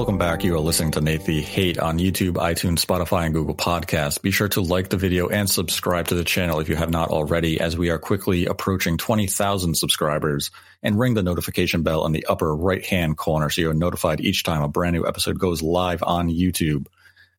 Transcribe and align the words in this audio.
Welcome 0.00 0.16
back. 0.16 0.42
You 0.42 0.54
are 0.54 0.60
listening 0.60 0.92
to 0.92 1.02
Nate 1.02 1.26
the 1.26 1.42
Hate 1.42 1.78
on 1.78 1.98
YouTube, 1.98 2.32
iTunes, 2.32 2.82
Spotify, 2.82 3.26
and 3.26 3.34
Google 3.34 3.54
Podcasts. 3.54 4.20
Be 4.20 4.30
sure 4.30 4.48
to 4.48 4.62
like 4.62 4.88
the 4.88 4.96
video 4.96 5.28
and 5.28 5.48
subscribe 5.48 6.08
to 6.08 6.14
the 6.14 6.24
channel 6.24 6.58
if 6.58 6.70
you 6.70 6.74
have 6.74 6.88
not 6.88 7.10
already, 7.10 7.60
as 7.60 7.76
we 7.76 7.90
are 7.90 7.98
quickly 7.98 8.46
approaching 8.46 8.96
20,000 8.96 9.74
subscribers. 9.74 10.52
And 10.82 10.98
ring 10.98 11.12
the 11.12 11.22
notification 11.22 11.82
bell 11.82 12.06
in 12.06 12.12
the 12.12 12.24
upper 12.30 12.56
right 12.56 12.82
hand 12.82 13.18
corner 13.18 13.50
so 13.50 13.60
you're 13.60 13.74
notified 13.74 14.22
each 14.22 14.42
time 14.42 14.62
a 14.62 14.68
brand 14.68 14.94
new 14.94 15.06
episode 15.06 15.38
goes 15.38 15.60
live 15.60 16.02
on 16.02 16.30
YouTube. 16.30 16.86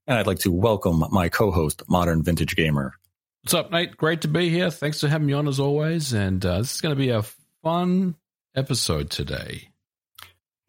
And 0.06 0.20
I'd 0.20 0.28
like 0.28 0.40
to 0.42 0.52
welcome 0.52 1.04
my 1.10 1.30
co 1.30 1.50
host, 1.50 1.82
Modern 1.90 2.22
Vintage 2.22 2.56
Gamer. 2.56 2.94
What's 3.42 3.56
up, 3.56 3.72
Nate? 3.72 3.98
Great 3.98 4.22
to 4.22 4.28
be 4.28 4.50
here. 4.50 4.70
Thanks 4.70 5.02
for 5.02 5.08
having 5.08 5.26
me 5.26 5.34
on 5.34 5.48
as 5.48 5.60
always. 5.60 6.14
And 6.14 6.46
uh, 6.46 6.60
this 6.60 6.76
is 6.76 6.82
going 6.82 6.96
to 6.96 7.00
be 7.02 7.10
a 7.10 7.24
fun 7.64 8.18
episode 8.56 9.10
today. 9.10 9.71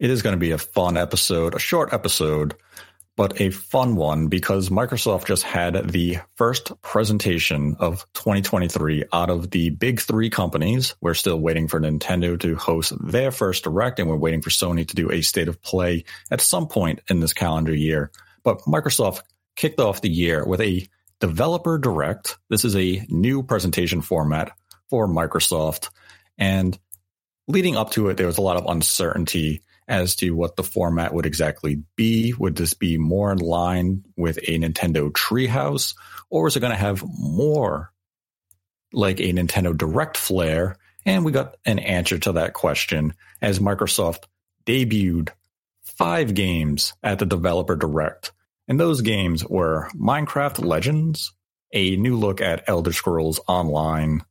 It 0.03 0.09
is 0.09 0.21
going 0.21 0.33
to 0.33 0.37
be 0.37 0.51
a 0.51 0.57
fun 0.57 0.97
episode, 0.97 1.55
a 1.55 1.59
short 1.59 1.93
episode, 1.93 2.55
but 3.15 3.39
a 3.39 3.51
fun 3.51 3.95
one 3.95 4.27
because 4.27 4.67
Microsoft 4.67 5.27
just 5.27 5.43
had 5.43 5.91
the 5.91 6.17
first 6.35 6.73
presentation 6.81 7.77
of 7.79 8.05
2023 8.13 9.05
out 9.13 9.29
of 9.29 9.49
the 9.51 9.69
big 9.69 10.01
three 10.01 10.29
companies. 10.29 10.93
We're 10.99 11.13
still 11.13 11.39
waiting 11.39 11.69
for 11.69 11.79
Nintendo 11.79 12.37
to 12.41 12.57
host 12.57 12.91
their 13.01 13.31
first 13.31 13.63
direct, 13.63 13.97
and 13.97 14.09
we're 14.09 14.17
waiting 14.17 14.41
for 14.41 14.49
Sony 14.49 14.85
to 14.85 14.93
do 14.93 15.09
a 15.09 15.21
state 15.21 15.47
of 15.47 15.61
play 15.61 16.03
at 16.29 16.41
some 16.41 16.67
point 16.67 16.99
in 17.07 17.21
this 17.21 17.31
calendar 17.31 17.73
year. 17.73 18.11
But 18.43 18.59
Microsoft 18.63 19.21
kicked 19.55 19.79
off 19.79 20.01
the 20.01 20.11
year 20.11 20.45
with 20.45 20.59
a 20.59 20.85
developer 21.21 21.77
direct. 21.77 22.37
This 22.49 22.65
is 22.65 22.75
a 22.75 23.05
new 23.07 23.41
presentation 23.41 24.01
format 24.01 24.51
for 24.89 25.07
Microsoft. 25.07 25.91
And 26.37 26.77
leading 27.47 27.77
up 27.77 27.91
to 27.91 28.09
it, 28.09 28.17
there 28.17 28.27
was 28.27 28.37
a 28.37 28.41
lot 28.41 28.57
of 28.57 28.65
uncertainty 28.65 29.61
as 29.87 30.15
to 30.17 30.31
what 30.31 30.55
the 30.55 30.63
format 30.63 31.13
would 31.13 31.25
exactly 31.25 31.83
be. 31.95 32.33
Would 32.33 32.55
this 32.55 32.73
be 32.73 32.97
more 32.97 33.31
in 33.31 33.39
line 33.39 34.03
with 34.15 34.37
a 34.37 34.59
Nintendo 34.59 35.11
Treehouse, 35.11 35.95
or 36.29 36.47
is 36.47 36.55
it 36.55 36.61
going 36.61 36.71
to 36.71 36.77
have 36.77 37.03
more 37.17 37.91
like 38.91 39.19
a 39.19 39.33
Nintendo 39.33 39.75
Direct 39.75 40.17
flair? 40.17 40.77
And 41.05 41.25
we 41.25 41.31
got 41.31 41.55
an 41.65 41.79
answer 41.79 42.17
to 42.19 42.33
that 42.33 42.53
question 42.53 43.13
as 43.41 43.59
Microsoft 43.59 44.23
debuted 44.65 45.29
five 45.83 46.33
games 46.33 46.93
at 47.03 47.19
the 47.19 47.25
Developer 47.25 47.75
Direct. 47.75 48.31
And 48.67 48.79
those 48.79 49.01
games 49.01 49.45
were 49.45 49.89
Minecraft 49.93 50.63
Legends, 50.63 51.33
a 51.73 51.95
new 51.97 52.17
look 52.17 52.39
at 52.39 52.63
Elder 52.67 52.93
Scrolls 52.93 53.41
Online, 53.47 54.23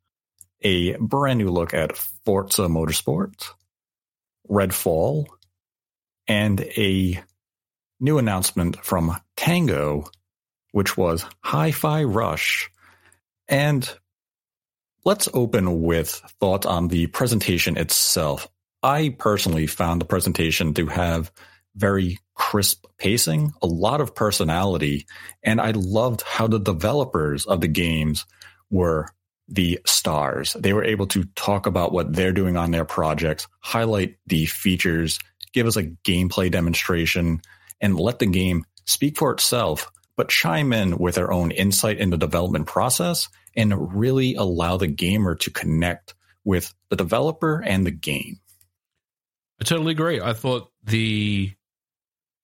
a 0.63 0.97
brand 0.97 1.39
new 1.39 1.51
look 1.51 1.75
at 1.75 1.97
Forza 2.25 2.63
Motorsport, 2.63 3.51
Redfall, 4.49 5.27
and 6.29 6.61
a 6.61 7.23
new 8.01 8.19
announcement 8.19 8.85
from 8.85 9.17
Tango, 9.37 10.05
which 10.73 10.97
was 10.97 11.25
Hi 11.41 11.71
Fi 11.71 12.05
Rush. 12.05 12.71
And 13.49 13.89
let's 15.05 15.29
open 15.33 15.83
with 15.83 16.11
thoughts 16.41 16.67
on 16.67 16.89
the 16.89 17.07
presentation 17.09 17.77
itself. 17.77 18.49
I 18.83 19.15
personally 19.17 19.67
found 19.67 20.01
the 20.01 20.07
presentation 20.07 20.75
to 20.75 20.87
have 20.87 21.31
very 21.77 22.19
crisp 22.35 22.87
pacing, 22.99 23.53
a 23.63 23.67
lot 23.67 24.01
of 24.01 24.15
personality, 24.15 25.07
and 25.43 25.61
I 25.61 25.71
loved 25.73 26.23
how 26.23 26.47
the 26.47 26.59
developers 26.59 27.47
of 27.47 27.61
the 27.61 27.69
games 27.69 28.27
were 28.71 29.09
the 29.49 29.81
stars. 29.85 30.55
They 30.59 30.73
were 30.73 30.85
able 30.85 31.07
to 31.09 31.25
talk 31.37 31.67
about 31.67 31.93
what 31.93 32.13
they're 32.13 32.33
doing 32.33 32.57
on 32.57 32.71
their 32.71 32.85
projects, 32.85 33.47
highlight 33.61 34.17
the 34.27 34.47
features 34.47 35.19
give 35.53 35.67
us 35.67 35.77
a 35.77 35.85
gameplay 35.85 36.51
demonstration, 36.51 37.41
and 37.81 37.99
let 37.99 38.19
the 38.19 38.27
game 38.27 38.65
speak 38.85 39.19
for 39.19 39.33
itself, 39.33 39.91
but 40.17 40.29
chime 40.29 40.73
in 40.73 40.99
with 40.99 41.15
their 41.15 41.33
own 41.33 41.51
insight 41.51 41.99
in 41.99 42.11
the 42.11 42.17
development 42.17 42.67
process 42.67 43.29
and 43.57 43.95
really 43.95 44.35
allow 44.35 44.77
the 44.77 44.87
gamer 44.87 45.35
to 45.37 45.51
connect 45.51 46.15
with 46.45 46.73
the 46.91 46.97
developer 46.97 47.63
and 47.63 47.87
the 47.87 47.91
game. 47.91 48.41
I 49.61 49.65
totally 49.65 49.93
agree. 49.93 50.21
I 50.21 50.33
thought 50.33 50.71
the 50.85 51.53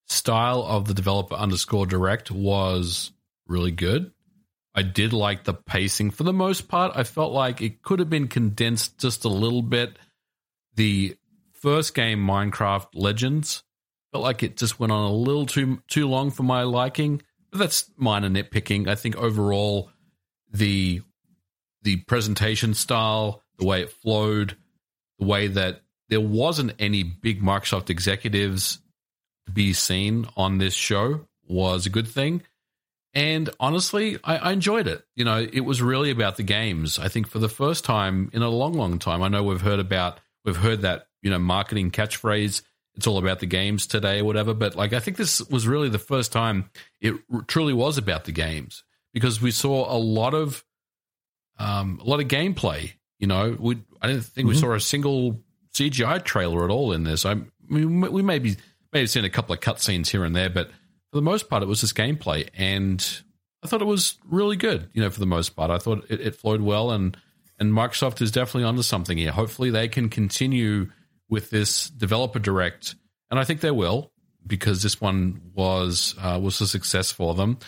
style 0.07 0.63
of 0.63 0.87
the 0.87 0.95
developer 0.95 1.35
underscore 1.35 1.87
direct 1.87 2.31
was 2.31 3.11
really 3.47 3.73
good. 3.73 4.13
I 4.75 4.83
did 4.83 5.13
like 5.13 5.45
the 5.45 5.55
pacing 5.55 6.13
for 6.13 6.23
the 6.23 6.33
most 6.33 6.69
part. 6.69 6.93
I 6.95 7.03
felt 7.03 7.33
like 7.33 7.61
it 7.61 7.83
could 7.83 7.99
have 7.99 8.09
been 8.09 8.29
condensed 8.29 8.99
just 8.99 9.25
a 9.25 9.29
little 9.29 9.63
bit. 9.63 9.99
The 10.77 11.17
first 11.61 11.95
game, 11.95 12.21
Minecraft 12.21 12.89
Legends, 12.95 13.63
felt 14.13 14.25
like 14.25 14.43
it 14.43 14.57
just 14.57 14.81
went 14.81 14.93
on 14.93 15.11
a 15.11 15.13
little 15.13 15.47
too 15.47 15.83
too 15.89 16.09
long 16.09 16.31
for 16.31 16.43
my 16.43 16.63
liking. 16.63 17.23
But 17.51 17.59
that's 17.59 17.91
minor 17.97 18.29
nitpicking. 18.29 18.89
I 18.89 18.95
think 18.95 19.17
overall, 19.17 19.91
the 20.53 21.03
the 21.83 21.97
presentation 21.97 22.75
style, 22.75 23.43
the 23.59 23.67
way 23.67 23.83
it 23.83 23.91
flowed, 23.91 24.57
the 25.19 25.27
way 25.27 25.49
that 25.49 25.83
there 26.09 26.21
wasn't 26.21 26.75
any 26.79 27.03
big 27.03 27.43
Microsoft 27.43 27.91
executives 27.91 28.79
to 29.47 29.53
be 29.53 29.73
seen 29.73 30.27
on 30.37 30.59
this 30.59 30.75
show 30.75 31.27
was 31.47 31.87
a 31.87 31.91
good 31.91 32.09
thing. 32.09 32.43
And 33.15 33.51
honestly, 33.59 34.19
I, 34.23 34.37
I, 34.37 34.53
enjoyed 34.53 34.87
it. 34.87 35.05
You 35.17 35.25
know, 35.25 35.39
it 35.39 35.63
was 35.63 35.81
really 35.81 36.11
about 36.11 36.37
the 36.37 36.43
games. 36.43 36.99
I 36.99 37.09
think 37.09 37.27
for 37.27 37.39
the 37.39 37.49
first 37.49 37.85
time 37.85 38.31
in 38.33 38.43
a 38.43 38.51
long, 38.51 38.75
long 38.75 38.99
time, 38.99 39.23
I 39.23 39.29
know 39.29 39.43
we've 39.43 39.61
heard 39.61 39.81
about, 39.81 40.21
we've 40.45 40.57
heard 40.57 40.83
that 40.83 41.08
you 41.23 41.31
know 41.31 41.39
marketing 41.39 41.91
catchphrase 41.91 42.63
it's 42.99 43.07
all 43.07 43.17
about 43.17 43.39
the 43.39 43.47
games 43.47 43.87
today 43.87 44.19
or 44.19 44.25
whatever. 44.25 44.53
But 44.53 44.75
like 44.75 44.93
i 44.93 45.01
think 45.01 45.17
this 45.17 45.41
was 45.49 45.67
really 45.67 45.89
the 45.89 45.99
first 45.99 46.33
time 46.33 46.69
it 47.01 47.15
truly 47.47 47.73
was 47.73 47.97
about 47.97 48.25
the 48.25 48.33
games 48.33 48.85
because 49.15 49.41
we 49.41 49.53
saw 49.53 49.91
a 49.91 49.97
lot 49.97 50.35
of 50.35 50.65
um, 51.59 52.01
a 52.05 52.05
lot 52.05 52.21
of 52.21 52.29
gameplay 52.29 52.93
you 53.19 53.27
know. 53.27 53.57
We 53.59 53.79
i 54.03 54.09
didn't 54.09 54.25
think 54.25 54.47
mm-hmm. 54.47 54.55
we 54.55 54.61
saw 54.61 54.75
a 54.75 54.81
single 54.81 55.41
cgi 55.75 56.25
trailer 56.25 56.65
at 56.65 56.71
all 56.71 56.93
in 56.93 57.05
this. 57.05 57.25
I 57.25 57.37
mean 57.69 58.01
we 58.01 58.23
maybe 58.23 58.57
may 58.93 59.01
have 59.01 59.11
seen 59.11 59.25
a 59.25 59.31
couple 59.31 59.55
of 59.55 59.61
cutscenes 59.61 60.09
here 60.09 60.25
and 60.25 60.35
there 60.35 60.51
but 60.51 60.69
for 61.11 61.17
the 61.17 61.23
most 61.23 61.49
part 61.49 61.63
it 61.63 61.67
was 61.67 61.81
just 61.81 61.95
gameplay. 61.95 62.49
And 62.55 63.05
i 63.63 63.69
thought 63.69 63.81
it 63.81 63.87
was 63.87 64.19
really 64.29 64.57
good 64.57 64.91
you 64.93 65.01
know 65.01 65.11
for 65.11 65.21
the 65.21 65.27
most 65.27 65.51
part. 65.51 65.71
I 65.71 65.79
thought 65.79 66.05
it, 66.09 66.21
it 66.21 66.35
flowed 66.35 66.63
well 66.63 66.91
and 66.91 67.17
and 67.61 67.73
microsoft 67.73 68.21
is 68.23 68.33
definitely 68.33 68.65
onto 68.65 68.83
something 68.83 69.19
here. 69.19 69.33
Hopefully 69.33 69.71
they 69.71 69.89
can 69.89 70.09
continue 70.09 70.91
with 71.29 71.51
this 71.51 71.89
developer 71.91 72.39
direct, 72.39 72.95
and 73.31 73.39
I 73.39 73.45
think 73.45 73.61
they 73.61 73.71
will 73.71 74.13
because 74.47 74.83
this 74.83 75.01
one 75.01 75.41
was 75.55 76.15
uh, 76.21 76.39
was 76.43 76.61
a 76.61 76.67
success 76.67 77.11
for 77.11 77.35
them. 77.35 77.59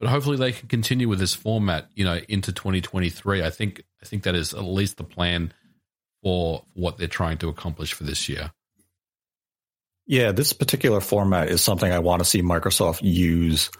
But 0.00 0.10
hopefully 0.10 0.36
they 0.36 0.52
can 0.52 0.68
continue 0.68 1.08
with 1.08 1.18
this 1.18 1.34
format, 1.34 1.88
you 1.94 2.04
know, 2.04 2.20
into 2.28 2.52
2023. 2.52 3.42
I 3.42 3.50
think 3.50 3.82
I 4.02 4.06
think 4.06 4.22
that 4.24 4.34
is 4.34 4.54
at 4.54 4.62
least 4.62 4.96
the 4.96 5.04
plan 5.04 5.52
for 6.22 6.64
what 6.74 6.98
they're 6.98 7.08
trying 7.08 7.38
to 7.38 7.48
accomplish 7.48 7.92
for 7.92 8.04
this 8.04 8.28
year. 8.28 8.52
Yeah, 10.06 10.32
this 10.32 10.52
particular 10.52 11.00
format 11.00 11.48
is 11.48 11.60
something 11.62 11.92
I 11.92 11.98
want 11.98 12.20
to 12.20 12.28
see 12.28 12.42
Microsoft 12.42 13.00
use 13.02 13.70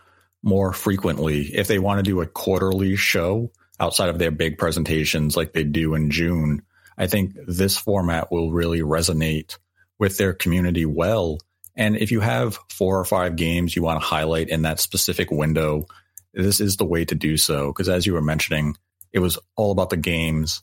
more 0.43 0.72
frequently. 0.72 1.55
If 1.55 1.69
they 1.69 1.78
want 1.78 1.99
to 1.99 2.03
do 2.03 2.21
a 2.21 2.27
quarterly 2.27 2.97
show 2.97 3.50
outside 3.81 4.09
of 4.09 4.19
their 4.19 4.31
big 4.31 4.59
presentations 4.59 5.37
like 5.37 5.53
they 5.53 5.65
do 5.65 5.95
in 5.95 6.10
June, 6.10 6.62
I 6.98 7.06
think 7.06 7.34
this 7.47 7.76
format 7.76 8.31
will 8.32 8.50
really 8.50 8.81
resonate 8.81 9.56
with 9.98 10.19
their 10.19 10.32
community 10.32 10.84
well. 10.84 11.38
And 11.76 11.97
if 11.97 12.10
you 12.10 12.20
have 12.20 12.59
four 12.70 12.98
or 12.98 13.04
five 13.04 13.36
games 13.36 13.76
you 13.76 13.82
want 13.82 14.00
to 14.00 14.06
highlight 14.06 14.48
in 14.48 14.62
that 14.62 14.81
specific 14.81 15.31
window, 15.31 15.86
this 16.34 16.60
is 16.60 16.76
the 16.76 16.84
way 16.84 17.04
to 17.04 17.14
do 17.14 17.36
so. 17.36 17.69
Because 17.69 17.88
as 17.88 18.04
you 18.04 18.14
were 18.14 18.20
mentioning, 18.20 18.76
it 19.12 19.20
was 19.20 19.38
all 19.56 19.70
about 19.70 19.91
the 19.91 19.97
games. 19.97 20.62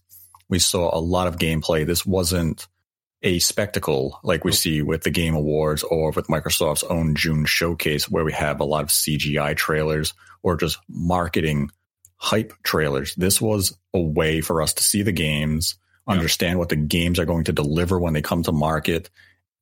We 0.50 0.60
saw 0.60 0.96
a 0.96 1.00
lot 1.00 1.28
of 1.28 1.38
gameplay. 1.38 1.86
This 1.86 2.06
wasn't 2.06 2.68
a 3.24 3.40
spectacle 3.40 4.20
like 4.24 4.44
we 4.44 4.52
see 4.52 4.82
with 4.82 5.04
the 5.04 5.10
Game 5.10 5.36
Awards 5.36 5.84
or 5.84 6.12
with 6.12 6.28
Microsoft's 6.28 6.84
own 6.84 7.16
June 7.16 7.46
showcase, 7.46 8.10
where 8.10 8.26
we 8.26 8.34
have 8.34 8.60
a 8.60 8.66
lot 8.66 8.84
of 8.84 8.90
CGI 8.90 9.56
trailers 9.56 10.14
or 10.44 10.56
just 10.58 10.78
marketing 10.88 11.72
hype 12.18 12.54
trailers. 12.64 13.16
This 13.16 13.42
was 13.42 13.76
a 13.94 14.00
way 14.00 14.42
for 14.42 14.62
us 14.62 14.74
to 14.76 14.84
see 14.84 15.02
the 15.02 15.12
games, 15.12 15.76
understand 16.08 16.60
what 16.60 16.70
the 16.70 16.76
games 16.76 17.20
are 17.20 17.26
going 17.26 17.46
to 17.46 17.54
deliver 17.54 18.00
when 18.00 18.14
they 18.14 18.22
come 18.22 18.44
to 18.44 18.52
market. 18.52 19.10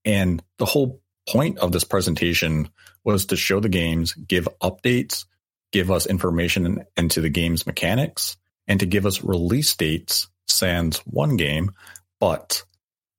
And 0.06 0.44
the 0.58 0.66
whole 0.66 1.02
point 1.28 1.60
of 1.60 1.72
this 1.72 1.84
presentation 1.84 2.70
was 3.04 3.28
to 3.28 3.36
show 3.36 3.60
the 3.60 3.70
games, 3.70 4.14
give 4.14 4.48
updates, 4.62 5.26
give 5.72 5.92
us 5.92 6.06
information 6.06 6.86
into 6.98 7.22
the 7.22 7.30
game's 7.30 7.66
mechanics, 7.66 8.38
and 8.68 8.80
to 8.80 8.86
give 8.86 9.06
us 9.06 9.24
release 9.24 9.76
dates, 9.76 10.28
sans 10.48 10.98
one 11.00 11.38
game. 11.38 11.72
But 12.20 12.64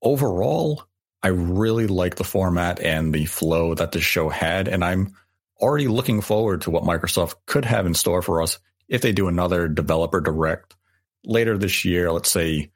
overall, 0.03 0.85
I 1.23 1.29
really 1.29 1.87
like 1.87 2.17
the 2.17 2.25
format 2.25 2.81
and 2.81 3.15
the 3.15 3.25
flow 3.25 3.75
that 3.75 3.93
the 3.93 4.01
show 4.01 4.29
had. 4.29 4.69
And 4.69 4.85
I'm 4.85 5.15
already 5.59 5.89
looking 5.89 6.21
forward 6.21 6.63
to 6.63 6.71
what 6.71 6.85
Microsoft 6.85 7.35
could 7.47 7.65
have 7.65 7.87
in 7.87 7.95
store 7.95 8.23
for 8.23 8.43
us 8.43 8.59
if 8.89 9.01
they 9.01 9.13
do 9.13 9.29
another 9.29 9.69
developer 9.69 10.21
direct 10.21 10.75
later 11.25 11.57
this 11.57 11.85
year, 11.85 12.13
let's 12.13 12.31
say 12.31 12.71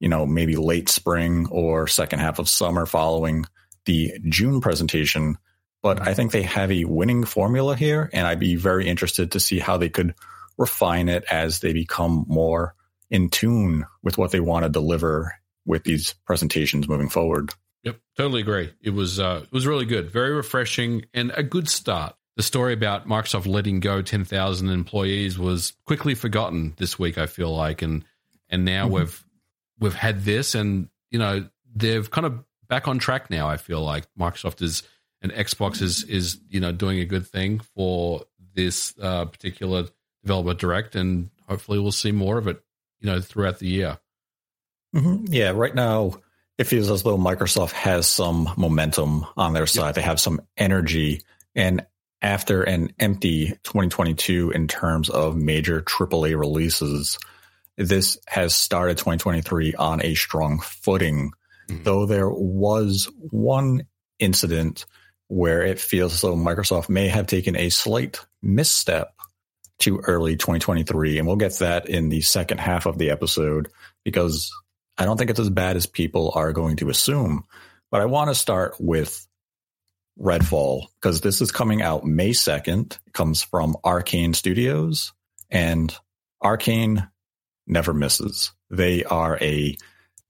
you 0.00 0.08
know, 0.08 0.26
maybe 0.26 0.56
late 0.56 0.88
spring 0.88 1.46
or 1.50 1.86
second 1.86 2.20
half 2.20 2.38
of 2.38 2.48
summer 2.48 2.86
following 2.86 3.44
the 3.84 4.12
June 4.28 4.60
presentation, 4.60 5.38
but 5.82 6.06
I 6.06 6.14
think 6.14 6.32
they 6.32 6.42
have 6.42 6.70
a 6.70 6.84
winning 6.84 7.24
formula 7.24 7.76
here, 7.76 8.10
and 8.12 8.26
I'd 8.26 8.40
be 8.40 8.56
very 8.56 8.86
interested 8.86 9.32
to 9.32 9.40
see 9.40 9.58
how 9.58 9.76
they 9.76 9.88
could 9.88 10.14
refine 10.56 11.08
it 11.08 11.24
as 11.30 11.60
they 11.60 11.72
become 11.72 12.24
more 12.28 12.74
in 13.10 13.30
tune 13.30 13.86
with 14.02 14.18
what 14.18 14.30
they 14.30 14.40
want 14.40 14.64
to 14.64 14.68
deliver 14.68 15.34
with 15.64 15.84
these 15.84 16.14
presentations 16.26 16.88
moving 16.88 17.08
forward. 17.08 17.52
Yep, 17.84 18.00
totally 18.16 18.40
agree. 18.40 18.72
It 18.82 18.90
was 18.90 19.20
uh, 19.20 19.42
it 19.44 19.52
was 19.52 19.66
really 19.66 19.86
good, 19.86 20.10
very 20.10 20.32
refreshing, 20.32 21.04
and 21.14 21.32
a 21.34 21.42
good 21.42 21.68
start. 21.68 22.14
The 22.36 22.42
story 22.42 22.72
about 22.72 23.08
Microsoft 23.08 23.46
letting 23.46 23.80
go 23.80 24.02
ten 24.02 24.24
thousand 24.24 24.70
employees 24.70 25.38
was 25.38 25.72
quickly 25.86 26.14
forgotten 26.14 26.74
this 26.76 26.98
week. 26.98 27.18
I 27.18 27.26
feel 27.26 27.54
like, 27.54 27.82
and 27.82 28.04
and 28.50 28.64
now 28.64 28.84
mm-hmm. 28.84 28.94
we've 28.94 29.24
we've 29.78 29.94
had 29.94 30.24
this, 30.24 30.54
and 30.54 30.88
you 31.10 31.18
know 31.18 31.48
they've 31.74 32.10
kind 32.10 32.26
of 32.26 32.44
back 32.68 32.88
on 32.88 32.98
track 32.98 33.30
now. 33.30 33.48
I 33.48 33.56
feel 33.56 33.82
like 33.82 34.06
Microsoft 34.18 34.62
is 34.62 34.82
and 35.22 35.32
Xbox 35.32 35.82
is 35.82 36.04
is 36.04 36.38
you 36.48 36.60
know 36.60 36.72
doing 36.72 37.00
a 37.00 37.04
good 37.04 37.26
thing 37.26 37.60
for 37.74 38.22
this 38.54 38.94
uh, 39.00 39.24
particular 39.26 39.86
developer 40.22 40.54
direct, 40.54 40.94
and 40.94 41.30
hopefully 41.48 41.78
we'll 41.78 41.92
see 41.92 42.12
more 42.12 42.38
of 42.38 42.46
it. 42.46 42.62
You 43.00 43.06
know, 43.06 43.20
throughout 43.20 43.60
the 43.60 43.68
year. 43.68 43.98
Mm-hmm. 44.94 45.32
Yeah, 45.32 45.50
right 45.50 45.74
now 45.74 46.14
it 46.56 46.64
feels 46.64 46.90
as 46.90 47.04
though 47.04 47.16
Microsoft 47.16 47.72
has 47.72 48.08
some 48.08 48.50
momentum 48.56 49.24
on 49.36 49.52
their 49.52 49.66
side. 49.66 49.88
Yep. 49.88 49.94
They 49.94 50.02
have 50.02 50.20
some 50.20 50.40
energy, 50.56 51.22
and 51.54 51.86
after 52.20 52.62
an 52.62 52.92
empty 52.98 53.50
2022 53.62 54.50
in 54.50 54.66
terms 54.66 55.08
of 55.08 55.36
major 55.36 55.80
AAA 55.80 56.38
releases, 56.38 57.18
this 57.78 58.18
has 58.26 58.54
started 58.54 58.98
2023 58.98 59.74
on 59.74 60.04
a 60.04 60.14
strong 60.14 60.60
footing. 60.60 61.30
Mm-hmm. 61.68 61.84
Though 61.84 62.06
there 62.06 62.28
was 62.28 63.08
one 63.18 63.86
incident 64.18 64.84
where 65.28 65.62
it 65.62 65.78
feels 65.78 66.14
as 66.14 66.20
though 66.22 66.34
Microsoft 66.34 66.88
may 66.88 67.08
have 67.08 67.26
taken 67.26 67.56
a 67.56 67.68
slight 67.68 68.18
misstep 68.42 69.14
to 69.80 69.98
early 69.98 70.36
2023. 70.36 71.18
And 71.18 71.26
we'll 71.26 71.36
get 71.36 71.58
that 71.58 71.88
in 71.88 72.08
the 72.08 72.20
second 72.20 72.58
half 72.58 72.86
of 72.86 72.98
the 72.98 73.10
episode 73.10 73.68
because 74.04 74.50
I 74.96 75.04
don't 75.04 75.16
think 75.16 75.30
it's 75.30 75.38
as 75.38 75.50
bad 75.50 75.76
as 75.76 75.86
people 75.86 76.32
are 76.34 76.52
going 76.52 76.76
to 76.78 76.90
assume. 76.90 77.44
But 77.90 78.00
I 78.00 78.06
want 78.06 78.30
to 78.30 78.34
start 78.34 78.74
with 78.80 79.24
Redfall 80.18 80.86
because 81.00 81.20
this 81.20 81.40
is 81.40 81.52
coming 81.52 81.80
out 81.80 82.04
May 82.04 82.30
2nd. 82.30 82.98
It 83.06 83.12
comes 83.12 83.42
from 83.42 83.76
Arkane 83.84 84.34
Studios 84.34 85.12
and 85.48 85.94
Arkane 86.42 87.08
never 87.68 87.92
misses. 87.92 88.52
They 88.70 89.04
are 89.04 89.38
a 89.40 89.76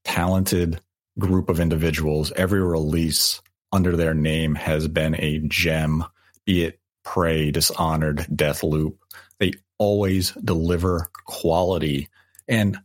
talented 0.03 0.81
group 1.17 1.49
of 1.49 1.59
individuals. 1.59 2.31
Every 2.35 2.61
release 2.61 3.41
under 3.71 3.95
their 3.95 4.13
name 4.13 4.55
has 4.55 4.87
been 4.87 5.15
a 5.15 5.39
gem, 5.39 6.03
be 6.45 6.63
it 6.63 6.79
Prey, 7.03 7.51
Dishonored, 7.51 8.25
Deathloop. 8.29 8.97
They 9.39 9.53
always 9.77 10.31
deliver 10.31 11.09
quality. 11.25 12.09
And 12.47 12.77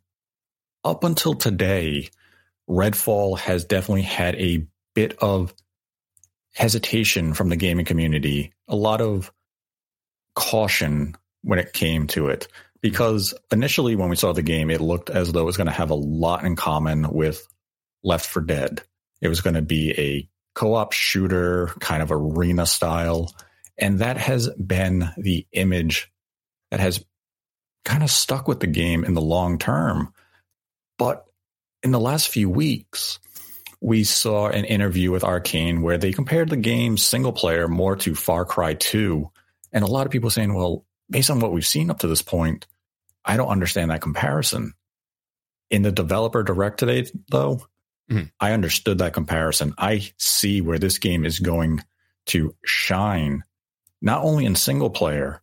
up 0.85 1.05
until 1.05 1.35
today, 1.35 2.11
Redfall 2.69 3.39
has 3.39 3.65
definitely 3.65 4.03
had 4.03 4.37
a 4.37 4.67
bit 4.95 5.19
of 5.21 5.55
hesitation 6.55 7.35
from 7.35 7.49
the 7.49 7.57
gaming 7.57 7.85
community, 7.85 8.53
a 8.69 8.77
lot 8.77 9.01
of 9.01 9.33
caution 10.35 11.17
when 11.43 11.59
it 11.59 11.73
came 11.73 12.07
to 12.09 12.29
it. 12.29 12.49
Because 12.85 13.33
initially, 13.51 13.97
when 13.97 14.11
we 14.11 14.17
saw 14.17 14.35
the 14.35 14.43
game, 14.43 14.69
it 14.69 14.83
looked 14.83 15.09
as 15.09 15.33
though 15.33 15.41
it 15.41 15.47
was 15.47 15.57
going 15.57 15.69
to 15.69 15.73
have 15.73 15.89
a 15.89 15.95
lot 15.95 16.45
in 16.45 16.55
common 16.55 17.11
with 17.11 17.43
Left 18.03 18.27
4 18.27 18.43
Dead. 18.43 18.83
It 19.23 19.29
was 19.29 19.41
going 19.41 19.55
to 19.55 19.63
be 19.63 19.93
a 19.93 20.29
co-op 20.55 20.93
shooter, 20.93 21.69
kind 21.81 22.03
of 22.03 22.13
arena 22.13 22.67
style. 22.67 23.35
And 23.79 24.01
that 24.01 24.19
has 24.19 24.51
been 24.51 25.09
the 25.17 25.47
image 25.53 26.13
that 26.71 26.81
has 26.81 27.03
kind 27.87 28.03
of 28.03 28.11
stuck 28.11 28.49
with 28.49 28.61
the 28.61 28.67
game 28.67 29.03
in 29.03 29.15
the 29.15 29.23
long 29.23 29.57
term. 29.57 30.13
But 30.99 31.25
in 31.83 31.91
the 31.91 31.99
last 31.99 32.29
few 32.29 32.51
weeks, 32.51 33.19
we 33.81 34.05
saw 34.05 34.49
an 34.49 34.67
interview 34.67 35.11
with 35.11 35.23
Arkane 35.23 35.81
where 35.81 35.97
they 35.97 36.13
compared 36.13 36.51
the 36.51 36.59
game's 36.59 37.03
single 37.03 37.33
player 37.33 37.67
more 37.67 37.97
to 37.97 38.15
Far 38.15 38.45
Cry 38.45 38.75
2. 38.75 39.31
And 39.73 39.85
a 39.85 39.91
lot 39.91 40.05
of 40.05 40.13
people 40.13 40.29
saying, 40.29 40.53
well, 40.53 40.85
based 41.09 41.31
on 41.31 41.41
what 41.41 41.51
we've 41.51 41.67
seen 41.67 41.89
up 41.89 42.01
to 42.01 42.09
this 42.09 42.21
point, 42.21 42.67
I 43.25 43.37
don't 43.37 43.49
understand 43.49 43.91
that 43.91 44.03
comparison. 44.03 44.75
In 45.71 45.83
the 45.83 45.93
developer 45.93 46.43
direct 46.43 46.79
today, 46.79 47.07
though, 47.31 47.67
Mm-hmm. 48.11 48.25
I 48.39 48.53
understood 48.53 48.99
that 48.99 49.15
comparison. 49.15 49.75
I 49.79 50.11
see 50.19 50.61
where 50.61 50.79
this 50.79 50.99
game 50.99 51.25
is 51.25 51.39
going 51.39 51.83
to 52.27 52.55
shine, 52.65 53.45
not 54.03 54.23
only 54.23 54.45
in 54.45 54.55
single 54.57 54.91
player, 54.91 55.41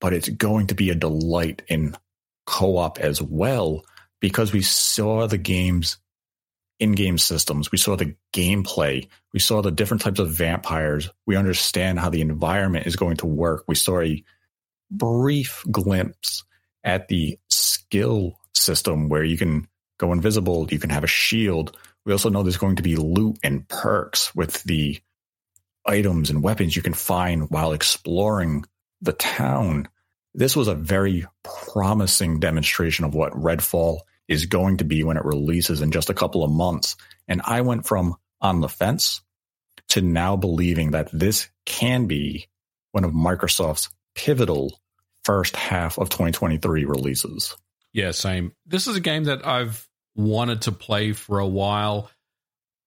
but 0.00 0.12
it's 0.12 0.28
going 0.28 0.68
to 0.68 0.74
be 0.74 0.90
a 0.90 0.94
delight 0.94 1.62
in 1.68 1.96
co 2.46 2.78
op 2.78 2.98
as 2.98 3.20
well, 3.20 3.84
because 4.20 4.52
we 4.52 4.62
saw 4.62 5.26
the 5.26 5.38
game's 5.38 5.98
in 6.78 6.92
game 6.92 7.18
systems. 7.18 7.70
We 7.70 7.76
saw 7.76 7.96
the 7.96 8.16
gameplay. 8.32 9.06
We 9.34 9.40
saw 9.40 9.60
the 9.60 9.70
different 9.70 10.02
types 10.02 10.18
of 10.18 10.30
vampires. 10.30 11.10
We 11.26 11.36
understand 11.36 12.00
how 12.00 12.08
the 12.08 12.22
environment 12.22 12.86
is 12.86 12.96
going 12.96 13.18
to 13.18 13.26
work. 13.26 13.64
We 13.68 13.74
saw 13.74 14.00
a 14.00 14.24
brief 14.90 15.62
glimpse 15.70 16.44
at 16.84 17.08
the 17.08 17.38
skill 17.48 18.38
system 18.54 19.08
where 19.08 19.24
you 19.24 19.36
can 19.36 19.68
go 19.98 20.12
invisible, 20.12 20.68
you 20.70 20.78
can 20.78 20.90
have 20.90 21.04
a 21.04 21.08
shield, 21.08 21.76
we 22.04 22.12
also 22.12 22.30
know 22.30 22.42
there's 22.42 22.56
going 22.56 22.76
to 22.76 22.82
be 22.82 22.96
loot 22.96 23.38
and 23.42 23.68
perks 23.68 24.34
with 24.34 24.62
the 24.64 24.98
items 25.86 26.30
and 26.30 26.42
weapons 26.42 26.74
you 26.74 26.82
can 26.82 26.94
find 26.94 27.50
while 27.50 27.72
exploring 27.72 28.64
the 29.00 29.12
town. 29.12 29.88
This 30.34 30.56
was 30.56 30.68
a 30.68 30.74
very 30.74 31.26
promising 31.42 32.40
demonstration 32.40 33.04
of 33.04 33.14
what 33.14 33.32
Redfall 33.32 34.00
is 34.28 34.46
going 34.46 34.78
to 34.78 34.84
be 34.84 35.02
when 35.04 35.16
it 35.16 35.24
releases 35.24 35.82
in 35.82 35.90
just 35.90 36.10
a 36.10 36.14
couple 36.14 36.44
of 36.44 36.50
months. 36.50 36.96
And 37.26 37.42
I 37.44 37.62
went 37.62 37.86
from 37.86 38.14
on 38.40 38.60
the 38.60 38.68
fence 38.68 39.20
to 39.88 40.00
now 40.00 40.36
believing 40.36 40.92
that 40.92 41.10
this 41.12 41.48
can 41.66 42.06
be 42.06 42.48
one 42.92 43.04
of 43.04 43.12
Microsoft's 43.12 43.90
pivotal 44.14 44.78
first 45.24 45.56
half 45.56 45.98
of 45.98 46.08
2023 46.08 46.84
releases. 46.84 47.56
Yeah, 47.92 48.12
same. 48.12 48.52
This 48.66 48.86
is 48.86 48.96
a 48.96 49.00
game 49.00 49.24
that 49.24 49.46
I've 49.46 49.86
wanted 50.14 50.62
to 50.62 50.72
play 50.72 51.12
for 51.12 51.38
a 51.38 51.46
while. 51.46 52.10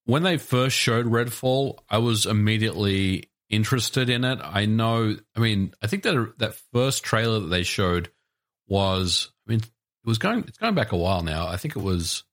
When 0.05 0.23
they 0.23 0.37
first 0.37 0.75
showed 0.75 1.05
Redfall, 1.05 1.77
I 1.89 1.99
was 1.99 2.25
immediately 2.25 3.29
interested 3.49 4.09
in 4.09 4.23
it. 4.25 4.39
I 4.41 4.65
know, 4.65 5.15
I 5.35 5.39
mean, 5.39 5.73
I 5.81 5.87
think 5.87 6.03
that 6.03 6.33
that 6.39 6.55
first 6.73 7.03
trailer 7.03 7.39
that 7.39 7.47
they 7.47 7.63
showed 7.63 8.11
was, 8.67 9.31
I 9.47 9.51
mean, 9.51 9.59
it 9.59 9.69
was 10.05 10.17
going, 10.17 10.43
it's 10.47 10.57
going 10.57 10.75
back 10.75 10.91
a 10.91 10.97
while 10.97 11.21
now. 11.21 11.47
I 11.47 11.57
think 11.57 11.75
it 11.75 11.81
was 11.81 12.23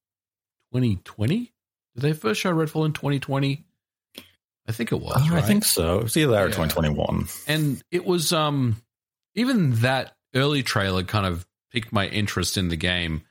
2020. 0.72 1.52
Did 1.94 2.02
they 2.02 2.12
first 2.12 2.40
show 2.40 2.52
Redfall 2.52 2.86
in 2.86 2.92
2020? 2.92 3.64
I 4.66 4.72
think 4.72 4.92
it 4.92 5.00
was. 5.00 5.16
Uh, 5.16 5.34
right? 5.34 5.42
I 5.42 5.46
think 5.46 5.64
so. 5.64 5.98
It 5.98 6.04
was 6.04 6.16
either 6.16 6.32
yeah. 6.32 6.42
or 6.42 6.46
2021. 6.46 7.26
And 7.46 7.82
it 7.90 8.04
was, 8.04 8.32
um, 8.32 8.76
even 9.34 9.72
that 9.80 10.14
early 10.34 10.62
trailer 10.62 11.02
kind 11.02 11.26
of 11.26 11.46
piqued 11.72 11.92
my 11.92 12.06
interest 12.06 12.56
in 12.56 12.68
the 12.68 12.76
game. 12.76 13.22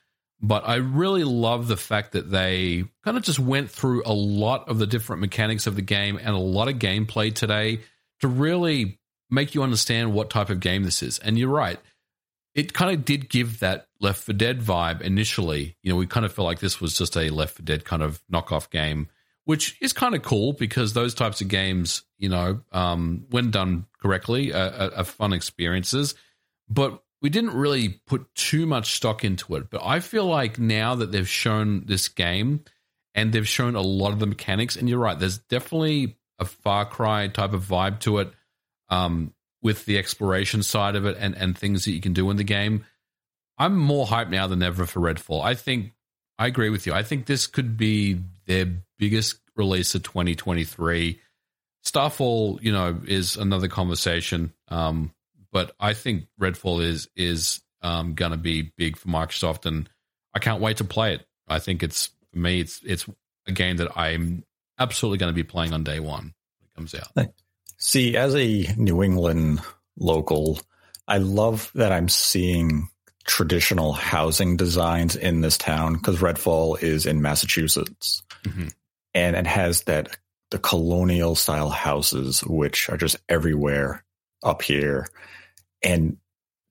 But 0.42 0.68
I 0.68 0.76
really 0.76 1.26
love 1.26 1.68
the 1.68 1.76
fact 1.76 2.14
that 2.14 2.32
they 2.32 2.86
kind 3.04 3.18
of 3.18 3.24
just 3.24 3.40
went 3.40 3.70
through 3.70 4.04
a 4.06 4.14
lot 4.14 4.70
of 4.70 4.80
the 4.80 4.88
different 4.88 5.20
mechanics 5.20 5.68
of 5.68 5.76
the 5.76 5.82
game 5.82 6.18
and 6.18 6.30
a 6.30 6.40
lot 6.40 6.70
of 6.70 6.76
gameplay 6.76 7.34
today 7.34 7.82
to 8.22 8.28
really 8.30 9.00
make 9.30 9.54
you 9.54 9.64
understand 9.64 10.14
what 10.14 10.30
type 10.30 10.50
of 10.50 10.62
game 10.62 10.84
this 10.84 11.04
is. 11.04 11.20
And 11.20 11.38
you're 11.38 11.50
right. 11.50 11.78
It 12.56 12.74
kind 12.74 12.96
of 12.96 13.06
did 13.06 13.30
give 13.30 13.60
that 13.60 13.88
Left 14.00 14.24
4 14.24 14.34
Dead 14.34 14.62
vibe 14.62 15.02
initially. 15.02 15.76
You 15.84 15.92
know, 15.92 15.98
we 15.98 16.08
kind 16.08 16.26
of 16.26 16.34
felt 16.34 16.46
like 16.46 16.60
this 16.60 16.80
was 16.80 16.98
just 16.98 17.18
a 17.18 17.30
Left 17.30 17.58
4 17.58 17.66
Dead 17.66 17.86
kind 17.86 18.02
of 18.02 18.22
knockoff 18.32 18.70
game, 18.70 19.10
which 19.50 19.76
is 19.82 19.94
kind 19.94 20.14
of 20.14 20.22
cool 20.22 20.54
because 20.54 20.94
those 20.94 21.16
types 21.16 21.42
of 21.42 21.48
games, 21.48 22.04
you 22.20 22.30
know, 22.30 22.62
um, 22.72 23.26
when 23.32 23.50
done 23.50 23.88
correctly, 24.00 24.54
are, 24.54 24.92
are, 24.96 25.04
fun 25.04 25.34
experiences. 25.34 26.14
But 26.70 27.02
we 27.24 27.32
didn't 27.32 27.56
really 27.56 27.90
put 28.06 28.28
too 28.36 28.68
much 28.68 28.94
stock 28.94 29.26
into 29.26 29.56
it, 29.56 29.72
but 29.72 29.82
I 29.84 30.02
feel 30.02 30.26
like 30.26 30.60
now 30.60 30.94
that 30.94 31.12
they've 31.12 31.28
shown 31.28 31.86
this 31.88 32.10
game 32.10 32.64
and 33.16 33.34
they've 33.34 33.48
shown 33.48 33.74
a 33.74 33.82
lot 33.82 34.14
of 34.14 34.20
the 34.20 34.28
mechanics, 34.28 34.76
and 34.76 34.88
you're 34.88 35.00
right, 35.00 35.18
there's 35.18 35.40
definitely 35.40 36.20
a 36.38 36.46
Far 36.46 36.86
Cry 36.86 37.28
type 37.28 37.54
of 37.54 37.64
vibe 37.64 38.02
to 38.02 38.20
it 38.20 38.32
um, 38.90 39.34
with 39.64 39.84
the 39.86 39.98
exploration 39.98 40.62
side 40.62 40.96
of 40.96 41.08
it 41.08 41.18
and, 41.20 41.36
and 41.36 41.58
things 41.58 41.86
that 41.86 41.94
you 41.94 42.02
can 42.02 42.14
do 42.14 42.30
in 42.30 42.38
the 42.38 42.44
game. 42.44 42.86
I'm 43.58 43.76
more 43.76 44.06
hyped 44.06 44.30
now 44.30 44.46
than 44.46 44.62
ever 44.62 44.86
for 44.86 45.00
Redfall. 45.00 45.44
I 45.44 45.56
think 45.56 45.94
I 46.38 46.46
agree 46.46 46.70
with 46.70 46.86
you. 46.86 46.94
I 46.94 47.02
think 47.02 47.26
this 47.26 47.48
could 47.48 47.78
be 47.78 48.22
their 48.50 48.66
biggest 48.98 49.40
release 49.56 49.94
of 49.94 50.02
2023. 50.04 51.22
Starfall, 51.84 52.60
you 52.62 52.72
know, 52.72 53.00
is 53.08 53.38
another 53.38 53.68
conversation. 53.68 54.52
Um, 54.68 55.14
but 55.52 55.72
I 55.80 55.94
think 55.94 56.26
Redfall 56.42 56.84
is 56.84 57.08
is 57.16 57.62
um, 57.82 58.16
going 58.16 58.32
to 58.32 58.38
be 58.38 58.74
big 58.76 58.98
for 58.98 59.08
Microsoft, 59.08 59.66
and 59.66 59.88
I 60.34 60.40
can't 60.40 60.62
wait 60.62 60.78
to 60.78 60.84
play 60.84 61.14
it. 61.14 61.26
I 61.48 61.60
think 61.60 61.84
it's 61.84 62.10
for 62.34 62.40
me, 62.40 62.60
it's 62.60 62.82
it's 62.84 63.06
a 63.48 63.52
game 63.52 63.78
that 63.78 63.98
I'm 63.98 64.44
absolutely 64.80 65.20
going 65.20 65.32
to 65.32 65.36
be 65.36 65.44
playing 65.44 65.74
on 65.74 65.84
day 65.84 66.00
one 66.00 66.34
when 66.60 66.68
it 66.68 66.76
comes 66.76 66.96
out. 66.96 67.12
See, 67.78 68.18
as 68.18 68.36
a 68.36 68.74
New 68.78 69.04
England 69.04 69.62
local, 69.96 70.60
I 71.08 71.20
love 71.20 71.72
that 71.76 71.92
I'm 71.92 72.10
seeing 72.10 72.90
traditional 73.26 73.94
housing 73.94 74.58
designs 74.58 75.16
in 75.16 75.42
this 75.42 75.58
town 75.58 75.94
because 75.94 76.18
Redfall 76.18 76.82
is 76.82 77.06
in 77.06 77.22
Massachusetts 77.22 78.24
mm-hmm. 78.46 78.68
and 79.14 79.36
it 79.36 79.48
has 79.48 79.84
that 79.84 80.18
the 80.52 80.60
colonial 80.60 81.36
style 81.36 81.70
houses, 81.70 82.42
which 82.42 82.90
are 82.90 82.98
just 82.98 83.18
everywhere 83.28 84.04
up 84.44 84.62
here. 84.62 85.08
And 85.84 86.18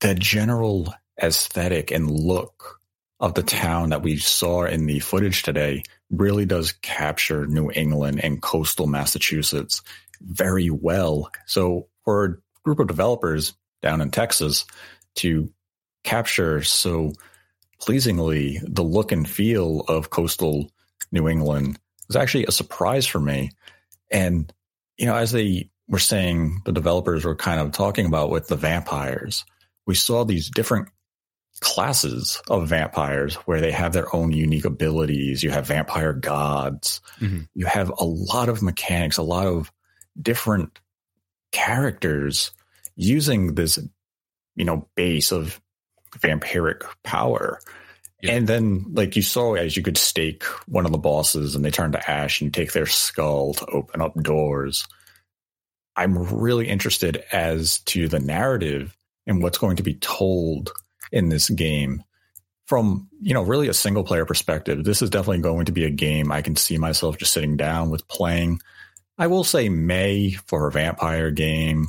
the 0.00 0.14
general 0.14 0.92
aesthetic 1.22 1.90
and 1.90 2.10
look 2.10 2.80
of 3.20 3.34
the 3.34 3.42
town 3.42 3.90
that 3.90 4.02
we 4.02 4.16
saw 4.16 4.64
in 4.64 4.87
the 4.87 5.00
footage 5.00 5.42
today 5.42 5.82
really 6.10 6.46
does 6.46 6.72
capture 6.72 7.46
New 7.46 7.70
England 7.70 8.20
and 8.22 8.40
coastal 8.40 8.87
Massachusetts 8.87 9.82
very 10.20 10.70
well. 10.70 11.30
So 11.46 11.88
for 12.04 12.25
a 12.25 12.37
group 12.64 12.78
of 12.78 12.87
developers 12.87 13.54
down 13.82 14.00
in 14.00 14.10
Texas 14.10 14.64
to 15.16 15.52
capture 16.04 16.62
so 16.62 17.12
pleasingly 17.80 18.60
the 18.62 18.84
look 18.84 19.12
and 19.12 19.28
feel 19.28 19.80
of 19.80 20.10
coastal 20.10 20.70
New 21.12 21.28
England 21.28 21.78
was 22.09 22.17
actually 22.17 22.45
a 22.47 22.52
surprise 22.52 23.07
for 23.07 23.21
me. 23.21 23.50
And, 24.11 24.52
you 24.97 25.07
know, 25.07 25.14
as 25.14 25.33
they 25.33 25.71
were 25.88 25.99
saying, 25.99 26.62
the 26.64 26.73
developers 26.73 27.25
were 27.25 27.37
kind 27.37 27.61
of 27.61 27.73
talking 27.73 28.07
about 28.07 28.31
with 28.31 28.49
the 28.49 28.57
vampires, 28.57 29.45
we 29.87 29.95
saw 29.95 30.25
these 30.25 30.50
different 30.50 30.88
classes 31.61 32.40
of 32.49 32.69
vampires 32.69 33.35
where 33.35 33.61
they 33.61 33.73
have 33.73 33.93
their 33.93 34.14
own 34.14 34.33
unique 34.33 34.64
abilities. 34.64 35.43
You 35.43 35.50
have 35.50 35.67
vampire 35.67 36.12
gods. 36.12 37.00
Mm-hmm. 37.21 37.43
You 37.55 37.67
have 37.67 37.90
a 37.99 38.05
lot 38.05 38.49
of 38.49 38.62
mechanics, 38.62 39.17
a 39.17 39.23
lot 39.23 39.47
of 39.47 39.73
different 40.21 40.78
characters 41.52 42.52
using 42.97 43.55
this, 43.55 43.78
you 44.57 44.64
know, 44.64 44.88
base 44.95 45.33
of 45.33 45.61
vampiric 46.19 46.83
power. 47.02 47.61
Yeah. 48.20 48.32
And 48.32 48.48
then, 48.48 48.84
like 48.92 49.14
you 49.14 49.22
saw, 49.22 49.54
as 49.54 49.76
you 49.76 49.82
could 49.82 49.96
stake 49.96 50.42
one 50.66 50.87
of 50.87 50.92
the 50.92 50.98
bosses 50.98 51.54
and 51.54 51.64
they 51.64 51.70
turn 51.70 51.92
to 51.92 52.10
ash 52.10 52.40
and 52.40 52.52
take 52.52 52.72
their 52.72 52.87
skull 52.87 53.54
to 53.54 53.66
open 53.66 54.00
up 54.00 54.14
doors. 54.14 54.87
I'm 55.94 56.16
really 56.40 56.68
interested 56.68 57.22
as 57.32 57.78
to 57.80 58.08
the 58.08 58.20
narrative 58.20 58.96
and 59.26 59.42
what's 59.42 59.58
going 59.58 59.76
to 59.76 59.82
be 59.82 59.94
told 59.94 60.72
in 61.12 61.28
this 61.28 61.48
game 61.48 62.02
from, 62.66 63.08
you 63.20 63.34
know, 63.34 63.42
really 63.42 63.68
a 63.68 63.75
single 63.75 64.04
player 64.04 64.25
perspective. 64.25 64.84
This 64.84 65.00
is 65.00 65.10
definitely 65.10 65.42
going 65.42 65.66
to 65.66 65.72
be 65.72 65.84
a 65.84 65.90
game 65.90 66.30
I 66.30 66.42
can 66.42 66.54
see 66.54 66.76
myself 66.76 67.18
just 67.18 67.32
sitting 67.32 67.56
down 67.56 67.90
with 67.90 68.06
playing. 68.08 68.60
I 69.16 69.26
will 69.28 69.44
say 69.44 69.68
May 69.68 70.32
for 70.32 70.68
a 70.68 70.72
vampire 70.72 71.30
game 71.30 71.88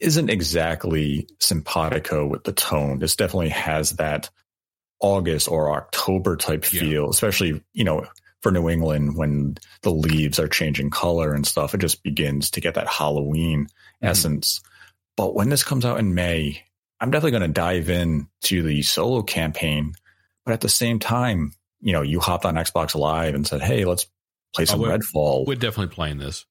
isn't 0.00 0.30
exactly 0.30 1.28
simpatico 1.40 2.26
with 2.26 2.44
the 2.44 2.52
tone. 2.52 2.98
This 2.98 3.16
definitely 3.16 3.48
has 3.48 3.92
that 3.92 4.30
August 5.00 5.48
or 5.48 5.74
October 5.74 6.36
type 6.36 6.64
feel, 6.64 7.04
yeah. 7.04 7.10
especially, 7.10 7.62
you 7.72 7.84
know, 7.84 8.06
for 8.40 8.52
New 8.52 8.68
England 8.68 9.16
when 9.16 9.56
the 9.82 9.90
leaves 9.90 10.38
are 10.38 10.48
changing 10.48 10.90
color 10.90 11.34
and 11.34 11.46
stuff. 11.46 11.74
It 11.74 11.78
just 11.78 12.02
begins 12.02 12.50
to 12.52 12.60
get 12.60 12.74
that 12.74 12.88
Halloween 12.88 13.64
mm-hmm. 13.64 14.06
essence. 14.06 14.60
But 15.16 15.34
when 15.34 15.48
this 15.48 15.64
comes 15.64 15.84
out 15.84 15.98
in 15.98 16.14
May, 16.14 16.62
I'm 17.00 17.10
definitely 17.10 17.38
going 17.38 17.50
to 17.50 17.60
dive 17.60 17.90
in 17.90 18.28
to 18.44 18.62
the 18.62 18.82
solo 18.82 19.22
campaign. 19.22 19.94
But 20.44 20.52
at 20.52 20.60
the 20.60 20.68
same 20.68 20.98
time, 20.98 21.52
you 21.80 21.92
know, 21.92 22.02
you 22.02 22.20
hopped 22.20 22.44
on 22.44 22.54
Xbox 22.54 22.94
Live 22.94 23.34
and 23.34 23.46
said, 23.46 23.62
"Hey, 23.62 23.84
let's 23.84 24.06
play 24.54 24.64
some 24.64 24.80
oh, 24.80 24.84
we're, 24.84 24.98
Redfall." 24.98 25.46
We're 25.46 25.56
definitely 25.56 25.94
playing 25.94 26.18
this. 26.18 26.46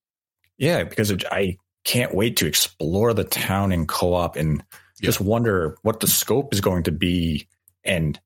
Yeah, 0.57 0.83
because 0.83 1.11
it, 1.11 1.23
I 1.31 1.57
can't 1.83 2.13
wait 2.13 2.37
to 2.37 2.47
explore 2.47 3.13
the 3.13 3.23
town 3.23 3.71
in 3.71 3.87
co-op 3.87 4.35
and 4.35 4.63
yeah. 4.99 5.05
just 5.05 5.21
wonder 5.21 5.77
what 5.81 5.99
the 5.99 6.07
scope 6.07 6.53
is 6.53 6.61
going 6.61 6.83
to 6.83 6.91
be. 6.91 7.47
And 7.83 8.19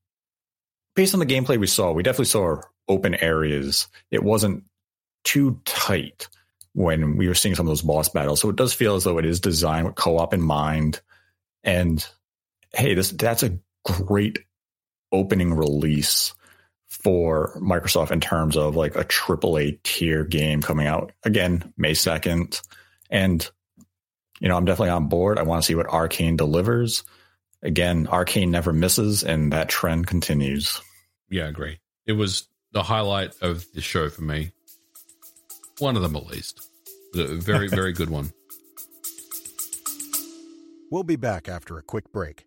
based 0.94 1.14
on 1.14 1.20
the 1.20 1.26
gameplay 1.26 1.58
we 1.58 1.66
saw, 1.66 1.92
we 1.92 2.02
definitely 2.02 2.26
saw 2.26 2.60
open 2.88 3.14
areas. 3.14 3.88
It 4.10 4.22
wasn't 4.22 4.64
too 5.24 5.60
tight 5.64 6.28
when 6.72 7.16
we 7.16 7.28
were 7.28 7.34
seeing 7.34 7.54
some 7.54 7.66
of 7.66 7.70
those 7.70 7.82
boss 7.82 8.08
battles. 8.08 8.40
So 8.40 8.48
it 8.48 8.56
does 8.56 8.72
feel 8.72 8.94
as 8.94 9.04
though 9.04 9.18
it 9.18 9.26
is 9.26 9.40
designed 9.40 9.86
with 9.86 9.96
co-op 9.96 10.34
in 10.34 10.42
mind. 10.42 11.00
And 11.62 12.04
hey, 12.72 12.94
this 12.94 13.10
that's 13.10 13.42
a 13.42 13.58
great 13.84 14.40
opening 15.12 15.54
release 15.54 16.34
for 16.86 17.56
Microsoft 17.60 18.10
in 18.10 18.20
terms 18.20 18.56
of 18.56 18.76
like 18.76 18.96
a 18.96 19.04
AAA 19.04 19.82
tier 19.82 20.24
game 20.24 20.60
coming 20.60 20.86
out 20.86 21.12
again 21.24 21.72
May 21.76 21.92
2nd. 21.92 22.60
And, 23.10 23.48
you 24.40 24.48
know, 24.48 24.56
I'm 24.56 24.64
definitely 24.64 24.90
on 24.90 25.08
board. 25.08 25.38
I 25.38 25.42
want 25.42 25.62
to 25.62 25.66
see 25.66 25.74
what 25.74 25.86
Arkane 25.86 26.36
delivers. 26.36 27.04
Again, 27.62 28.06
Arkane 28.06 28.48
never 28.48 28.72
misses, 28.72 29.22
and 29.22 29.52
that 29.52 29.68
trend 29.68 30.06
continues. 30.06 30.80
Yeah, 31.28 31.44
I 31.44 31.48
agree. 31.48 31.78
It 32.06 32.12
was 32.12 32.48
the 32.72 32.82
highlight 32.82 33.34
of 33.42 33.64
the 33.74 33.80
show 33.80 34.08
for 34.08 34.22
me. 34.22 34.52
One 35.78 35.96
of 35.96 36.02
them, 36.02 36.16
at 36.16 36.26
least. 36.26 36.66
A 37.14 37.34
very, 37.34 37.68
very 37.68 37.92
good 37.94 38.10
one. 38.10 38.32
We'll 40.90 41.04
be 41.04 41.16
back 41.16 41.48
after 41.48 41.78
a 41.78 41.82
quick 41.82 42.10
break. 42.12 42.46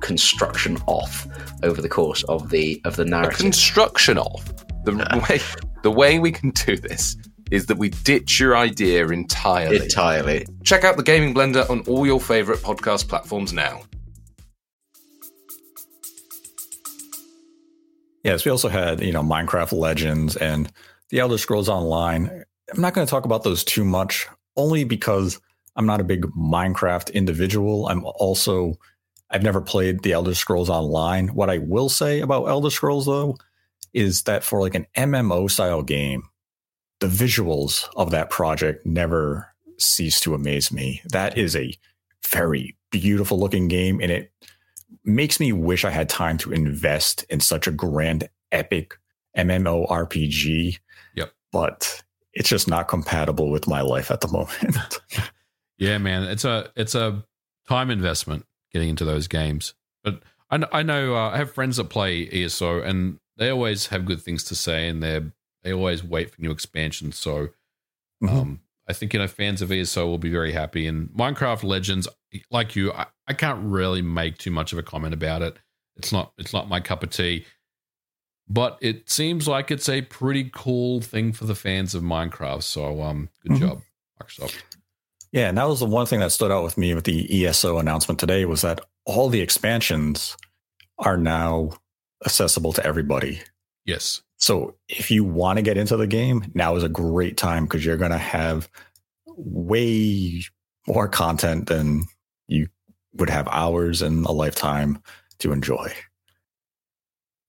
construction 0.00 0.78
off 0.86 1.26
over 1.62 1.80
the 1.80 1.88
course 1.88 2.22
of 2.24 2.50
the 2.50 2.80
of 2.84 2.96
the 2.96 3.04
narrative. 3.04 3.40
A 3.40 3.42
construction 3.42 4.18
off. 4.18 4.44
The 4.84 4.94
way 5.28 5.40
the 5.82 5.90
way 5.90 6.18
we 6.18 6.32
can 6.32 6.50
do 6.50 6.76
this 6.76 7.16
is 7.50 7.66
that 7.66 7.78
we 7.78 7.88
ditch 7.88 8.40
your 8.40 8.56
idea 8.56 9.06
entirely. 9.08 9.76
Entirely. 9.76 10.46
Check 10.64 10.84
out 10.84 10.96
the 10.96 11.02
Gaming 11.02 11.34
Blender 11.34 11.68
on 11.70 11.80
all 11.80 12.06
your 12.06 12.20
favorite 12.20 12.58
podcast 12.60 13.08
platforms 13.08 13.52
now. 13.52 13.82
Yes, 18.24 18.44
we 18.44 18.50
also 18.50 18.68
had, 18.68 19.00
you 19.00 19.12
know, 19.12 19.22
Minecraft 19.22 19.72
Legends 19.72 20.36
and 20.36 20.70
The 21.08 21.20
Elder 21.20 21.38
Scrolls 21.38 21.68
Online. 21.68 22.44
I'm 22.74 22.80
not 22.80 22.92
going 22.92 23.06
to 23.06 23.10
talk 23.10 23.24
about 23.24 23.44
those 23.44 23.64
too 23.64 23.84
much, 23.84 24.26
only 24.56 24.84
because 24.84 25.40
I'm 25.76 25.86
not 25.86 26.00
a 26.00 26.04
big 26.04 26.26
Minecraft 26.36 27.14
individual. 27.14 27.88
I'm 27.88 28.04
also 28.04 28.74
I've 29.30 29.42
never 29.42 29.60
played 29.60 30.02
the 30.02 30.12
Elder 30.12 30.34
Scrolls 30.34 30.70
Online. 30.70 31.28
What 31.28 31.50
I 31.50 31.58
will 31.58 31.88
say 31.88 32.20
about 32.20 32.46
Elder 32.46 32.70
Scrolls 32.70 33.06
though 33.06 33.36
is 33.92 34.22
that 34.22 34.44
for 34.44 34.60
like 34.60 34.74
an 34.74 34.86
MMO 34.96 35.50
style 35.50 35.82
game, 35.82 36.22
the 37.00 37.06
visuals 37.06 37.88
of 37.96 38.10
that 38.10 38.30
project 38.30 38.84
never 38.86 39.54
cease 39.78 40.20
to 40.20 40.34
amaze 40.34 40.72
me. 40.72 41.02
That 41.10 41.38
is 41.38 41.54
a 41.54 41.74
very 42.26 42.76
beautiful 42.90 43.38
looking 43.38 43.68
game 43.68 44.00
and 44.00 44.10
it 44.10 44.32
makes 45.04 45.38
me 45.38 45.52
wish 45.52 45.84
I 45.84 45.90
had 45.90 46.08
time 46.08 46.38
to 46.38 46.52
invest 46.52 47.24
in 47.28 47.40
such 47.40 47.66
a 47.66 47.70
grand 47.70 48.28
epic 48.50 48.98
MMO 49.36 49.88
RPG. 49.88 50.78
Yep. 51.14 51.32
But 51.52 52.02
it's 52.32 52.48
just 52.48 52.68
not 52.68 52.88
compatible 52.88 53.50
with 53.50 53.68
my 53.68 53.82
life 53.82 54.10
at 54.10 54.20
the 54.20 54.28
moment. 54.28 55.00
Yeah, 55.78 55.98
man, 55.98 56.24
it's 56.24 56.44
a 56.44 56.70
it's 56.76 56.94
a 56.94 57.24
time 57.68 57.90
investment 57.90 58.44
getting 58.72 58.88
into 58.88 59.04
those 59.04 59.28
games. 59.28 59.74
But 60.04 60.22
I, 60.50 60.62
I 60.72 60.82
know 60.82 61.14
uh, 61.14 61.30
I 61.30 61.36
have 61.38 61.52
friends 61.52 61.76
that 61.76 61.90
play 61.90 62.28
ESO, 62.30 62.82
and 62.82 63.18
they 63.36 63.50
always 63.50 63.86
have 63.86 64.04
good 64.04 64.22
things 64.22 64.44
to 64.44 64.54
say, 64.54 64.88
and 64.88 65.02
they 65.02 65.20
they 65.62 65.72
always 65.72 66.04
wait 66.04 66.30
for 66.30 66.40
new 66.40 66.50
expansions. 66.50 67.18
So, 67.18 67.48
mm-hmm. 68.22 68.28
um, 68.28 68.60
I 68.88 68.92
think 68.92 69.12
you 69.12 69.20
know 69.20 69.28
fans 69.28 69.62
of 69.62 69.72
ESO 69.72 70.06
will 70.06 70.18
be 70.18 70.30
very 70.30 70.52
happy. 70.52 70.86
And 70.86 71.08
Minecraft 71.10 71.64
Legends, 71.64 72.08
like 72.50 72.76
you, 72.76 72.92
I, 72.92 73.06
I 73.26 73.34
can't 73.34 73.64
really 73.64 74.02
make 74.02 74.38
too 74.38 74.50
much 74.50 74.72
of 74.72 74.78
a 74.78 74.82
comment 74.82 75.14
about 75.14 75.42
it. 75.42 75.58
It's 75.96 76.12
not 76.12 76.32
it's 76.38 76.52
not 76.52 76.68
my 76.68 76.80
cup 76.80 77.02
of 77.02 77.10
tea 77.10 77.44
but 78.48 78.78
it 78.80 79.10
seems 79.10 79.46
like 79.46 79.70
it's 79.70 79.88
a 79.88 80.02
pretty 80.02 80.50
cool 80.52 81.00
thing 81.00 81.32
for 81.32 81.44
the 81.44 81.54
fans 81.54 81.94
of 81.94 82.02
Minecraft. 82.02 82.62
So, 82.62 83.02
um, 83.02 83.28
good 83.42 83.52
mm-hmm. 83.52 83.66
job, 83.66 83.82
Microsoft. 84.20 84.62
Yeah, 85.32 85.48
and 85.48 85.58
that 85.58 85.68
was 85.68 85.80
the 85.80 85.86
one 85.86 86.06
thing 86.06 86.20
that 86.20 86.32
stood 86.32 86.50
out 86.50 86.64
with 86.64 86.78
me 86.78 86.94
with 86.94 87.04
the 87.04 87.46
ESO 87.46 87.78
announcement 87.78 88.18
today 88.18 88.44
was 88.44 88.62
that 88.62 88.80
all 89.04 89.28
the 89.28 89.40
expansions 89.40 90.36
are 90.98 91.18
now 91.18 91.70
accessible 92.24 92.72
to 92.72 92.84
everybody. 92.84 93.40
Yes. 93.84 94.22
So 94.36 94.76
if 94.88 95.10
you 95.10 95.24
want 95.24 95.58
to 95.58 95.62
get 95.62 95.76
into 95.76 95.96
the 95.96 96.06
game, 96.06 96.50
now 96.54 96.76
is 96.76 96.82
a 96.82 96.88
great 96.88 97.36
time 97.36 97.64
because 97.64 97.84
you're 97.84 97.96
going 97.96 98.10
to 98.10 98.18
have 98.18 98.68
way 99.26 100.42
more 100.86 101.08
content 101.08 101.66
than 101.66 102.04
you 102.46 102.68
would 103.14 103.30
have 103.30 103.48
hours 103.48 104.00
in 104.02 104.24
a 104.24 104.32
lifetime 104.32 105.02
to 105.40 105.52
enjoy. 105.52 105.92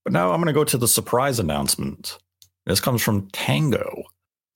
But 0.04 0.14
now 0.14 0.32
I'm 0.32 0.42
going 0.42 0.48
to 0.48 0.54
go 0.54 0.64
to 0.64 0.78
the 0.78 0.88
surprise 0.88 1.40
announcement. 1.40 2.18
This 2.66 2.80
comes 2.80 3.02
from 3.02 3.30
Tango, 3.32 4.04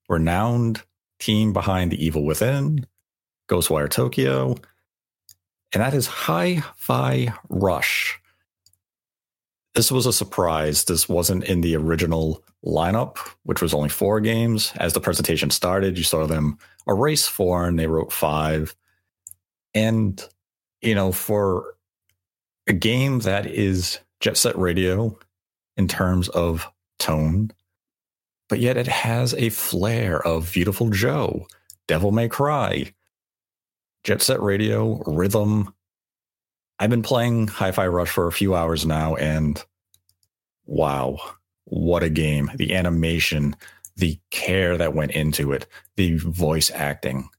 renowned 0.10 0.84
team 1.20 1.53
behind 1.53 1.92
The 1.92 2.03
Evil 2.03 2.25
Within, 2.25 2.86
Ghostwire 3.53 3.88
Tokyo, 3.88 4.55
and 5.74 5.83
that 5.83 5.93
is 5.93 6.07
Hi 6.07 6.63
Fi 6.75 7.31
Rush. 7.50 8.19
This 9.75 9.91
was 9.91 10.07
a 10.07 10.13
surprise. 10.13 10.86
This 10.86 11.07
wasn't 11.07 11.43
in 11.43 11.62
the 11.62 11.75
original 11.75 12.43
lineup, 12.65 13.19
which 13.43 13.62
was 13.62 13.72
only 13.72 13.89
four 13.89 14.19
games. 14.19 14.74
As 14.77 14.93
the 14.93 15.00
presentation 15.00 15.51
started, 15.51 16.00
you 16.00 16.03
saw 16.03 16.25
them 16.25 16.57
erase 16.88 17.27
four 17.27 17.67
and 17.67 17.77
they 17.77 17.86
wrote 17.86 18.12
five. 18.12 18.75
And, 19.75 20.19
you 20.81 20.95
know, 20.95 21.12
for 21.12 21.75
a 22.65 22.74
game 22.74 23.19
that 23.19 23.45
is 23.45 24.00
Jet 24.19 24.36
Set 24.36 24.57
Radio 24.57 25.15
in 25.77 25.88
terms 25.88 26.27
of 26.29 26.67
tone, 26.98 27.51
but 28.50 28.60
yet 28.60 28.77
it 28.77 28.88
has 28.88 29.36
a 29.36 29.50
flair 29.50 30.25
of 30.25 30.51
Beautiful 30.53 30.89
Joe, 30.89 31.45
Devil 31.88 32.12
May 32.12 32.27
Cry, 32.27 32.93
Jet 34.03 34.22
Set 34.22 34.41
Radio, 34.41 35.01
Rhythm. 35.05 35.74
I've 36.77 36.89
been 36.89 37.03
playing 37.03 37.48
Hi 37.48 37.72
Fi 37.72 37.88
Rush 37.88 38.10
for 38.10 38.27
a 38.27 38.33
few 38.33 38.53
hours 38.53 38.86
now, 38.86 39.15
and 39.15 39.63
wow, 40.65 41.19
what 41.65 42.03
a 42.03 42.10
game. 42.10 42.51
The 42.55 42.75
animation, 42.75 43.55
the 43.95 44.19
care 44.29 44.77
that 44.77 44.93
went 44.93 45.12
into 45.12 45.53
it, 45.53 45.67
the 45.95 46.17
voice 46.17 46.69
acting. 46.72 47.29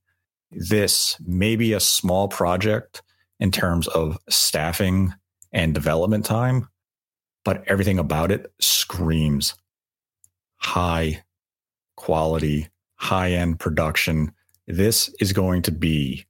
This 0.51 1.17
may 1.21 1.57
be 1.57 1.73
a 1.73 1.81
small 1.81 2.29
project 2.29 3.03
in 3.41 3.51
terms 3.51 3.87
of 3.89 4.17
staffing 4.31 5.13
and 5.53 5.75
development 5.75 6.25
time, 6.25 6.69
but 7.45 7.63
everything 7.67 7.99
about 7.99 8.31
it 8.31 8.53
screams 8.61 9.55
high 10.57 11.23
quality, 11.97 12.69
high 12.95 13.33
end 13.33 13.61
production. 13.61 14.33
This 14.67 15.15
is 15.21 15.35
going 15.35 15.61
to 15.63 15.71
be, 15.71 16.25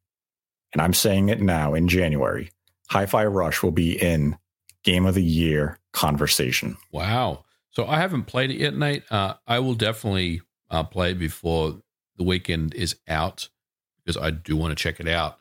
and 0.74 0.82
I'm 0.82 0.92
saying 0.92 1.30
it 1.30 1.40
now 1.40 1.72
in 1.72 1.88
January, 1.88 2.50
Hi 2.90 3.06
Fi 3.06 3.24
Rush 3.24 3.62
will 3.62 3.70
be 3.70 4.00
in 4.00 4.36
Game 4.82 5.06
of 5.06 5.14
the 5.14 5.22
Year 5.22 5.78
conversation. 5.92 6.76
Wow. 6.92 7.44
So 7.70 7.86
I 7.86 7.98
haven't 7.98 8.24
played 8.24 8.50
it 8.50 8.58
yet, 8.58 8.76
Nate. 8.76 9.10
Uh, 9.10 9.34
I 9.46 9.60
will 9.60 9.74
definitely 9.74 10.42
uh, 10.70 10.82
play 10.84 11.12
it 11.12 11.18
before 11.18 11.80
the 12.16 12.24
weekend 12.24 12.74
is 12.74 12.96
out 13.08 13.48
because 14.04 14.20
I 14.20 14.30
do 14.30 14.56
want 14.56 14.76
to 14.76 14.82
check 14.82 15.00
it 15.00 15.08
out. 15.08 15.38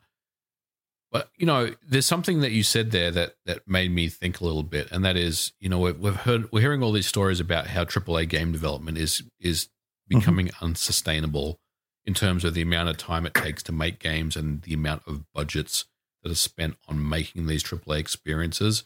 But 1.12 1.30
you 1.36 1.46
know, 1.46 1.74
there's 1.86 2.06
something 2.06 2.40
that 2.40 2.50
you 2.50 2.62
said 2.62 2.90
there 2.90 3.10
that 3.10 3.36
that 3.46 3.68
made 3.68 3.92
me 3.92 4.08
think 4.08 4.40
a 4.40 4.44
little 4.44 4.64
bit, 4.64 4.90
and 4.90 5.04
that 5.04 5.16
is, 5.16 5.52
you 5.60 5.68
know, 5.68 5.78
we've, 5.78 5.98
we've 5.98 6.16
heard 6.16 6.50
we're 6.50 6.60
hearing 6.60 6.82
all 6.82 6.90
these 6.90 7.06
stories 7.06 7.38
about 7.38 7.68
how 7.68 7.84
AAA 7.84 8.28
game 8.28 8.50
development 8.50 8.98
is 8.98 9.22
is 9.38 9.66
mm-hmm. 9.66 10.18
becoming 10.18 10.46
mm-hmm. 10.48 10.64
unsustainable 10.64 11.60
in 12.06 12.14
terms 12.14 12.44
of 12.44 12.54
the 12.54 12.62
amount 12.62 12.88
of 12.88 12.96
time 12.96 13.26
it 13.26 13.34
takes 13.34 13.62
to 13.64 13.72
make 13.72 13.98
games 13.98 14.36
and 14.36 14.62
the 14.62 14.74
amount 14.74 15.02
of 15.06 15.30
budgets 15.32 15.86
that 16.22 16.32
are 16.32 16.36
spent 16.36 16.76
on 16.88 17.08
making 17.08 17.46
these 17.46 17.62
AAA 17.62 17.98
experiences. 17.98 18.84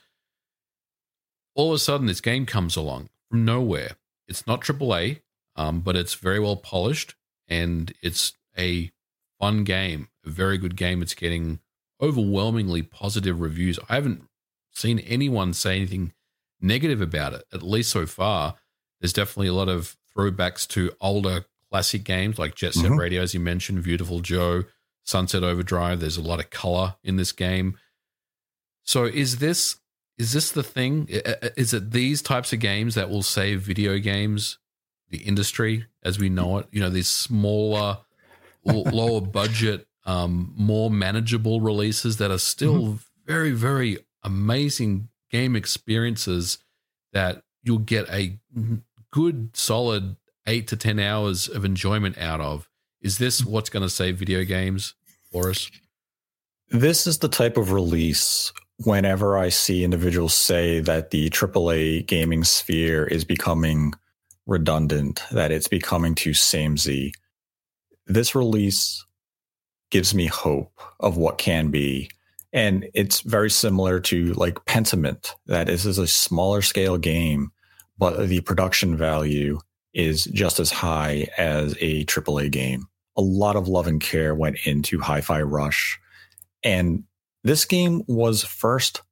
All 1.54 1.70
of 1.70 1.76
a 1.76 1.78
sudden, 1.78 2.06
this 2.06 2.20
game 2.20 2.46
comes 2.46 2.76
along 2.76 3.08
from 3.28 3.44
nowhere. 3.44 3.92
It's 4.28 4.46
not 4.46 4.60
AAA, 4.60 5.20
um, 5.56 5.80
but 5.80 5.96
it's 5.96 6.14
very 6.14 6.38
well 6.38 6.56
polished 6.56 7.14
and 7.48 7.92
it's 8.02 8.34
a 8.56 8.90
fun 9.40 9.64
game, 9.64 10.08
a 10.24 10.30
very 10.30 10.58
good 10.58 10.76
game. 10.76 11.02
It's 11.02 11.14
getting 11.14 11.60
overwhelmingly 12.00 12.82
positive 12.82 13.40
reviews. 13.40 13.78
I 13.88 13.96
haven't 13.96 14.22
seen 14.72 15.00
anyone 15.00 15.52
say 15.52 15.76
anything 15.76 16.12
negative 16.60 17.00
about 17.00 17.34
it, 17.34 17.44
at 17.52 17.62
least 17.62 17.90
so 17.90 18.06
far. 18.06 18.54
There's 19.00 19.12
definitely 19.12 19.48
a 19.48 19.54
lot 19.54 19.68
of 19.68 19.96
throwbacks 20.16 20.66
to 20.68 20.92
older 21.00 21.44
classic 21.70 22.04
games 22.04 22.38
like 22.38 22.54
Jet 22.54 22.74
Set 22.74 22.84
mm-hmm. 22.84 22.98
Radio, 22.98 23.22
as 23.22 23.34
you 23.34 23.40
mentioned, 23.40 23.82
Beautiful 23.82 24.20
Joe, 24.20 24.64
Sunset 25.04 25.42
Overdrive. 25.42 26.00
There's 26.00 26.16
a 26.16 26.22
lot 26.22 26.40
of 26.40 26.50
color 26.50 26.96
in 27.02 27.16
this 27.16 27.32
game. 27.32 27.78
So 28.84 29.04
is 29.04 29.38
this 29.38 29.76
is 30.16 30.32
this 30.32 30.50
the 30.50 30.62
thing? 30.62 31.06
Is 31.08 31.72
it 31.72 31.92
these 31.92 32.22
types 32.22 32.52
of 32.52 32.58
games 32.58 32.94
that 32.96 33.08
will 33.08 33.22
save 33.22 33.60
video 33.60 33.98
games, 33.98 34.58
the 35.10 35.18
industry 35.18 35.86
as 36.02 36.18
we 36.18 36.28
know 36.28 36.58
it? 36.58 36.66
You 36.72 36.80
know, 36.80 36.90
these 36.90 37.08
smaller, 37.08 37.98
lower 38.64 39.20
budget 39.20 39.88
um, 40.08 40.54
more 40.56 40.90
manageable 40.90 41.60
releases 41.60 42.16
that 42.16 42.30
are 42.30 42.38
still 42.38 42.82
mm-hmm. 42.82 42.96
very, 43.26 43.52
very 43.52 43.98
amazing 44.24 45.10
game 45.30 45.54
experiences 45.54 46.58
that 47.12 47.42
you'll 47.62 47.78
get 47.78 48.08
a 48.08 48.38
good, 49.12 49.50
solid 49.54 50.16
eight 50.48 50.66
to 50.68 50.76
10 50.76 50.98
hours 50.98 51.46
of 51.46 51.64
enjoyment 51.64 52.18
out 52.18 52.40
of. 52.40 52.68
Is 53.00 53.18
this 53.18 53.44
what's 53.44 53.70
going 53.70 53.84
to 53.84 53.90
save 53.90 54.18
video 54.18 54.44
games 54.44 54.94
for 55.30 55.50
us? 55.50 55.70
This 56.70 57.06
is 57.06 57.18
the 57.18 57.28
type 57.28 57.56
of 57.56 57.70
release 57.70 58.52
whenever 58.84 59.38
I 59.38 59.50
see 59.50 59.84
individuals 59.84 60.34
say 60.34 60.80
that 60.80 61.10
the 61.10 61.30
AAA 61.30 62.06
gaming 62.06 62.44
sphere 62.44 63.04
is 63.04 63.24
becoming 63.24 63.92
redundant, 64.46 65.22
that 65.30 65.52
it's 65.52 65.68
becoming 65.68 66.14
too 66.14 66.34
samey. 66.34 67.12
This 68.06 68.34
release 68.34 69.04
gives 69.90 70.14
me 70.14 70.26
hope 70.26 70.80
of 71.00 71.16
what 71.16 71.38
can 71.38 71.70
be. 71.70 72.10
And 72.52 72.88
it's 72.94 73.20
very 73.20 73.50
similar 73.50 74.00
to 74.00 74.32
like 74.34 74.54
Pentiment, 74.64 75.34
that 75.46 75.66
this 75.66 75.84
is 75.84 75.98
a 75.98 76.06
smaller 76.06 76.62
scale 76.62 76.96
game, 76.96 77.50
but 77.98 78.28
the 78.28 78.40
production 78.40 78.96
value 78.96 79.58
is 79.98 80.24
just 80.26 80.60
as 80.60 80.70
high 80.70 81.26
as 81.36 81.72
a 81.80 82.04
AAA 82.04 82.50
game. 82.52 82.86
A 83.16 83.20
lot 83.20 83.56
of 83.56 83.66
love 83.66 83.88
and 83.88 84.00
care 84.00 84.32
went 84.34 84.56
into 84.64 85.00
Hi 85.00 85.20
Fi 85.20 85.42
Rush. 85.42 85.98
And 86.62 87.02
this 87.42 87.64
game 87.64 88.02
was 88.06 88.44
first 88.44 89.02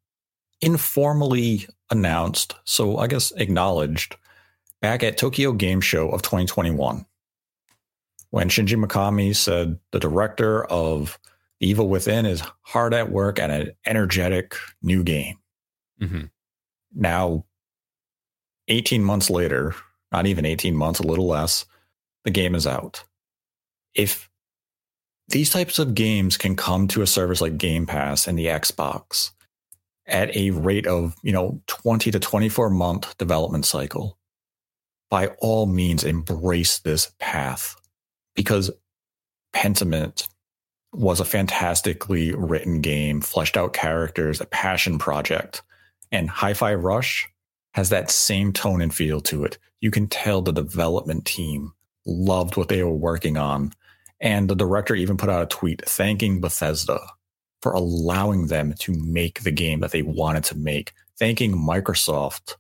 informally 0.61 1.67
announced, 1.91 2.55
so 2.65 2.99
I 2.99 3.09
guess 3.09 3.33
acknowledged, 3.33 4.17
back 4.81 5.03
at 5.03 5.19
Tokyo 5.19 5.53
Game 5.53 5.81
Show 5.81 6.09
of 6.11 6.23
2021 6.23 7.05
when 8.31 8.49
Shinji 8.49 8.83
Mikami 8.83 9.35
said 9.35 9.79
the 9.91 9.99
director 9.99 10.65
of 10.67 11.19
Evil 11.59 11.89
Within 11.89 12.27
is 12.27 12.43
hard 12.63 12.95
at 12.95 13.11
work 13.11 13.39
at 13.39 13.51
an 13.51 13.73
energetic 13.87 14.55
new 14.83 15.03
game. 15.03 15.39
Mm-hmm. 16.01 16.25
Now, 16.95 17.45
18 18.69 19.03
months 19.03 19.31
later, 19.31 19.75
not 20.13 20.27
even 20.27 20.47
18 20.47 20.75
months, 20.75 21.01
a 21.01 21.07
little 21.07 21.27
less, 21.27 21.65
the 22.25 22.31
game 22.31 22.55
is 22.55 22.67
out. 22.67 23.05
If 23.95 24.29
these 25.29 25.51
types 25.51 25.79
of 25.79 25.95
games 25.95 26.37
can 26.37 26.57
come 26.57 26.89
to 26.89 27.03
a 27.03 27.07
service 27.07 27.41
like 27.41 27.59
Game 27.59 27.87
Pass 27.87 28.27
and 28.27 28.39
the 28.39 28.47
Xbox 28.47 29.33
at 30.07 30.35
a 30.37 30.51
rate 30.51 30.87
of, 30.87 31.17
you 31.23 31.33
know, 31.33 31.61
20 31.67 32.11
to 32.13 32.21
24 32.21 32.71
month 32.71 33.17
development 33.19 33.67
cycle, 33.67 34.19
by 35.11 35.29
all 35.39 35.67
means 35.67 36.05
embrace 36.05 36.79
this 36.79 37.13
path 37.19 37.77
because 38.35 38.71
Pentiment 39.53 40.29
was 40.93 41.21
a 41.21 41.25
fantastically 41.25 42.33
written 42.33 42.81
game, 42.81 43.21
fleshed 43.21 43.57
out 43.57 43.73
characters, 43.73 44.41
a 44.41 44.47
passion 44.47 44.99
project. 44.99 45.63
And 46.13 46.31
Hi 46.31 46.55
Fi 46.55 46.75
Rush 46.75 47.29
has 47.77 47.91
that 47.91 48.11
same 48.11 48.55
tone 48.55 48.81
and 48.81 48.93
feel 48.93 49.21
to 49.21 49.45
it. 49.45 49.59
You 49.81 49.91
can 49.91 50.07
tell 50.07 50.41
the 50.41 50.51
development 50.51 51.27
team 51.27 51.75
loved 52.07 52.57
what 52.57 52.69
they 52.69 52.83
were 52.83 52.91
working 52.91 53.37
on. 53.37 53.75
And 54.19 54.49
the 54.49 54.57
director 54.57 54.95
even 54.95 55.19
put 55.19 55.29
out 55.29 55.43
a 55.43 55.47
tweet 55.47 55.87
thanking 55.87 56.41
Bethesda 56.41 56.99
for 57.61 57.73
allowing 57.73 58.47
them 58.47 58.73
to 58.79 58.95
make 58.95 59.43
the 59.43 59.51
game 59.51 59.81
that 59.81 59.91
they 59.91 60.01
wanted 60.01 60.43
to 60.45 60.57
make, 60.57 60.95
thanking 61.19 61.53
Microsoft 61.53 62.57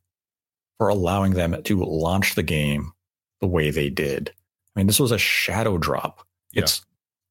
for 0.76 0.90
allowing 0.90 1.33
them 1.33 1.62
to 1.62 1.83
launch 1.83 2.35
the 2.35 2.42
game 2.42 2.92
the 3.40 3.46
way 3.46 3.70
they 3.70 3.88
did. 3.88 4.35
I 4.74 4.81
mean, 4.81 4.87
this 4.87 5.00
was 5.00 5.12
a 5.12 5.18
shadow 5.18 5.79
drop. 5.79 6.26
Yeah. 6.52 6.64
It's 6.64 6.85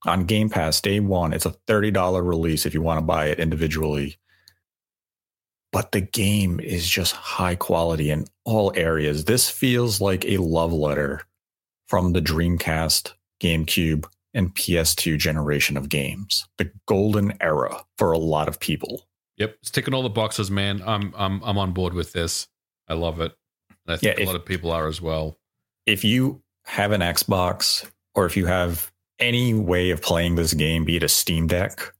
on 0.08 0.26
Game 0.26 0.50
Pass 0.50 0.82
day 0.82 1.00
one. 1.00 1.34
It's 1.34 1.46
a 1.46 1.56
$30 1.68 2.28
release 2.28 2.66
if 2.66 2.74
you 2.74 2.82
want 2.82 2.98
to 2.98 3.06
buy 3.06 3.28
it 3.28 3.40
individually. 3.40 4.18
But 5.76 5.92
the 5.92 6.00
game 6.00 6.62
is 6.62 6.88
just 6.88 7.12
high 7.12 7.56
quality 7.56 8.10
in 8.10 8.28
all 8.46 8.72
areas. 8.78 9.26
This 9.26 9.50
feels 9.50 10.00
like 10.00 10.24
a 10.24 10.38
love 10.38 10.72
letter 10.72 11.24
from 11.90 12.14
the 12.14 12.22
Dreamcast, 12.22 13.12
GameCube, 13.42 14.06
and 14.34 14.56
PS2 14.56 15.18
generation 15.18 15.76
of 15.76 15.90
games. 15.90 16.48
The 16.60 16.72
golden 16.86 17.34
era 17.42 17.84
for 17.98 18.14
a 18.14 18.18
lot 18.18 18.48
of 18.48 18.58
people. 18.58 19.02
Yep, 19.36 19.58
it's 19.62 19.70
ticking 19.70 19.94
all 19.94 20.02
the 20.02 20.08
boxes, 20.08 20.50
man. 20.50 20.82
I'm 20.86 21.14
I'm 21.18 21.44
I'm 21.44 21.58
on 21.58 21.74
board 21.74 21.94
with 21.94 22.14
this. 22.14 22.48
I 22.88 22.94
love 22.94 23.20
it. 23.20 23.34
And 23.86 23.96
I 23.96 23.98
think 23.98 24.16
yeah, 24.16 24.24
if, 24.24 24.30
a 24.30 24.32
lot 24.32 24.38
of 24.38 24.46
people 24.46 24.72
are 24.72 24.88
as 24.88 25.02
well. 25.02 25.38
If 25.86 26.06
you 26.06 26.42
have 26.64 26.94
an 26.94 27.02
Xbox 27.02 27.86
or 28.14 28.26
if 28.26 28.38
you 28.38 28.46
have 28.46 28.94
any 29.20 29.54
way 29.54 29.90
of 29.90 30.02
playing 30.02 30.36
this 30.36 30.54
game, 30.54 30.86
be 30.86 30.96
it 30.96 31.04
a 31.04 31.10
Steam 31.10 31.48
Deck, 31.48 31.94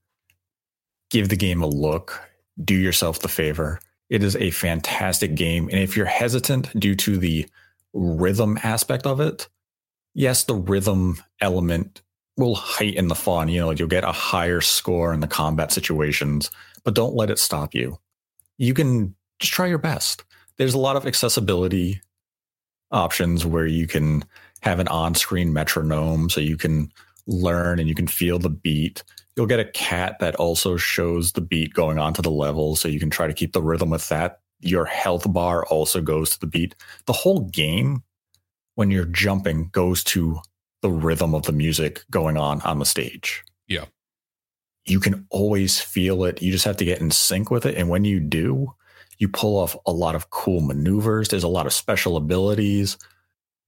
give 1.10 1.28
the 1.28 1.36
game 1.36 1.60
a 1.60 1.66
look. 1.66 2.26
Do 2.62 2.74
yourself 2.74 3.20
the 3.20 3.28
favor. 3.28 3.80
It 4.08 4.22
is 4.22 4.36
a 4.36 4.50
fantastic 4.50 5.34
game. 5.34 5.68
And 5.68 5.80
if 5.80 5.96
you're 5.96 6.06
hesitant 6.06 6.78
due 6.78 6.94
to 6.96 7.18
the 7.18 7.46
rhythm 7.92 8.58
aspect 8.62 9.06
of 9.06 9.20
it, 9.20 9.48
yes, 10.14 10.44
the 10.44 10.54
rhythm 10.54 11.22
element 11.40 12.02
will 12.36 12.54
heighten 12.54 13.08
the 13.08 13.14
fun. 13.14 13.48
You 13.48 13.60
know, 13.60 13.70
you'll 13.70 13.88
get 13.88 14.04
a 14.04 14.12
higher 14.12 14.60
score 14.60 15.12
in 15.12 15.20
the 15.20 15.26
combat 15.26 15.72
situations, 15.72 16.50
but 16.84 16.94
don't 16.94 17.14
let 17.14 17.30
it 17.30 17.38
stop 17.38 17.74
you. 17.74 17.98
You 18.58 18.74
can 18.74 19.14
just 19.38 19.52
try 19.52 19.66
your 19.66 19.78
best. 19.78 20.24
There's 20.56 20.74
a 20.74 20.78
lot 20.78 20.96
of 20.96 21.06
accessibility 21.06 22.00
options 22.90 23.44
where 23.44 23.66
you 23.66 23.86
can 23.86 24.24
have 24.60 24.78
an 24.78 24.88
on 24.88 25.14
screen 25.14 25.52
metronome 25.52 26.30
so 26.30 26.40
you 26.40 26.56
can 26.56 26.90
learn 27.26 27.78
and 27.78 27.88
you 27.88 27.94
can 27.94 28.06
feel 28.06 28.38
the 28.38 28.50
beat. 28.50 29.02
You'll 29.36 29.46
get 29.46 29.60
a 29.60 29.66
cat 29.66 30.18
that 30.20 30.34
also 30.36 30.78
shows 30.78 31.32
the 31.32 31.42
beat 31.42 31.74
going 31.74 31.98
onto 31.98 32.22
the 32.22 32.30
level 32.30 32.74
so 32.74 32.88
you 32.88 32.98
can 32.98 33.10
try 33.10 33.26
to 33.26 33.34
keep 33.34 33.52
the 33.52 33.62
rhythm 33.62 33.90
with 33.90 34.08
that. 34.08 34.40
Your 34.60 34.86
health 34.86 35.30
bar 35.30 35.66
also 35.66 36.00
goes 36.00 36.30
to 36.30 36.40
the 36.40 36.46
beat. 36.46 36.74
The 37.04 37.12
whole 37.12 37.40
game, 37.40 38.02
when 38.76 38.90
you're 38.90 39.04
jumping, 39.04 39.68
goes 39.72 40.02
to 40.04 40.40
the 40.80 40.90
rhythm 40.90 41.34
of 41.34 41.42
the 41.42 41.52
music 41.52 42.02
going 42.10 42.38
on 42.38 42.62
on 42.62 42.78
the 42.78 42.86
stage. 42.86 43.44
Yeah. 43.68 43.84
You 44.86 45.00
can 45.00 45.26
always 45.28 45.80
feel 45.80 46.24
it. 46.24 46.40
You 46.40 46.50
just 46.50 46.64
have 46.64 46.78
to 46.78 46.84
get 46.86 47.00
in 47.00 47.10
sync 47.10 47.50
with 47.50 47.66
it. 47.66 47.74
And 47.74 47.90
when 47.90 48.04
you 48.04 48.20
do, 48.20 48.72
you 49.18 49.28
pull 49.28 49.58
off 49.58 49.76
a 49.84 49.92
lot 49.92 50.14
of 50.14 50.30
cool 50.30 50.62
maneuvers. 50.62 51.28
There's 51.28 51.42
a 51.42 51.48
lot 51.48 51.66
of 51.66 51.72
special 51.74 52.16
abilities. 52.16 52.96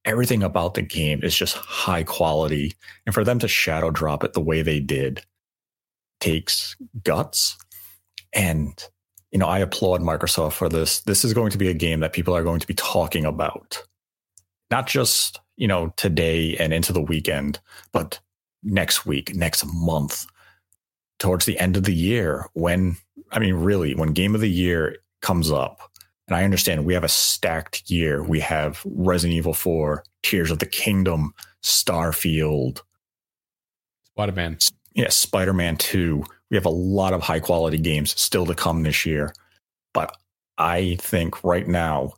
Everything 0.06 0.42
about 0.42 0.74
the 0.74 0.82
game 0.82 1.20
is 1.22 1.36
just 1.36 1.56
high 1.56 2.04
quality. 2.04 2.74
And 3.04 3.14
for 3.14 3.24
them 3.24 3.38
to 3.40 3.48
shadow 3.48 3.90
drop 3.90 4.24
it 4.24 4.32
the 4.32 4.40
way 4.40 4.62
they 4.62 4.80
did 4.80 5.22
takes 6.20 6.76
guts. 7.04 7.56
And, 8.32 8.82
you 9.30 9.38
know, 9.38 9.46
I 9.46 9.58
applaud 9.58 10.00
Microsoft 10.00 10.52
for 10.52 10.68
this. 10.68 11.00
This 11.00 11.24
is 11.24 11.34
going 11.34 11.50
to 11.50 11.58
be 11.58 11.68
a 11.68 11.74
game 11.74 12.00
that 12.00 12.12
people 12.12 12.34
are 12.34 12.42
going 12.42 12.60
to 12.60 12.66
be 12.66 12.74
talking 12.74 13.24
about, 13.24 13.82
not 14.70 14.86
just, 14.86 15.40
you 15.56 15.68
know, 15.68 15.92
today 15.96 16.56
and 16.56 16.72
into 16.72 16.92
the 16.92 17.00
weekend, 17.00 17.60
but 17.92 18.20
next 18.62 19.06
week, 19.06 19.34
next 19.34 19.64
month, 19.66 20.26
towards 21.18 21.46
the 21.46 21.58
end 21.58 21.76
of 21.76 21.84
the 21.84 21.94
year 21.94 22.46
when, 22.54 22.96
I 23.32 23.38
mean, 23.38 23.54
really, 23.54 23.94
when 23.94 24.12
game 24.12 24.34
of 24.34 24.40
the 24.40 24.50
year 24.50 24.98
comes 25.20 25.50
up, 25.50 25.80
and 26.28 26.36
I 26.36 26.44
understand 26.44 26.84
we 26.84 26.94
have 26.94 27.04
a 27.04 27.08
stacked 27.08 27.90
year. 27.90 28.22
We 28.22 28.38
have 28.40 28.82
Resident 28.84 29.36
Evil 29.38 29.54
4, 29.54 30.04
Tears 30.22 30.50
of 30.50 30.58
the 30.58 30.66
Kingdom, 30.66 31.32
Starfield, 31.62 32.82
Spider 34.04 34.32
Man. 34.32 34.58
Yeah, 34.98 35.10
Spider 35.10 35.52
Man 35.52 35.76
2. 35.76 36.24
We 36.50 36.56
have 36.56 36.66
a 36.66 36.70
lot 36.70 37.12
of 37.12 37.22
high 37.22 37.38
quality 37.40 37.78
games 37.78 38.18
still 38.20 38.44
to 38.46 38.54
come 38.54 38.82
this 38.82 39.06
year. 39.06 39.32
But 39.94 40.14
I 40.58 40.96
think 41.00 41.44
right 41.44 41.66
now, 41.68 42.14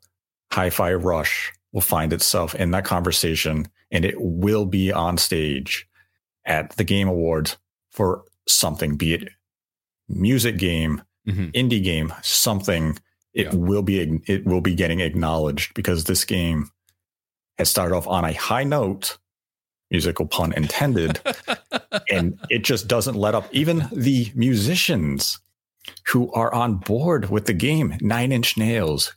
Hi 0.52 0.70
Fi 0.70 0.94
Rush 0.94 1.52
will 1.72 1.80
find 1.82 2.12
itself 2.12 2.54
in 2.54 2.70
that 2.70 2.84
conversation 2.84 3.68
and 3.90 4.04
it 4.04 4.14
will 4.18 4.64
be 4.64 4.90
on 4.92 5.18
stage 5.18 5.86
at 6.46 6.70
the 6.76 6.84
Game 6.84 7.06
Awards 7.06 7.58
for 7.90 8.24
something, 8.48 8.96
be 8.96 9.14
it 9.14 9.28
music 10.08 10.56
game, 10.58 11.02
Mm-hmm. 11.28 11.48
indie 11.50 11.84
game, 11.84 12.14
something 12.22 12.98
it 13.34 13.48
Yeah. 13.48 13.54
will 13.54 13.82
be 13.82 14.00
it 14.26 14.46
will 14.46 14.62
be 14.62 14.74
getting 14.74 15.00
acknowledged 15.00 15.74
because 15.74 16.04
this 16.04 16.24
game 16.24 16.70
has 17.58 17.68
started 17.68 17.94
off 17.94 18.06
on 18.08 18.24
a 18.24 18.32
high 18.32 18.64
note, 18.64 19.18
musical 19.90 20.26
pun 20.26 20.52
intended, 20.52 21.20
and 22.10 22.38
it 22.48 22.64
just 22.64 22.88
doesn't 22.88 23.16
let 23.16 23.34
up. 23.34 23.48
Even 23.52 23.88
the 23.92 24.30
musicians 24.34 25.38
who 26.06 26.32
are 26.32 26.52
on 26.54 26.76
board 26.76 27.30
with 27.30 27.46
the 27.46 27.54
game, 27.54 27.96
Nine 28.00 28.32
Inch 28.32 28.56
Nails, 28.56 29.14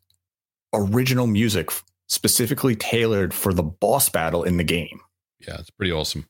original 0.74 1.28
music 1.28 1.70
specifically 2.08 2.76
tailored 2.76 3.34
for 3.34 3.54
the 3.54 3.64
boss 3.64 4.10
battle 4.10 4.44
in 4.44 4.58
the 4.58 4.64
game 4.64 5.00
yeah, 5.48 5.58
it's 5.60 5.70
pretty 5.70 5.92
awesome. 5.92 6.28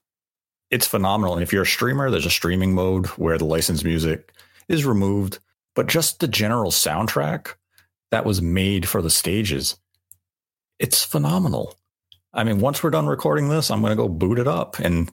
it's 0.72 0.88
phenomenal. 0.88 1.34
And 1.34 1.44
if 1.44 1.54
you're 1.54 1.64
a 1.64 1.68
streamer, 1.68 2.10
there's 2.10 2.26
a 2.26 2.32
streaming 2.32 2.74
mode 2.74 3.08
where 3.08 3.38
the 3.38 3.46
licensed 3.46 3.86
music 3.86 4.34
is 4.68 4.86
removed, 4.86 5.40
but 5.76 5.88
just 5.88 6.20
the 6.20 6.28
general 6.28 6.72
soundtrack 6.72 7.54
that 8.12 8.26
was 8.26 8.42
made 8.42 8.88
for 8.88 9.02
the 9.02 9.10
stages, 9.10 9.78
it's 10.80 11.04
phenomenal. 11.04 11.76
I 12.34 12.44
mean, 12.44 12.60
once 12.60 12.82
we're 12.82 12.90
done 12.90 13.08
recording 13.08 13.50
this, 13.50 13.70
I'm 13.70 13.82
going 13.82 13.92
to 13.92 13.96
go 13.96 14.10
boot 14.10 14.40
it 14.40 14.48
up 14.48 14.80
and 14.80 15.12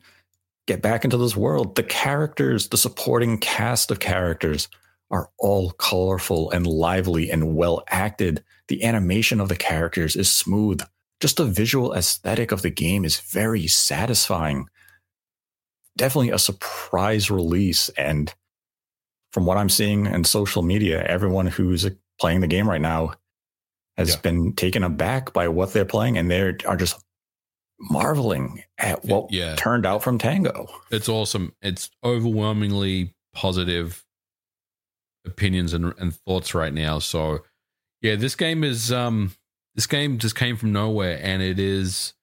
get 0.66 0.82
back 0.82 1.04
into 1.04 1.16
this 1.16 1.36
world. 1.36 1.76
The 1.76 1.82
characters, 1.82 2.68
the 2.68 2.78
supporting 2.78 3.38
cast 3.38 3.90
of 3.90 4.00
characters 4.00 4.68
are 5.10 5.30
all 5.38 5.72
colorful 5.72 6.50
and 6.50 6.66
lively 6.66 7.30
and 7.30 7.54
well 7.56 7.82
acted. 7.88 8.42
The 8.68 8.84
animation 8.84 9.40
of 9.40 9.48
the 9.48 9.56
characters 9.56 10.16
is 10.16 10.30
smooth. 10.30 10.80
Just 11.20 11.36
the 11.36 11.44
visual 11.44 11.92
aesthetic 11.92 12.52
of 12.52 12.62
the 12.62 12.70
game 12.70 13.04
is 13.04 13.20
very 13.20 13.66
satisfying 13.66 14.66
definitely 15.96 16.30
a 16.30 16.38
surprise 16.38 17.30
release. 17.30 17.90
And 17.90 18.32
from 19.32 19.44
what 19.44 19.58
I'm 19.58 19.68
seeing 19.68 20.06
in 20.06 20.24
social 20.24 20.62
media, 20.62 21.02
everyone 21.04 21.46
who's 21.46 21.90
playing 22.18 22.40
the 22.40 22.46
game 22.46 22.68
right 22.68 22.80
now 22.80 23.14
has 23.98 24.10
Yeah. 24.10 24.20
been 24.20 24.52
taken 24.54 24.82
aback 24.82 25.32
by 25.32 25.48
what 25.48 25.72
they're 25.72 25.84
playing 25.84 26.16
and 26.16 26.30
they 26.30 26.40
are 26.40 26.76
just 26.76 27.04
marveling 27.80 28.62
at 28.78 29.04
what 29.04 29.32
Yeah. 29.32 29.54
turned 29.56 29.86
out 29.86 30.02
from 30.02 30.18
Tango. 30.18 30.66
It's 30.90 31.08
awesome. 31.08 31.54
It's 31.62 31.90
overwhelmingly 32.04 33.14
positive 33.34 34.04
opinions 35.26 35.72
and, 35.72 35.94
and 35.98 36.14
thoughts 36.14 36.54
right 36.54 36.72
now. 36.72 36.98
So, 36.98 37.40
yeah, 38.02 38.16
this 38.16 38.34
game 38.34 38.64
is 38.64 38.92
um 38.92 39.32
this 39.74 39.86
game 39.86 40.18
just 40.18 40.34
came 40.36 40.56
from 40.56 40.72
nowhere, 40.72 41.18
and 41.22 41.42
it 41.42 41.58
is 41.58 42.14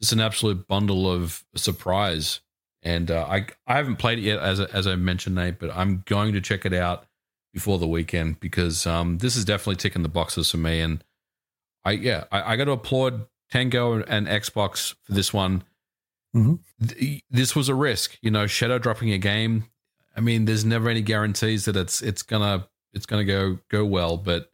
just 0.00 0.12
an 0.12 0.20
absolute 0.20 0.66
bundle 0.68 1.10
of 1.10 1.44
surprise. 1.56 2.40
And 2.82 3.10
uh, 3.10 3.26
I 3.28 3.46
I 3.66 3.76
haven't 3.76 3.96
played 3.96 4.18
it 4.18 4.22
yet, 4.22 4.38
as 4.40 4.60
as 4.60 4.86
I 4.86 4.94
mentioned, 4.96 5.34
Nate, 5.36 5.58
but 5.58 5.70
I'm 5.74 6.02
going 6.06 6.34
to 6.34 6.40
check 6.40 6.64
it 6.66 6.74
out 6.74 7.06
before 7.52 7.78
the 7.78 7.86
weekend 7.86 8.40
because 8.40 8.86
um 8.86 9.18
this 9.18 9.36
is 9.36 9.44
definitely 9.44 9.76
ticking 9.76 10.02
the 10.02 10.08
boxes 10.08 10.50
for 10.50 10.56
me. 10.58 10.80
And 10.80 11.02
I 11.84 11.92
yeah 11.92 12.24
I, 12.30 12.52
I 12.52 12.56
got 12.56 12.64
to 12.66 12.72
applaud 12.72 13.26
Tango 13.50 14.02
and 14.02 14.26
Xbox 14.26 14.94
for 15.04 15.12
this 15.12 15.32
one 15.32 15.62
th- 16.84 17.22
this 17.30 17.54
was 17.54 17.68
a 17.68 17.74
risk. 17.74 18.18
You 18.20 18.30
know, 18.30 18.46
shadow 18.46 18.78
dropping 18.78 19.12
a 19.12 19.18
game. 19.18 19.64
I 20.16 20.20
mean, 20.20 20.44
there's 20.46 20.64
never 20.64 20.88
any 20.88 21.02
guarantees 21.02 21.64
that 21.66 21.76
it's 21.76 22.02
it's 22.02 22.22
gonna 22.22 22.68
it's 22.92 23.06
gonna 23.06 23.24
go 23.24 23.58
go 23.70 23.84
well, 23.84 24.16
but 24.16 24.50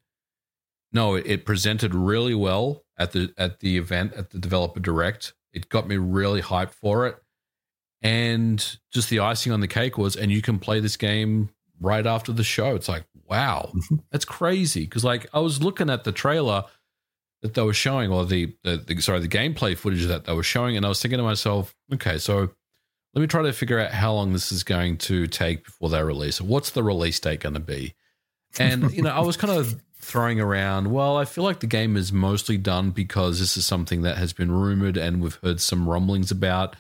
no, 0.92 1.14
it, 1.14 1.44
presented 1.46 1.94
really 1.94 2.34
well 2.34 2.82
at 2.98 3.12
the 3.12 3.32
at 3.38 3.60
the 3.60 3.76
event 3.78 4.12
at 4.14 4.30
the 4.30 4.38
developer 4.38 4.80
direct. 4.80 5.32
It 5.52 5.68
got 5.68 5.88
me 5.88 5.96
really 5.96 6.42
hyped 6.42 6.74
for 6.74 7.06
it, 7.06 7.16
and 8.02 8.78
just 8.92 9.08
the 9.10 9.20
icing 9.20 9.52
on 9.52 9.60
the 9.60 9.68
cake 9.68 9.96
was, 9.98 10.16
and 10.16 10.30
you 10.30 10.42
can 10.42 10.58
play 10.58 10.80
this 10.80 10.96
game 10.96 11.50
right 11.80 12.06
after 12.06 12.32
the 12.32 12.44
show. 12.44 12.74
It's 12.74 12.88
like, 12.88 13.04
wow, 13.24 13.72
Mhm. 13.74 14.02
that's 14.10 14.24
crazy. 14.24 14.80
Because 14.84 15.04
like 15.04 15.26
I 15.32 15.40
was 15.40 15.62
looking 15.62 15.88
at 15.90 16.04
the 16.04 16.12
trailer 16.12 16.64
that 17.42 17.54
they 17.54 17.62
were 17.62 17.74
showing, 17.74 18.10
or 18.10 18.24
the, 18.24 18.54
the, 18.64 18.76
the 18.76 19.00
sorry, 19.00 19.20
the 19.20 19.28
gameplay 19.28 19.76
footage 19.76 20.06
that 20.06 20.24
they 20.24 20.34
were 20.34 20.42
showing, 20.42 20.76
and 20.76 20.84
I 20.84 20.88
was 20.88 21.00
thinking 21.00 21.18
to 21.18 21.24
myself, 21.24 21.74
okay, 21.94 22.18
so 22.18 22.50
let 23.14 23.20
me 23.20 23.26
try 23.26 23.42
to 23.42 23.52
figure 23.52 23.78
out 23.78 23.92
how 23.92 24.12
long 24.12 24.32
this 24.32 24.52
is 24.52 24.62
going 24.62 24.98
to 24.98 25.26
take 25.26 25.64
before 25.64 25.90
they 25.90 26.02
release 26.02 26.40
it. 26.40 26.46
What's 26.46 26.70
the 26.70 26.82
release 26.82 27.18
date 27.18 27.40
going 27.40 27.54
to 27.54 27.60
be? 27.60 27.94
And 28.58 28.92
you 28.92 29.02
know, 29.02 29.10
I 29.10 29.20
was 29.20 29.36
kind 29.36 29.52
of 29.52 29.80
throwing 30.00 30.40
around. 30.40 30.92
Well, 30.92 31.16
I 31.16 31.24
feel 31.24 31.44
like 31.44 31.60
the 31.60 31.66
game 31.66 31.96
is 31.96 32.12
mostly 32.12 32.56
done 32.56 32.90
because 32.90 33.38
this 33.38 33.56
is 33.56 33.64
something 33.64 34.02
that 34.02 34.16
has 34.16 34.32
been 34.32 34.50
rumored 34.50 34.96
and 34.96 35.22
we've 35.22 35.38
heard 35.42 35.60
some 35.60 35.88
rumblings 35.88 36.30
about. 36.30 36.76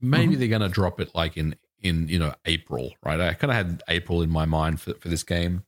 Maybe 0.00 0.32
mm-hmm. 0.32 0.38
they're 0.38 0.48
going 0.48 0.62
to 0.62 0.68
drop 0.68 1.00
it 1.00 1.14
like 1.14 1.36
in 1.36 1.56
in 1.80 2.08
you 2.08 2.18
know 2.18 2.34
April, 2.44 2.94
right? 3.04 3.20
I 3.20 3.34
kind 3.34 3.50
of 3.50 3.56
had 3.56 3.82
April 3.88 4.22
in 4.22 4.30
my 4.30 4.44
mind 4.44 4.80
for 4.80 4.94
for 4.94 5.08
this 5.08 5.22
game, 5.22 5.64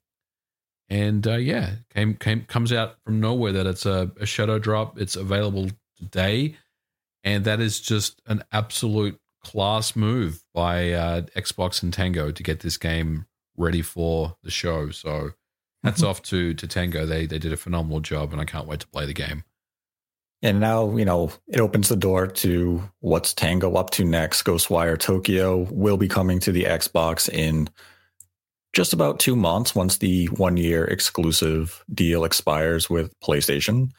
and 0.91 1.27
uh, 1.27 1.37
yeah, 1.37 1.71
came 1.95 2.15
came 2.15 2.43
comes 2.43 2.73
out 2.73 2.97
from 3.05 3.21
nowhere 3.21 3.53
that 3.53 3.67
it's 3.67 3.87
a, 3.87 4.11
a 4.21 4.27
shadow 4.27 4.59
drop. 4.59 5.01
It's 5.01 5.15
available 5.15 5.71
today, 5.97 6.57
and 7.23 7.45
that 7.45 7.61
is 7.61 7.81
just 7.81 8.21
an 8.27 8.43
absolute 8.53 9.19
class 9.43 9.95
move 9.95 10.43
by 10.53 10.93
uh, 10.93 11.21
Xbox 11.37 11.83
and 11.83 11.93
Tango 11.93 12.31
to 12.33 12.43
get 12.43 12.61
this 12.61 12.77
game 12.77 13.27
ready 13.57 13.83
for 13.83 14.37
the 14.43 14.51
show. 14.51 14.91
So 14.91 15.31
hats 15.85 16.03
off 16.03 16.23
to 16.25 16.55
to 16.55 16.67
Tango. 16.67 17.07
They 17.07 17.25
they 17.25 17.39
did 17.39 17.53
a 17.53 17.57
phenomenal 17.57 18.01
job, 18.01 18.33
and 18.33 18.41
I 18.41 18.45
can't 18.45 18.67
wait 18.67 18.81
to 18.81 18.89
play 18.89 19.07
the 19.07 19.15
game. 19.15 19.45
And 20.43 20.59
now, 20.59 20.97
you 20.97 21.05
know, 21.05 21.31
it 21.49 21.61
opens 21.61 21.91
the 21.91 21.97
door 21.97 22.27
to 22.27 22.83
what's 23.01 23.35
Tango 23.35 23.75
up 23.75 23.91
to 23.91 24.05
next. 24.05 24.43
Ghostwire 24.43 24.99
Tokyo 24.99 25.69
will 25.71 25.99
be 25.99 26.09
coming 26.09 26.41
to 26.41 26.51
the 26.51 26.65
Xbox 26.65 27.29
in 27.29 27.69
just 28.73 28.93
about 28.93 29.19
two 29.19 29.37
months 29.37 29.75
once 29.75 29.99
the 29.99 30.27
one 30.27 30.57
year 30.57 30.85
exclusive 30.85 31.85
deal 31.93 32.25
expires 32.25 32.89
with 32.89 33.19
PlayStation. 33.21 33.91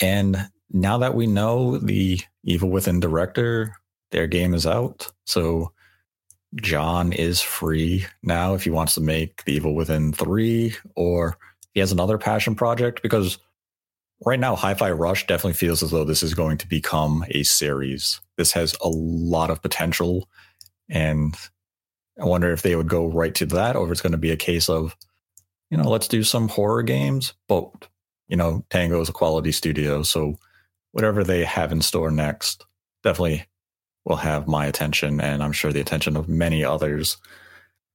And 0.00 0.48
now 0.70 0.98
that 0.98 1.14
we 1.14 1.26
know 1.26 1.78
the 1.78 2.20
Evil 2.44 2.70
Within 2.70 3.00
director, 3.00 3.74
their 4.10 4.26
game 4.26 4.54
is 4.54 4.66
out. 4.66 5.10
So 5.26 5.72
John 6.56 7.12
is 7.12 7.40
free 7.40 8.06
now 8.22 8.54
if 8.54 8.64
he 8.64 8.70
wants 8.70 8.94
to 8.94 9.00
make 9.00 9.44
The 9.44 9.54
Evil 9.54 9.74
Within 9.74 10.12
3 10.12 10.74
or 10.94 11.36
he 11.72 11.80
has 11.80 11.90
another 11.90 12.18
passion 12.18 12.54
project 12.54 13.02
because 13.02 13.38
right 14.24 14.38
now 14.38 14.54
Hi-Fi 14.54 14.92
Rush 14.92 15.26
definitely 15.26 15.54
feels 15.54 15.82
as 15.82 15.90
though 15.90 16.04
this 16.04 16.22
is 16.22 16.34
going 16.34 16.58
to 16.58 16.68
become 16.68 17.24
a 17.30 17.42
series. 17.42 18.20
This 18.36 18.52
has 18.52 18.76
a 18.80 18.88
lot 18.88 19.50
of 19.50 19.62
potential 19.62 20.28
and 20.88 21.34
I 22.20 22.24
wonder 22.24 22.52
if 22.52 22.62
they 22.62 22.76
would 22.76 22.88
go 22.88 23.06
right 23.06 23.34
to 23.36 23.46
that 23.46 23.76
or 23.76 23.86
if 23.86 23.92
it's 23.92 24.00
going 24.00 24.12
to 24.12 24.18
be 24.18 24.30
a 24.30 24.36
case 24.36 24.68
of 24.68 24.96
you 25.70 25.82
know, 25.82 25.88
let's 25.88 26.06
do 26.06 26.22
some 26.22 26.48
horror 26.48 26.82
games, 26.82 27.34
but 27.48 27.88
you 28.28 28.36
know, 28.36 28.64
Tango 28.70 29.00
is 29.00 29.08
a 29.08 29.12
quality 29.12 29.50
studio, 29.50 30.02
so 30.02 30.36
whatever 30.92 31.24
they 31.24 31.44
have 31.44 31.72
in 31.72 31.80
store 31.80 32.10
next 32.10 32.64
definitely 33.02 33.46
will 34.04 34.16
have 34.16 34.46
my 34.46 34.66
attention 34.66 35.20
and 35.20 35.42
I'm 35.42 35.52
sure 35.52 35.72
the 35.72 35.80
attention 35.80 36.16
of 36.16 36.28
many 36.28 36.64
others. 36.64 37.16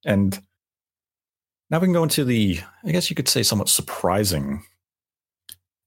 And 0.05 0.38
now 1.69 1.79
we 1.79 1.88
can 1.88 1.93
go 1.93 2.03
into 2.03 2.25
the, 2.25 2.60
I 2.84 2.91
guess 2.91 3.10
you 3.10 3.15
could 3.15 3.29
say, 3.29 3.43
somewhat 3.43 3.69
surprising 3.69 4.63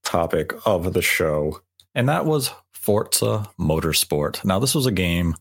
topic 0.05 0.55
of 0.65 0.93
the 0.93 1.03
show, 1.03 1.61
and 1.95 2.09
that 2.09 2.25
was 2.25 2.51
Forza 2.73 3.51
Motorsport. 3.59 4.45
Now, 4.45 4.59
this 4.59 4.75
was 4.75 4.87
a 4.87 4.93
game 4.93 5.35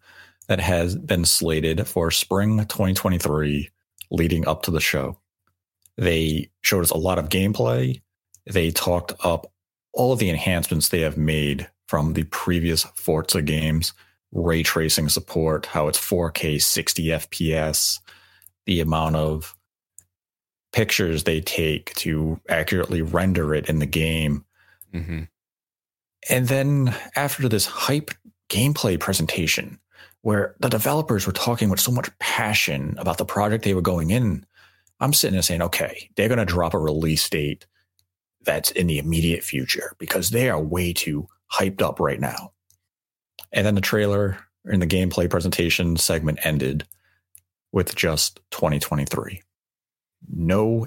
that 0.47 0.60
has 0.60 0.95
been 0.95 1.25
slated 1.25 1.88
for 1.88 2.12
spring 2.12 2.58
2023 2.58 3.69
leading 4.10 4.47
up 4.47 4.63
to 4.63 4.71
the 4.71 4.80
show. 4.80 5.17
They 5.97 6.49
showed 6.62 6.84
us 6.84 6.91
a 6.91 6.97
lot 6.97 7.19
of 7.19 7.30
gameplay. 7.30 8.01
They 8.45 8.71
talked 8.71 9.13
up 9.23 9.51
all 9.93 10.12
of 10.12 10.19
the 10.19 10.30
enhancements 10.30 10.89
they 10.89 11.01
have 11.01 11.17
made 11.17 11.69
from 11.88 12.13
the 12.13 12.23
previous 12.23 12.84
Forza 12.95 13.41
games, 13.41 13.93
ray 14.32 14.63
tracing 14.63 15.10
support, 15.10 15.65
how 15.65 15.88
it's 15.88 15.99
4K 15.99 16.62
60 16.62 17.06
FPS, 17.08 17.99
the 18.65 18.80
amount 18.80 19.17
of 19.17 19.56
pictures 20.71 21.23
they 21.23 21.41
take 21.41 21.93
to 21.95 22.39
accurately 22.47 23.01
render 23.01 23.54
it 23.54 23.69
in 23.69 23.80
the 23.80 23.86
game. 23.86 24.45
Mm-hmm. 24.93 25.23
And 26.30 26.47
then 26.47 26.95
after 27.15 27.49
this 27.49 27.65
hype 27.65 28.12
gameplay 28.49 28.99
presentation, 28.99 29.80
where 30.21 30.55
the 30.60 30.69
developers 30.69 31.25
were 31.25 31.34
talking 31.34 31.69
with 31.69 31.79
so 31.79 31.91
much 31.91 32.10
passion 32.19 32.95
about 32.97 33.17
the 33.17 33.25
project 33.25 33.63
they 33.63 33.73
were 33.73 33.81
going 33.81 34.12
in, 34.12 34.45
I'm 34.99 35.13
sitting 35.13 35.34
there 35.34 35.41
saying, 35.41 35.63
okay, 35.63 36.10
they're 36.15 36.27
going 36.27 36.38
to 36.38 36.45
drop 36.45 36.73
a 36.73 36.79
release 36.79 37.27
date 37.29 37.65
that's 38.43 38.71
in 38.71 38.88
the 38.88 38.99
immediate 38.99 39.43
future 39.43 39.95
because 39.97 40.29
they 40.29 40.49
are 40.49 40.62
way 40.62 40.93
too 40.93 41.27
hyped 41.51 41.81
up 41.81 41.99
right 41.99 42.19
now. 42.19 42.51
And 43.51 43.65
then 43.65 43.75
the 43.75 43.81
trailer 43.81 44.38
and 44.65 44.81
the 44.81 44.88
gameplay 44.88 45.29
presentation 45.29 45.97
segment 45.97 46.39
ended 46.45 46.86
with 47.71 47.95
just 47.95 48.39
2023. 48.51 49.41
No 50.29 50.86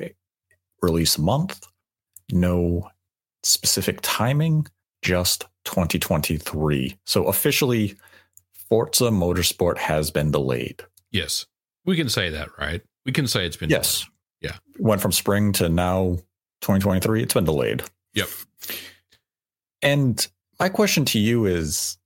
release 0.81 1.19
month, 1.19 1.67
no 2.31 2.89
specific 3.43 3.99
timing, 4.03 4.67
just 5.03 5.47
2023. 5.65 6.97
So 7.05 7.25
officially, 7.25 7.97
Forza 8.75 9.05
Motorsport 9.05 9.79
has 9.79 10.11
been 10.11 10.33
delayed. 10.33 10.83
Yes. 11.13 11.47
We 11.85 11.95
can 11.95 12.09
say 12.09 12.31
that, 12.31 12.49
right? 12.59 12.83
We 13.07 13.13
can 13.13 13.29
say 13.29 13.47
it's 13.47 13.57
been 13.57 13.71
Yes. 13.71 14.01
delayed. 14.01 14.11
Yeah. 14.41 14.57
Went 14.81 15.01
from 15.01 15.13
spring 15.13 15.53
to 15.53 15.69
now 15.69 16.17
2023. 16.61 17.23
It's 17.23 17.35
been 17.35 17.45
delayed. 17.45 17.85
Yep. 18.15 18.29
And 19.81 20.27
my 20.59 20.69
question 20.71 21.05
to 21.07 21.21
you 21.21 21.47
is 21.47 21.99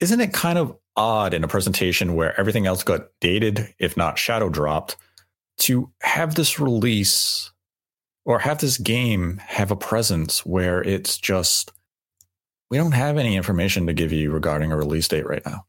Isn't 0.00 0.20
it 0.20 0.34
kind 0.34 0.58
of 0.58 0.76
odd 0.96 1.32
in 1.32 1.44
a 1.44 1.48
presentation 1.48 2.14
where 2.14 2.38
everything 2.38 2.66
else 2.66 2.82
got 2.82 3.08
dated, 3.22 3.72
if 3.78 3.96
not 3.96 4.18
shadow 4.18 4.50
dropped, 4.50 4.96
to 5.60 5.90
have 6.02 6.34
this 6.34 6.60
release 6.60 7.52
or 8.26 8.38
have 8.40 8.58
this 8.58 8.76
game 8.76 9.38
have 9.46 9.70
a 9.70 9.76
presence 9.76 10.44
where 10.44 10.82
it's 10.82 11.16
just, 11.16 11.72
we 12.72 12.78
don't 12.78 12.92
have 12.92 13.18
any 13.18 13.36
information 13.36 13.86
to 13.86 13.92
give 13.92 14.12
you 14.12 14.30
regarding 14.30 14.72
a 14.72 14.76
release 14.78 15.06
date 15.06 15.26
right 15.26 15.44
now? 15.44 15.66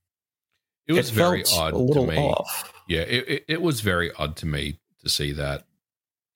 It 0.87 0.93
was 0.93 1.09
very 1.09 1.43
felt 1.43 1.73
odd 1.73 1.93
to 1.95 2.07
me. 2.07 2.17
off. 2.17 2.73
Yeah, 2.87 3.01
it, 3.01 3.27
it, 3.27 3.45
it 3.49 3.61
was 3.61 3.81
very 3.81 4.09
odd 4.13 4.37
to 4.37 4.45
me 4.45 4.79
to 5.01 5.09
see 5.09 5.33
that. 5.33 5.65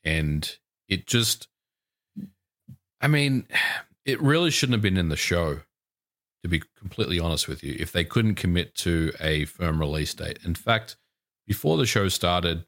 And 0.04 0.58
it 0.90 1.08
just, 1.08 1.48
I 3.00 3.08
mean, 3.08 3.48
it 4.04 4.22
really 4.22 4.52
shouldn't 4.52 4.74
have 4.74 4.82
been 4.82 4.98
in 4.98 5.08
the 5.08 5.16
show, 5.16 5.62
to 6.44 6.50
be 6.50 6.62
completely 6.78 7.18
honest 7.18 7.48
with 7.48 7.64
you, 7.64 7.78
if 7.80 7.94
they 7.94 8.04
couldn't 8.04 8.36
commit 8.36 8.76
to 8.76 9.14
a 9.22 9.46
firm 9.46 9.80
release 9.80 10.14
date. 10.14 10.40
In 10.44 10.54
fact, 10.54 10.98
before 11.48 11.78
the 11.78 11.86
show 11.86 12.10
started, 12.10 12.66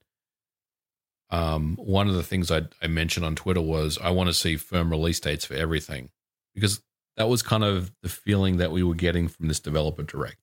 um, 1.31 1.75
one 1.75 2.07
of 2.07 2.15
the 2.15 2.23
things 2.23 2.49
I, 2.49 2.61
I 2.81 2.87
mentioned 2.87 3.25
on 3.25 3.35
Twitter 3.35 3.59
was 3.59 3.97
I 4.01 4.11
want 4.11 4.29
to 4.29 4.33
see 4.33 4.55
firm 4.55 4.89
release 4.89 5.19
dates 5.19 5.43
for 5.43 5.55
everything 5.55 6.11
because 6.55 6.79
that 7.19 7.27
was 7.27 7.43
kind 7.43 7.65
of 7.65 7.91
the 8.01 8.09
feeling 8.09 8.57
that 8.57 8.71
we 8.71 8.81
were 8.81 8.95
getting 8.95 9.27
from 9.27 9.49
this 9.49 9.59
developer 9.59 10.03
direct. 10.03 10.37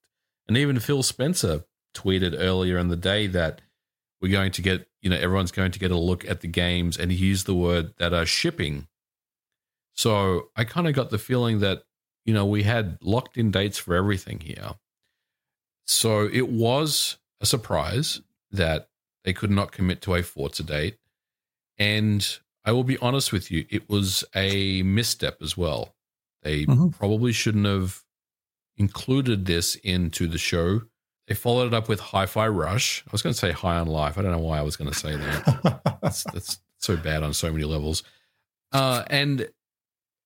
And 0.47 0.55
even 0.55 0.79
Phil 0.79 1.01
Spencer 1.01 1.65
tweeted 1.95 2.35
earlier 2.37 2.77
in 2.77 2.87
the 2.87 2.95
day 2.95 3.25
that 3.25 3.61
we're 4.21 4.31
going 4.31 4.51
to 4.51 4.61
get, 4.61 4.87
you 5.01 5.09
know, 5.09 5.17
everyone's 5.17 5.51
going 5.51 5.71
to 5.71 5.79
get 5.79 5.89
a 5.89 5.97
look 5.97 6.23
at 6.29 6.41
the 6.41 6.47
games, 6.47 6.95
and 6.95 7.11
he 7.11 7.17
used 7.17 7.47
the 7.47 7.55
word 7.55 7.95
that 7.97 8.13
are 8.13 8.27
shipping. 8.27 8.87
So 9.93 10.49
I 10.55 10.65
kind 10.65 10.87
of 10.87 10.93
got 10.93 11.09
the 11.09 11.17
feeling 11.17 11.59
that, 11.61 11.83
you 12.25 12.33
know, 12.33 12.45
we 12.45 12.61
had 12.61 12.99
locked 13.01 13.37
in 13.37 13.49
dates 13.49 13.79
for 13.79 13.95
everything 13.95 14.39
here. 14.39 14.75
So 15.87 16.29
it 16.31 16.47
was 16.47 17.17
a 17.41 17.47
surprise 17.47 18.21
that 18.51 18.89
they 19.23 19.33
could 19.33 19.51
not 19.51 19.71
commit 19.71 20.01
to 20.03 20.13
a 20.13 20.21
Forza 20.21 20.61
date. 20.61 20.99
And 21.79 22.37
I 22.63 22.71
will 22.71 22.83
be 22.83 22.99
honest 22.99 23.33
with 23.33 23.49
you, 23.49 23.65
it 23.71 23.89
was 23.89 24.23
a 24.35 24.83
misstep 24.83 25.41
as 25.41 25.57
well. 25.57 25.95
They 26.47 26.65
Mhm. 26.65 26.97
probably 26.97 27.33
shouldn't 27.33 27.65
have 27.65 28.03
included 28.77 29.45
this 29.45 29.75
into 29.75 30.27
the 30.27 30.37
show. 30.37 30.81
They 31.27 31.35
followed 31.35 31.67
it 31.67 31.73
up 31.73 31.89
with 31.89 31.99
Hi 31.99 32.25
Fi 32.25 32.47
Rush. 32.47 33.03
I 33.05 33.09
was 33.11 33.21
going 33.21 33.33
to 33.33 33.39
say 33.39 33.51
High 33.51 33.77
on 33.77 33.87
Life. 33.87 34.17
I 34.17 34.21
don't 34.21 34.31
know 34.31 34.37
why 34.39 34.59
I 34.59 34.61
was 34.61 34.77
going 34.77 34.89
to 34.89 34.97
say 34.97 35.15
that. 35.17 35.99
that's, 36.01 36.23
that's 36.33 36.59
so 36.77 36.95
bad 36.95 37.21
on 37.23 37.33
so 37.33 37.51
many 37.51 37.65
levels. 37.65 38.03
Uh, 38.71 39.03
and 39.09 39.49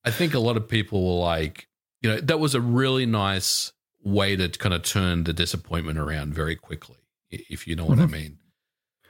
I 0.05 0.11
think 0.11 0.35
a 0.35 0.39
lot 0.39 0.57
of 0.57 0.67
people 0.69 1.03
were 1.03 1.23
like, 1.25 1.67
you 2.01 2.09
know, 2.09 2.19
that 2.19 2.39
was 2.39 2.53
a 2.53 2.61
really 2.61 3.05
nice 3.07 3.73
way 4.03 4.35
to 4.35 4.47
kind 4.49 4.75
of 4.75 4.83
turn 4.83 5.23
the 5.23 5.33
disappointment 5.33 5.97
around 5.97 6.33
very 6.35 6.55
quickly, 6.55 6.97
if 7.31 7.67
you 7.67 7.75
know 7.75 7.85
what 7.85 7.99
I 7.99 8.05
mean. 8.05 8.37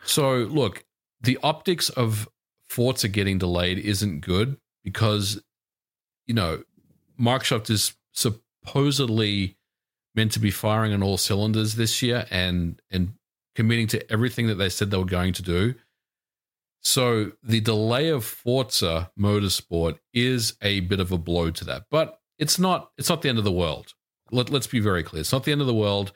So, 0.05 0.35
look, 0.43 0.85
the 1.21 1.37
optics 1.43 1.89
of 1.89 2.29
Forza 2.69 3.07
getting 3.09 3.37
delayed 3.37 3.79
isn't 3.79 4.21
good 4.21 4.57
because, 4.83 5.41
you 6.25 6.33
know, 6.33 6.63
Microsoft 7.21 7.69
is 7.69 7.93
supposedly 8.13 9.57
meant 10.15 10.31
to 10.33 10.39
be 10.39 10.51
firing 10.51 10.93
on 10.93 11.03
all 11.03 11.17
cylinders 11.17 11.75
this 11.75 12.01
year 12.01 12.25
and 12.29 12.81
and 12.89 13.13
committing 13.55 13.87
to 13.87 14.11
everything 14.11 14.47
that 14.47 14.55
they 14.55 14.69
said 14.69 14.89
they 14.91 14.97
were 14.97 15.05
going 15.05 15.33
to 15.33 15.41
do. 15.41 15.75
So 16.83 17.33
the 17.43 17.61
delay 17.61 18.09
of 18.09 18.25
Forza 18.25 19.11
Motorsport 19.19 19.99
is 20.13 20.55
a 20.61 20.79
bit 20.81 20.99
of 20.99 21.11
a 21.11 21.17
blow 21.17 21.51
to 21.51 21.65
that, 21.65 21.83
but 21.91 22.19
it's 22.39 22.57
not. 22.57 22.91
It's 22.97 23.09
not 23.09 23.21
the 23.21 23.29
end 23.29 23.37
of 23.37 23.43
the 23.43 23.51
world. 23.51 23.93
Let, 24.31 24.49
let's 24.49 24.67
be 24.67 24.79
very 24.79 25.03
clear. 25.03 25.19
It's 25.21 25.31
not 25.31 25.43
the 25.43 25.51
end 25.51 25.61
of 25.61 25.67
the 25.67 25.73
world. 25.75 26.11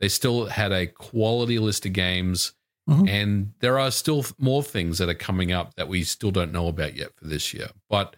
They 0.00 0.08
still 0.08 0.46
had 0.46 0.72
a 0.72 0.86
quality 0.86 1.58
list 1.58 1.86
of 1.86 1.92
games, 1.92 2.52
Mhm. 2.88 3.08
and 3.08 3.52
there 3.60 3.78
are 3.78 3.90
still 3.90 4.24
more 4.38 4.62
things 4.62 4.98
that 4.98 5.08
are 5.08 5.14
coming 5.14 5.52
up 5.52 5.74
that 5.74 5.88
we 5.88 6.02
still 6.04 6.30
don't 6.30 6.52
know 6.52 6.66
about 6.68 6.96
yet 6.96 7.14
for 7.16 7.26
this 7.26 7.52
year. 7.54 7.68
But 7.88 8.16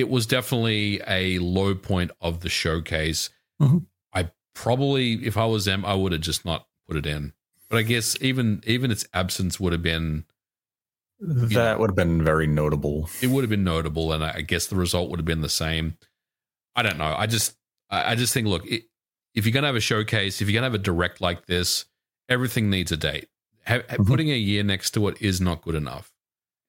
it 0.00 0.08
was 0.08 0.26
definitely 0.26 1.00
a 1.06 1.38
low 1.38 1.74
point 1.74 2.10
of 2.20 2.40
the 2.40 2.48
showcase. 2.48 3.30
Mhm. 3.60 3.86
I 4.12 4.30
probably, 4.54 5.24
if 5.26 5.36
I 5.36 5.46
was 5.46 5.64
them, 5.66 5.84
I 5.84 5.94
would 5.94 6.12
have 6.12 6.20
just 6.22 6.44
not 6.44 6.66
put 6.88 6.96
it 6.96 7.06
in. 7.06 7.32
But 7.68 7.78
I 7.78 7.82
guess 7.82 8.16
even 8.20 8.62
even 8.66 8.90
its 8.90 9.06
absence 9.14 9.60
would 9.60 9.72
have 9.72 9.82
been 9.82 10.24
that 11.20 11.78
would 11.78 11.90
have 11.90 11.96
been 11.96 12.24
very 12.24 12.46
notable. 12.46 13.08
it 13.20 13.26
would 13.28 13.42
have 13.44 13.50
been 13.50 13.62
notable, 13.64 14.12
and 14.12 14.24
I 14.24 14.40
guess 14.40 14.66
the 14.66 14.76
result 14.76 15.10
would 15.10 15.18
have 15.20 15.26
been 15.26 15.42
the 15.42 15.48
same. 15.48 15.96
I 16.74 16.82
don't 16.82 16.98
know. 16.98 17.14
I 17.16 17.26
just 17.26 17.56
I 17.90 18.14
just 18.14 18.32
think 18.32 18.46
look, 18.48 18.66
it, 18.66 18.84
if 19.34 19.44
you're 19.44 19.52
gonna 19.52 19.66
have 19.66 19.76
a 19.76 19.80
showcase, 19.80 20.40
if 20.40 20.48
you're 20.48 20.54
gonna 20.54 20.66
have 20.66 20.74
a 20.74 20.78
direct 20.78 21.20
like 21.20 21.46
this, 21.46 21.84
everything 22.28 22.70
needs 22.70 22.90
a 22.90 22.96
date. 22.96 23.28
Ha- 23.66 23.80
Mhm. 23.88 24.06
Putting 24.06 24.30
a 24.30 24.36
year 24.36 24.62
next 24.62 24.92
to 24.92 25.06
it 25.08 25.20
is 25.20 25.40
not 25.40 25.62
good 25.62 25.74
enough. 25.74 26.10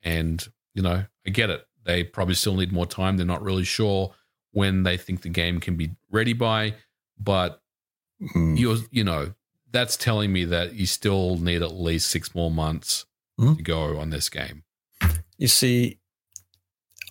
And 0.04 0.46
you 0.76 0.82
know, 0.82 1.06
I 1.26 1.30
get 1.30 1.50
it. 1.50 1.66
They 1.84 2.04
probably 2.04 2.36
still 2.36 2.56
need 2.56 2.72
more 2.72 2.86
time. 2.86 3.18
They're 3.18 3.26
not 3.26 3.42
really 3.44 3.64
sure 3.64 4.14
when 4.52 4.84
they 4.84 4.98
think 4.98 5.22
the 5.22 5.30
game 5.30 5.60
can 5.60 5.76
be 5.78 5.92
ready 6.10 6.34
by, 6.34 6.76
but 7.20 7.62
Mm. 8.36 8.60
you're 8.60 8.78
you 8.92 9.04
know 9.04 9.34
that's 9.72 9.98
telling 9.98 10.32
me 10.32 10.46
that 10.46 10.76
you 10.76 10.86
still 10.86 11.38
need 11.38 11.64
at 11.64 11.74
least 11.74 12.10
six 12.12 12.36
more 12.36 12.52
months 12.52 13.06
Mhm. 13.40 13.58
to 13.58 13.64
go 13.64 13.98
on 13.98 14.12
this 14.12 14.30
game. 14.30 14.64
You 15.40 15.48
see, 15.48 15.98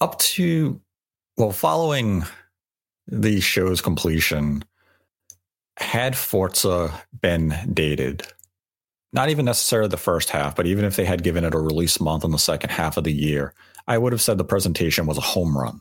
up 0.00 0.18
to, 0.20 0.80
well, 1.37 1.50
following 1.52 2.22
the 3.09 3.40
show's 3.40 3.80
completion, 3.80 4.62
had 5.78 6.16
Forza 6.16 7.02
been 7.20 7.54
dated, 7.72 8.22
not 9.12 9.30
even 9.30 9.44
necessarily 9.46 9.88
the 9.88 9.96
first 9.96 10.30
half, 10.30 10.54
but 10.54 10.66
even 10.66 10.85
if 10.85 10.94
they 10.94 11.04
had 11.06 11.24
given 11.24 11.44
it 11.44 11.54
a 11.54 11.59
release 11.59 11.98
month 11.98 12.22
in 12.24 12.30
the 12.30 12.38
second 12.38 12.70
half 12.70 12.96
of 12.96 13.02
the 13.04 13.12
year, 13.12 13.52
I 13.90 13.98
would 13.98 14.12
have 14.12 14.22
said 14.22 14.38
the 14.38 14.44
presentation 14.44 15.07
was 15.07 15.18
a 15.18 15.20
home 15.20 15.59
run. 15.59 15.81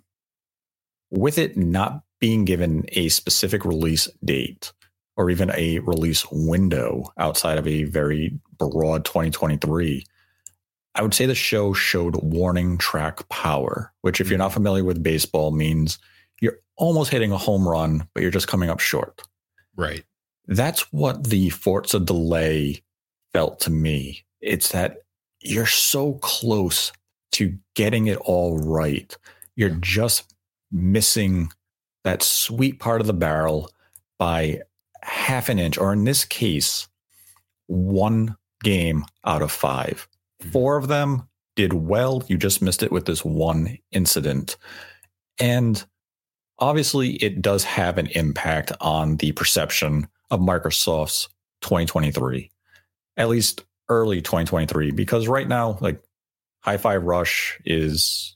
With 1.11 1.37
it 1.37 1.55
not 1.55 2.01
being 2.19 2.43
given 2.43 2.85
a 2.93 3.07
specific 3.09 3.63
release 3.63 4.07
date 4.25 4.73
or 5.15 5.29
even 5.29 5.51
a 5.51 5.77
release 5.77 6.25
window 6.31 7.13
outside 7.19 7.59
of 7.59 7.67
a 7.67 7.83
very 7.83 8.39
broad 8.57 9.05
2023, 9.05 10.03
I 10.95 11.03
would 11.03 11.13
say 11.13 11.27
the 11.27 11.35
show 11.35 11.71
showed 11.73 12.15
warning 12.23 12.79
track 12.79 13.29
power, 13.29 13.93
which, 14.01 14.19
if 14.19 14.27
you're 14.27 14.39
not 14.39 14.47
mm-hmm. 14.47 14.55
familiar 14.55 14.83
with 14.83 15.03
baseball, 15.03 15.51
means 15.51 15.99
you're 16.41 16.57
almost 16.77 17.11
hitting 17.11 17.31
a 17.31 17.37
home 17.37 17.69
run, 17.69 18.07
but 18.15 18.23
you're 18.23 18.31
just 18.31 18.47
coming 18.47 18.71
up 18.71 18.79
short. 18.79 19.21
Right. 19.77 20.03
That's 20.47 20.91
what 20.91 21.25
the 21.25 21.51
Forza 21.51 21.99
delay 21.99 22.81
felt 23.33 23.59
to 23.61 23.69
me. 23.69 24.25
It's 24.41 24.71
that 24.71 25.03
you're 25.41 25.67
so 25.67 26.13
close 26.13 26.91
to 27.33 27.57
getting 27.75 28.07
it 28.07 28.17
all 28.17 28.57
right. 28.59 29.15
You're 29.55 29.69
mm-hmm. 29.69 29.81
just 29.81 30.33
missing 30.71 31.51
that 32.03 32.23
sweet 32.23 32.79
part 32.79 33.01
of 33.01 33.07
the 33.07 33.13
barrel 33.13 33.69
by 34.17 34.61
half 35.01 35.49
an 35.49 35.59
inch, 35.59 35.77
or 35.77 35.93
in 35.93 36.03
this 36.03 36.25
case, 36.25 36.87
one 37.67 38.35
game 38.63 39.05
out 39.25 39.41
of 39.41 39.51
five. 39.51 40.07
Mm-hmm. 40.41 40.51
Four 40.51 40.77
of 40.77 40.87
them 40.87 41.27
did 41.55 41.73
well. 41.73 42.23
You 42.27 42.37
just 42.37 42.61
missed 42.61 42.83
it 42.83 42.91
with 42.91 43.05
this 43.05 43.23
one 43.23 43.77
incident. 43.91 44.57
And 45.39 45.83
obviously, 46.59 47.11
it 47.15 47.41
does 47.41 47.63
have 47.63 47.97
an 47.97 48.07
impact 48.07 48.71
on 48.81 49.17
the 49.17 49.31
perception 49.33 50.07
of 50.31 50.39
Microsoft's 50.39 51.27
2023, 51.61 52.51
at 53.17 53.29
least 53.29 53.63
early 53.89 54.21
2023, 54.21 54.91
because 54.91 55.27
right 55.27 55.47
now, 55.47 55.77
like 55.81 56.01
Hi 56.61 56.77
Fi 56.77 56.97
Rush 56.97 57.59
is 57.65 58.35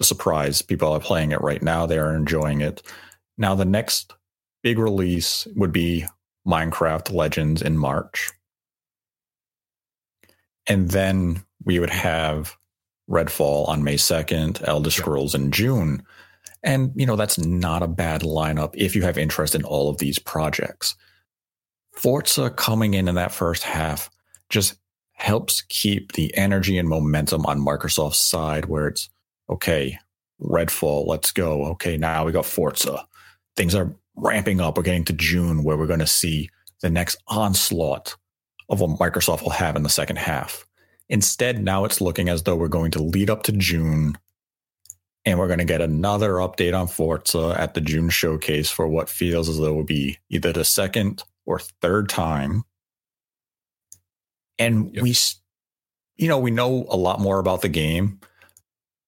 a 0.00 0.04
surprise. 0.04 0.62
People 0.62 0.92
are 0.92 1.00
playing 1.00 1.32
it 1.32 1.40
right 1.40 1.62
now, 1.62 1.86
they 1.86 1.98
are 1.98 2.14
enjoying 2.14 2.60
it. 2.60 2.82
Now, 3.38 3.54
the 3.54 3.66
next 3.66 4.14
big 4.62 4.78
release 4.78 5.46
would 5.54 5.72
be 5.72 6.06
Minecraft 6.46 7.12
Legends 7.12 7.60
in 7.60 7.76
March. 7.76 8.32
And 10.66 10.90
then 10.90 11.44
we 11.64 11.78
would 11.78 11.90
have 11.90 12.56
Redfall 13.10 13.68
on 13.68 13.84
May 13.84 13.96
2nd, 13.96 14.66
Elder 14.66 14.90
Scrolls 14.90 15.34
in 15.34 15.52
June. 15.52 16.02
And, 16.62 16.92
you 16.96 17.06
know, 17.06 17.16
that's 17.16 17.38
not 17.38 17.82
a 17.82 17.88
bad 17.88 18.22
lineup 18.22 18.74
if 18.74 18.96
you 18.96 19.02
have 19.02 19.18
interest 19.18 19.54
in 19.54 19.64
all 19.64 19.88
of 19.90 19.98
these 19.98 20.18
projects. 20.18 20.96
Forza 21.92 22.50
coming 22.50 22.94
in 22.94 23.06
in 23.06 23.14
that 23.14 23.32
first 23.32 23.62
half 23.62 24.10
just 24.48 24.76
helps 25.16 25.62
keep 25.62 26.12
the 26.12 26.34
energy 26.36 26.78
and 26.78 26.88
momentum 26.88 27.44
on 27.46 27.58
Microsoft's 27.58 28.18
side 28.18 28.66
where 28.66 28.88
it's 28.88 29.08
okay, 29.50 29.98
Redfall, 30.40 31.06
let's 31.06 31.32
go. 31.32 31.64
Okay, 31.66 31.96
now 31.96 32.24
we 32.24 32.32
got 32.32 32.46
Forza. 32.46 33.06
Things 33.56 33.74
are 33.74 33.94
ramping 34.14 34.60
up. 34.60 34.76
We're 34.76 34.82
getting 34.82 35.04
to 35.06 35.12
June 35.14 35.64
where 35.64 35.76
we're 35.76 35.86
going 35.86 36.00
to 36.00 36.06
see 36.06 36.50
the 36.82 36.90
next 36.90 37.16
onslaught 37.28 38.14
of 38.68 38.80
what 38.80 38.98
Microsoft 38.98 39.42
will 39.42 39.50
have 39.50 39.74
in 39.76 39.82
the 39.82 39.88
second 39.88 40.16
half. 40.16 40.66
Instead, 41.08 41.62
now 41.62 41.84
it's 41.84 42.00
looking 42.00 42.28
as 42.28 42.42
though 42.42 42.56
we're 42.56 42.68
going 42.68 42.90
to 42.90 43.02
lead 43.02 43.30
up 43.30 43.42
to 43.44 43.52
June 43.52 44.18
and 45.24 45.38
we're 45.38 45.46
going 45.46 45.58
to 45.58 45.64
get 45.64 45.80
another 45.80 46.34
update 46.34 46.78
on 46.78 46.88
Forza 46.88 47.54
at 47.58 47.74
the 47.74 47.80
June 47.80 48.10
showcase 48.10 48.70
for 48.70 48.86
what 48.86 49.08
feels 49.08 49.48
as 49.48 49.58
though 49.58 49.72
it 49.72 49.74
will 49.74 49.84
be 49.84 50.18
either 50.28 50.52
the 50.52 50.64
second 50.64 51.22
or 51.46 51.58
third 51.58 52.08
time. 52.08 52.64
And 54.58 54.94
yep. 54.94 55.02
we, 55.02 55.14
you 56.16 56.28
know, 56.28 56.38
we 56.38 56.50
know 56.50 56.86
a 56.88 56.96
lot 56.96 57.20
more 57.20 57.38
about 57.38 57.62
the 57.62 57.68
game, 57.68 58.20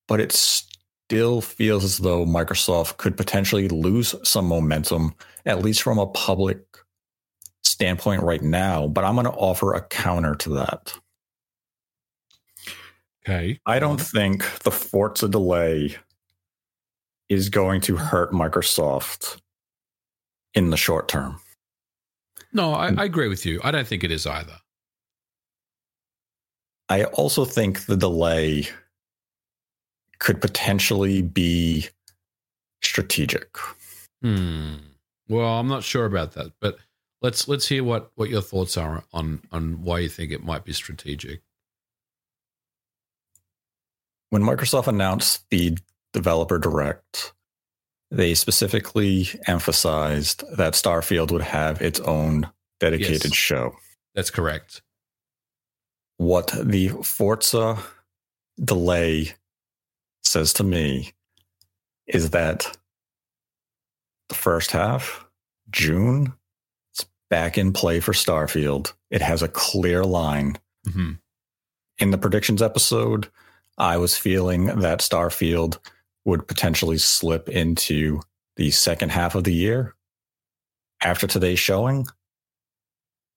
but 0.07 0.21
it 0.21 0.33
still 0.33 1.41
feels 1.41 1.85
as 1.85 1.99
though 1.99 2.27
Microsoft 2.27 2.99
could 2.99 3.17
potentially 3.17 3.69
lose 3.69 4.15
some 4.25 4.47
momentum, 4.47 5.15
at 5.47 5.61
least 5.61 5.83
from 5.83 5.99
a 5.99 6.07
public 6.07 6.61
standpoint 7.65 8.23
right 8.23 8.43
now, 8.43 8.89
but 8.89 9.05
I'm 9.05 9.15
going 9.15 9.25
to 9.25 9.33
offer 9.33 9.75
a 9.75 9.81
counter 9.81 10.35
to 10.35 10.51
that. 10.51 10.95
Okay. 13.27 13.61
I 13.67 13.79
don't 13.79 14.01
uh-huh. 14.01 14.11
think 14.13 14.59
the 14.61 14.71
Forza 14.71 15.29
delay 15.29 15.97
is 17.29 17.51
going 17.51 17.81
to 17.83 17.97
hurt 17.97 18.33
Microsoft 18.33 19.41
in 20.55 20.71
the 20.71 20.77
short 20.77 21.09
term. 21.09 21.39
No, 22.53 22.73
I, 22.73 22.95
I 22.97 23.05
agree 23.05 23.29
with 23.29 23.45
you. 23.45 23.61
I 23.63 23.71
don't 23.71 23.87
think 23.87 24.03
it 24.03 24.11
is 24.11 24.27
either. 24.27 24.57
I 26.89 27.05
also 27.05 27.45
think 27.45 27.87
the 27.87 27.97
delay 27.97 28.69
could 30.19 30.41
potentially 30.41 31.23
be 31.23 31.89
strategic. 32.83 33.57
Hmm. 34.23 34.77
Well, 35.29 35.59
I'm 35.59 35.69
not 35.69 35.85
sure 35.85 36.07
about 36.07 36.33
that, 36.33 36.53
but 36.61 36.79
let's 37.21 37.49
let's 37.49 37.69
hear 37.69 37.85
what 37.85 38.11
what 38.15 38.31
your 38.31 38.43
thoughts 38.43 38.77
are 38.77 39.05
on 39.13 39.43
on 39.53 39.83
why 39.83 40.01
you 40.01 40.09
think 40.09 40.33
it 40.33 40.43
might 40.43 40.65
be 40.65 40.73
strategic. 40.73 41.43
When 44.31 44.43
Microsoft 44.43 44.89
announced 44.89 45.49
the 45.51 45.77
developer 46.13 46.59
direct, 46.59 47.33
they 48.11 48.35
specifically 48.35 49.29
emphasized 49.47 50.45
that 50.57 50.75
Starfield 50.75 51.31
would 51.31 51.43
have 51.43 51.81
its 51.81 52.01
own 52.01 52.51
dedicated 52.81 53.25
yes, 53.25 53.35
show. 53.35 53.75
That's 54.15 54.31
correct. 54.31 54.83
What 56.19 56.53
the 56.63 56.89
Forza 56.89 57.79
delay 58.63 59.33
says 60.23 60.53
to 60.55 60.65
me 60.65 61.13
is 62.07 62.31
that 62.31 62.77
the 64.29 64.35
first 64.35 64.73
half, 64.73 65.25
June, 65.71 66.35
it's 66.93 67.07
back 67.31 67.57
in 67.57 67.73
play 67.73 68.01
for 68.01 68.13
Starfield. 68.13 68.93
It 69.11 69.23
has 69.23 69.43
a 69.43 69.49
clear 69.49 70.05
line. 70.05 70.59
Mm-hmm. 70.87 71.13
In 72.01 72.11
the 72.11 72.19
predictions 72.19 72.63
episode, 72.63 73.29
I 73.79 73.97
was 73.97 74.19
feeling 74.19 74.67
that 74.67 75.01
Starfield 75.01 75.79
would 76.25 76.49
potentially 76.49 76.99
slip 76.99 77.49
into 77.49 78.21
the 78.57 78.71
second 78.73 79.13
half 79.13 79.35
of 79.35 79.45
the 79.45 79.55
year. 79.55 79.95
After 81.01 81.29
today's 81.29 81.61
showing, 81.61 82.07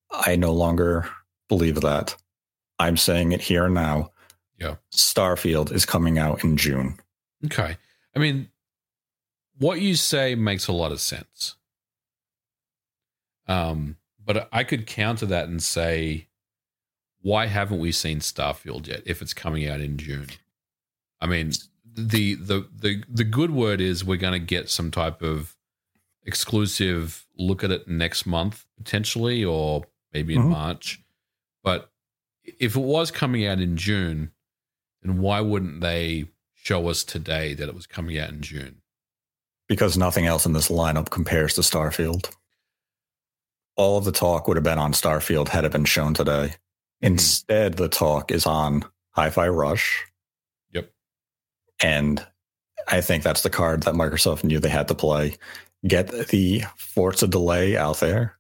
I 0.10 0.36
no 0.36 0.52
longer 0.52 1.08
believe 1.48 1.82
that. 1.82 2.16
I'm 2.82 2.98
saying 2.98 3.32
it 3.32 3.42
here 3.42 3.70
now. 3.70 4.12
Yeah. 4.60 4.76
Starfield 4.92 5.72
is 5.72 5.86
coming 5.86 6.18
out 6.18 6.44
in 6.44 6.58
June. 6.58 6.98
Okay. 7.46 7.78
I 8.16 8.20
mean, 8.20 8.50
what 9.58 9.80
you 9.82 9.96
say 9.96 10.34
makes 10.36 10.68
a 10.68 10.74
lot 10.74 10.92
of 10.92 11.00
sense. 11.00 11.56
Um, 13.48 13.98
but 14.24 14.50
I 14.52 14.64
could 14.64 14.88
counter 14.88 15.28
that 15.28 15.48
and 15.48 15.62
say, 15.62 16.28
why 17.22 17.46
haven't 17.46 17.80
we 17.80 17.92
seen 17.92 18.20
Starfield 18.20 18.88
yet? 18.88 19.04
If 19.06 19.22
it's 19.22 19.34
coming 19.34 19.68
out 19.68 19.80
in 19.80 19.98
June, 19.98 20.28
I 21.20 21.28
mean, 21.28 21.52
the 21.86 22.36
the 22.36 22.68
the 22.76 23.04
the 23.08 23.24
good 23.24 23.52
word 23.52 23.80
is 23.80 24.04
we're 24.04 24.18
going 24.18 24.40
to 24.40 24.46
get 24.46 24.70
some 24.70 24.90
type 24.90 25.22
of 25.22 25.56
exclusive 26.24 27.28
look 27.38 27.64
at 27.64 27.72
it 27.72 27.88
next 27.88 28.26
month 28.26 28.66
potentially, 28.78 29.44
or 29.46 29.84
maybe 30.14 30.34
in 30.34 30.42
mm-hmm. 30.42 30.52
March. 30.52 31.04
If 32.44 32.76
it 32.76 32.82
was 32.82 33.12
coming 33.12 33.46
out 33.46 33.60
in 33.60 33.78
June, 33.78 34.32
then 35.02 35.20
why 35.20 35.42
wouldn't 35.42 35.82
they 35.82 36.26
show 36.54 36.90
us 36.90 37.04
today 37.04 37.54
that 37.54 37.70
it 37.70 37.76
was 37.76 37.88
coming 37.88 38.18
out 38.18 38.30
in 38.30 38.42
June? 38.42 38.82
Because 39.68 39.98
nothing 39.98 40.26
else 40.26 40.46
in 40.46 40.54
this 40.54 40.70
lineup 40.70 41.10
compares 41.10 41.54
to 41.56 41.62
Starfield 41.62 42.30
all 43.76 43.98
of 43.98 44.06
the 44.06 44.12
talk 44.12 44.48
would 44.48 44.58
have 44.58 44.64
been 44.64 44.78
on 44.78 44.94
Starfield 44.94 45.48
had 45.48 45.66
it 45.66 45.72
been 45.72 45.86
shown 45.86 46.14
today. 46.14 46.32
Mm-hmm. 46.32 47.08
Instead, 47.08 47.76
the 47.76 47.90
talk 47.90 48.32
is 48.32 48.46
on 48.46 48.86
Hi 49.12 49.30
Fi 49.30 49.48
Rush. 49.48 50.06
Yep. 50.72 50.92
And 51.82 52.26
I 52.88 53.02
think 53.02 53.24
that's 53.24 53.44
the 53.44 53.50
card 53.50 53.84
that 53.84 53.96
Microsoft 53.96 54.44
knew 54.44 54.60
they 54.60 54.70
had 54.70 54.88
to 54.90 54.96
play. 54.96 55.36
Get 55.88 56.28
the 56.30 56.64
Forza 56.76 57.28
delay 57.28 57.76
out 57.76 58.00
there, 58.00 58.38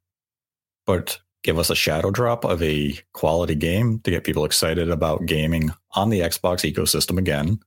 but 0.85 1.19
give 1.43 1.57
us 1.57 1.69
a 1.69 1.75
shadow 1.75 2.11
drop 2.11 2.45
of 2.45 2.61
a 2.61 2.97
quality 3.13 3.55
game 3.55 3.99
to 3.99 4.11
get 4.11 4.23
people 4.23 4.45
excited 4.45 4.89
about 4.89 5.25
gaming 5.25 5.71
on 5.95 6.09
the 6.09 6.19
Xbox 6.21 6.71
ecosystem 6.71 7.17
again. 7.17 7.59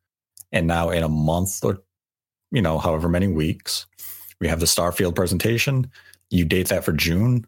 And 0.52 0.66
now, 0.66 0.90
in 0.90 1.02
a 1.02 1.08
month 1.08 1.64
or, 1.64 1.82
you 2.52 2.62
know, 2.62 2.78
however 2.78 3.08
many 3.08 3.26
weeks, 3.26 3.86
we 4.40 4.48
have 4.48 4.60
the 4.60 4.66
Starfield 4.66 5.14
presentation. 5.14 5.90
You 6.30 6.44
date 6.44 6.68
that 6.68 6.84
for 6.84 6.92
June. 6.92 7.46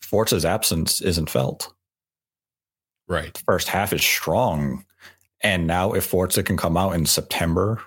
Forza's 0.00 0.44
absence 0.44 1.00
isn't 1.00 1.30
felt. 1.30 1.72
Right. 3.08 3.34
The 3.34 3.40
first 3.40 3.68
half 3.68 3.92
is 3.92 4.02
strong. 4.02 4.84
And 5.42 5.66
now 5.66 5.92
if 5.92 6.04
Forza 6.04 6.42
can 6.42 6.56
come 6.56 6.76
out 6.76 6.94
in 6.94 7.06
September 7.06 7.82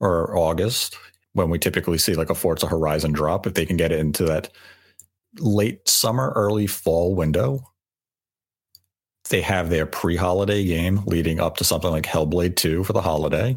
or 0.00 0.36
August, 0.36 0.96
when 1.32 1.50
we 1.50 1.58
typically 1.58 1.98
see 1.98 2.14
like 2.14 2.30
a 2.30 2.34
Forza 2.34 2.66
Horizon 2.66 3.12
drop, 3.12 3.46
if 3.46 3.54
they 3.54 3.66
can 3.66 3.76
get 3.76 3.92
it 3.92 3.98
into 3.98 4.24
that 4.24 4.50
late 5.38 5.88
summer, 5.88 6.32
early 6.34 6.66
fall 6.66 7.14
window. 7.14 7.70
They 9.30 9.40
have 9.40 9.70
their 9.70 9.86
pre 9.86 10.16
holiday 10.16 10.64
game 10.64 11.02
leading 11.06 11.40
up 11.40 11.56
to 11.58 11.64
something 11.64 11.90
like 11.90 12.04
Hellblade 12.04 12.56
2 12.56 12.84
for 12.84 12.92
the 12.92 13.00
holiday. 13.00 13.56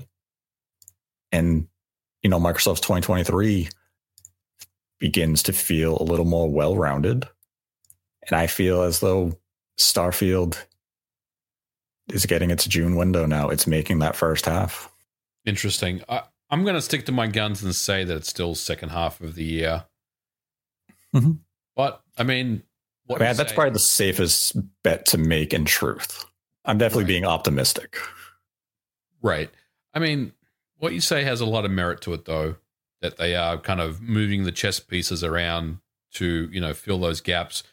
And, 1.31 1.67
you 2.21 2.29
know, 2.29 2.39
Microsoft's 2.39 2.81
2023 2.81 3.69
begins 4.99 5.43
to 5.43 5.53
feel 5.53 5.97
a 5.99 6.03
little 6.03 6.25
more 6.25 6.49
well 6.49 6.77
rounded. 6.77 7.27
And 8.27 8.37
I 8.37 8.47
feel 8.47 8.81
as 8.81 8.99
though 8.99 9.37
Starfield 9.79 10.57
is 12.11 12.25
getting 12.25 12.51
its 12.51 12.65
June 12.65 12.95
window 12.95 13.25
now. 13.25 13.49
It's 13.49 13.67
making 13.67 13.99
that 13.99 14.15
first 14.15 14.45
half. 14.45 14.91
Interesting. 15.45 16.01
I, 16.07 16.23
I'm 16.49 16.63
going 16.63 16.75
to 16.75 16.81
stick 16.81 17.05
to 17.07 17.11
my 17.11 17.27
guns 17.27 17.61
and 17.63 17.75
say 17.75 18.03
that 18.03 18.15
it's 18.17 18.29
still 18.29 18.55
second 18.55 18.89
half 18.89 19.21
of 19.21 19.35
the 19.35 19.43
year. 19.43 19.85
Mm-hmm. 21.15 21.31
I 22.17 22.23
mean, 22.23 22.63
what 23.05 23.19
Man, 23.19 23.35
that's 23.35 23.49
say, 23.49 23.55
probably 23.55 23.73
the 23.73 23.79
safest 23.79 24.57
bet 24.83 25.05
to 25.07 25.17
make 25.17 25.53
in 25.53 25.65
truth. 25.65 26.25
I'm 26.65 26.77
definitely 26.77 27.03
right. 27.03 27.09
being 27.09 27.25
optimistic. 27.25 27.97
Right. 29.21 29.49
I 29.93 29.99
mean, 29.99 30.33
what 30.77 30.93
you 30.93 31.01
say 31.01 31.23
has 31.23 31.41
a 31.41 31.45
lot 31.45 31.65
of 31.65 31.71
merit 31.71 32.01
to 32.01 32.13
it, 32.13 32.25
though, 32.25 32.55
that 33.01 33.17
they 33.17 33.35
are 33.35 33.57
kind 33.57 33.79
of 33.79 34.01
moving 34.01 34.43
the 34.43 34.51
chess 34.51 34.79
pieces 34.79 35.23
around 35.23 35.79
to, 36.13 36.49
you 36.51 36.59
know, 36.59 36.73
fill 36.73 36.99
those 36.99 37.21
gaps. 37.21 37.63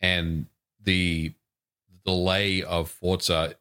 And 0.00 0.46
the 0.82 1.32
delay 2.04 2.62
of 2.62 2.90
Forza 2.90 3.54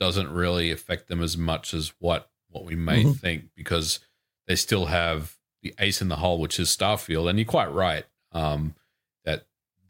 doesn't 0.00 0.30
really 0.30 0.70
affect 0.70 1.08
them 1.08 1.22
as 1.22 1.36
much 1.36 1.74
as 1.74 1.92
what 1.98 2.30
what 2.48 2.64
we 2.64 2.76
may 2.76 3.02
mm-hmm. 3.02 3.12
think 3.12 3.44
because 3.56 4.00
they 4.46 4.54
still 4.54 4.86
have 4.86 5.36
the 5.62 5.74
ace 5.78 6.00
in 6.00 6.08
the 6.08 6.16
hole, 6.16 6.38
which 6.38 6.60
is 6.60 6.74
Starfield. 6.74 7.28
And 7.28 7.38
you're 7.38 7.46
quite 7.46 7.72
right 7.72 8.04
um, 8.32 8.74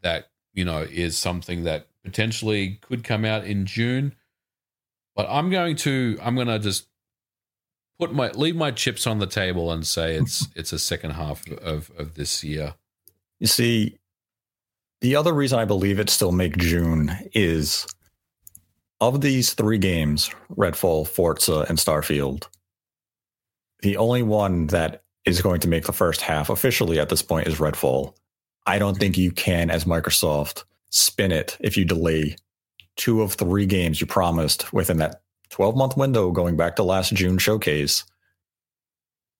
that 0.05 0.29
you 0.53 0.63
know 0.63 0.85
is 0.89 1.17
something 1.17 1.63
that 1.63 1.87
potentially 2.03 2.79
could 2.81 3.03
come 3.03 3.25
out 3.25 3.43
in 3.43 3.65
June. 3.65 4.15
But 5.15 5.27
I'm 5.29 5.49
going 5.49 5.75
to 5.77 6.17
I'm 6.21 6.35
going 6.35 6.47
to 6.47 6.59
just 6.59 6.87
put 7.99 8.13
my 8.13 8.29
leave 8.31 8.55
my 8.55 8.71
chips 8.71 9.07
on 9.07 9.19
the 9.19 9.27
table 9.27 9.71
and 9.71 9.85
say 9.85 10.15
it's 10.15 10.47
it's 10.55 10.71
a 10.71 10.79
second 10.79 11.11
half 11.11 11.45
of 11.51 11.91
of 11.97 12.13
this 12.13 12.43
year. 12.43 12.75
You 13.39 13.47
see, 13.47 13.97
the 15.01 15.15
other 15.15 15.33
reason 15.33 15.59
I 15.59 15.65
believe 15.65 15.99
it 15.99 16.09
still 16.09 16.31
make 16.31 16.55
June 16.57 17.11
is 17.33 17.85
of 19.01 19.21
these 19.21 19.53
three 19.53 19.77
games, 19.77 20.29
Redfall, 20.55 21.07
Forza, 21.07 21.65
and 21.67 21.77
Starfield, 21.77 22.47
the 23.81 23.97
only 23.97 24.23
one 24.23 24.67
that 24.67 25.03
is 25.25 25.41
going 25.41 25.59
to 25.61 25.67
make 25.67 25.85
the 25.85 25.91
first 25.91 26.21
half 26.21 26.49
officially 26.49 26.99
at 26.99 27.09
this 27.09 27.21
point 27.21 27.47
is 27.47 27.55
Redfall. 27.55 28.13
I 28.65 28.79
don't 28.79 28.97
think 28.97 29.17
you 29.17 29.31
can, 29.31 29.69
as 29.69 29.85
Microsoft, 29.85 30.63
spin 30.89 31.31
it 31.31 31.57
if 31.59 31.77
you 31.77 31.85
delay 31.85 32.35
two 32.95 33.21
of 33.21 33.33
three 33.33 33.65
games 33.65 33.99
you 33.99 34.07
promised 34.07 34.71
within 34.73 34.97
that 34.97 35.21
12 35.49 35.75
month 35.75 35.97
window 35.97 36.31
going 36.31 36.55
back 36.55 36.75
to 36.77 36.83
last 36.83 37.13
June 37.13 37.37
showcase. 37.37 38.05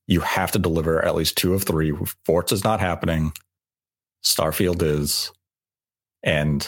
You 0.07 0.19
have 0.19 0.51
to 0.51 0.59
deliver 0.59 1.03
at 1.03 1.15
least 1.15 1.37
two 1.37 1.53
of 1.53 1.63
three. 1.63 1.91
Forza 2.25 2.53
is 2.53 2.63
not 2.63 2.79
happening. 2.79 3.33
Starfield 4.23 4.81
is. 4.83 5.31
And 6.21 6.67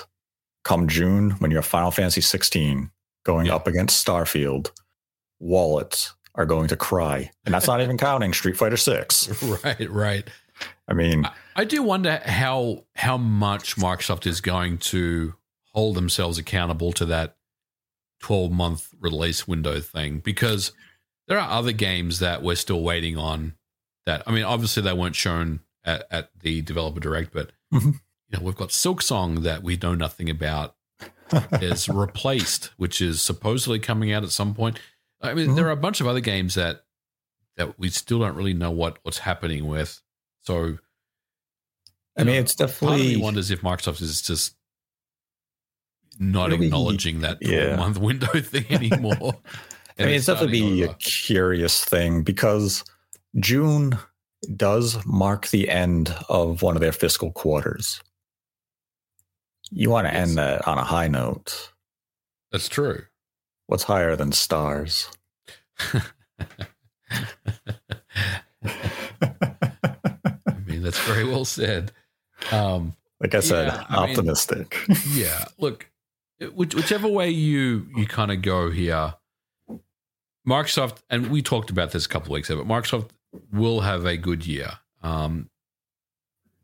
come 0.63 0.87
June, 0.87 1.31
when 1.31 1.51
you 1.51 1.57
have 1.57 1.65
Final 1.65 1.91
Fantasy 1.91 2.21
16 2.21 2.89
going 3.23 3.47
yeah. 3.47 3.55
up 3.55 3.67
against 3.67 4.05
Starfield, 4.05 4.71
wallets 5.39 6.13
are 6.35 6.45
going 6.45 6.67
to 6.69 6.75
cry. 6.75 7.31
And 7.45 7.53
that's 7.53 7.67
not 7.67 7.81
even 7.81 7.97
counting 7.97 8.33
Street 8.33 8.57
Fighter 8.57 8.77
6. 8.77 9.43
Right, 9.63 9.89
right. 9.89 10.29
I 10.87 10.93
mean, 10.93 11.25
I, 11.25 11.31
I 11.55 11.65
do 11.65 11.83
wonder 11.83 12.21
how 12.25 12.85
how 12.95 13.17
much 13.17 13.75
Microsoft 13.75 14.25
is 14.25 14.41
going 14.41 14.77
to 14.79 15.35
hold 15.73 15.95
themselves 15.95 16.37
accountable 16.37 16.91
to 16.93 17.05
that 17.05 17.37
12 18.19 18.51
month 18.51 18.93
release 18.99 19.47
window 19.47 19.79
thing 19.79 20.19
because 20.19 20.71
there 21.27 21.39
are 21.39 21.49
other 21.49 21.71
games 21.71 22.19
that 22.19 22.41
we're 22.41 22.55
still 22.55 22.81
waiting 22.81 23.17
on 23.17 23.53
that 24.05 24.23
I 24.25 24.31
mean 24.31 24.43
obviously 24.43 24.83
they 24.83 24.93
weren't 24.93 25.15
shown 25.15 25.59
at, 25.85 26.07
at 26.09 26.31
the 26.39 26.61
developer 26.61 26.99
direct 26.99 27.31
but 27.31 27.51
mm-hmm. 27.71 27.91
you 27.91 28.37
know 28.37 28.43
we've 28.43 28.55
got 28.55 28.69
Silksong 28.69 29.43
that 29.43 29.61
we 29.61 29.77
know 29.77 29.93
nothing 29.93 30.29
about 30.29 30.75
is 31.61 31.87
replaced 31.87 32.71
which 32.77 33.01
is 33.01 33.21
supposedly 33.21 33.77
coming 33.77 34.11
out 34.11 34.23
at 34.23 34.31
some 34.31 34.55
point 34.55 34.79
I 35.21 35.33
mean 35.33 35.47
mm-hmm. 35.47 35.55
there 35.55 35.67
are 35.67 35.71
a 35.71 35.77
bunch 35.77 36.01
of 36.01 36.07
other 36.07 36.21
games 36.21 36.55
that 36.55 36.85
that 37.55 37.77
we 37.77 37.89
still 37.89 38.19
don't 38.19 38.35
really 38.35 38.53
know 38.53 38.71
what 38.71 38.97
what's 39.03 39.19
happening 39.19 39.67
with 39.67 40.01
so 40.47 40.77
I 42.17 42.23
mean, 42.23 42.35
know, 42.35 42.39
it's 42.39 42.55
definitely. 42.55 42.87
Part 42.87 43.01
of 43.01 43.07
me 43.07 43.17
wonders 43.17 43.51
if 43.51 43.61
Microsoft 43.61 44.01
is 44.01 44.21
just 44.21 44.55
not 46.19 46.51
really, 46.51 46.67
acknowledging 46.67 47.19
that 47.19 47.37
yeah. 47.41 47.75
month 47.75 47.97
window 47.99 48.27
thing 48.39 48.65
anymore. 48.69 49.35
I 49.99 50.05
mean, 50.05 50.13
it's 50.15 50.25
definitely 50.25 50.83
over. 50.83 50.93
a 50.93 50.95
curious 50.95 51.83
thing 51.83 52.23
because 52.23 52.85
June 53.39 53.97
does 54.55 55.05
mark 55.05 55.47
the 55.47 55.69
end 55.69 56.15
of 56.29 56.61
one 56.61 56.77
of 56.77 56.81
their 56.81 56.93
fiscal 56.93 57.31
quarters. 57.33 58.01
You 59.69 59.89
want 59.89 60.07
to 60.07 60.13
yes. 60.13 60.29
end 60.29 60.37
that 60.37 60.65
on 60.65 60.77
a 60.77 60.83
high 60.83 61.09
note. 61.09 61.73
That's 62.53 62.69
true. 62.69 63.03
What's 63.65 63.83
higher 63.83 64.15
than 64.15 64.31
stars? 64.31 65.09
That's 70.87 70.99
very 71.05 71.25
well 71.25 71.43
said. 71.43 71.91
Um, 72.49 72.95
like 73.19 73.35
I 73.35 73.41
said, 73.41 73.67
yeah, 73.67 73.85
I 73.89 74.09
optimistic. 74.09 74.77
Mean, 74.87 74.97
yeah. 75.11 75.45
Look, 75.57 75.89
whichever 76.55 77.09
way 77.09 77.29
you 77.29 77.87
you 77.93 78.07
kind 78.07 78.31
of 78.31 78.41
go 78.41 78.71
here, 78.71 79.15
Microsoft, 80.47 80.99
and 81.09 81.29
we 81.29 81.41
talked 81.41 81.69
about 81.69 81.91
this 81.91 82.05
a 82.05 82.09
couple 82.09 82.27
of 82.27 82.35
weeks 82.35 82.49
ago, 82.49 82.63
but 82.63 82.71
Microsoft 82.71 83.09
will 83.51 83.81
have 83.81 84.05
a 84.05 84.15
good 84.15 84.47
year. 84.47 84.79
Um, 85.03 85.49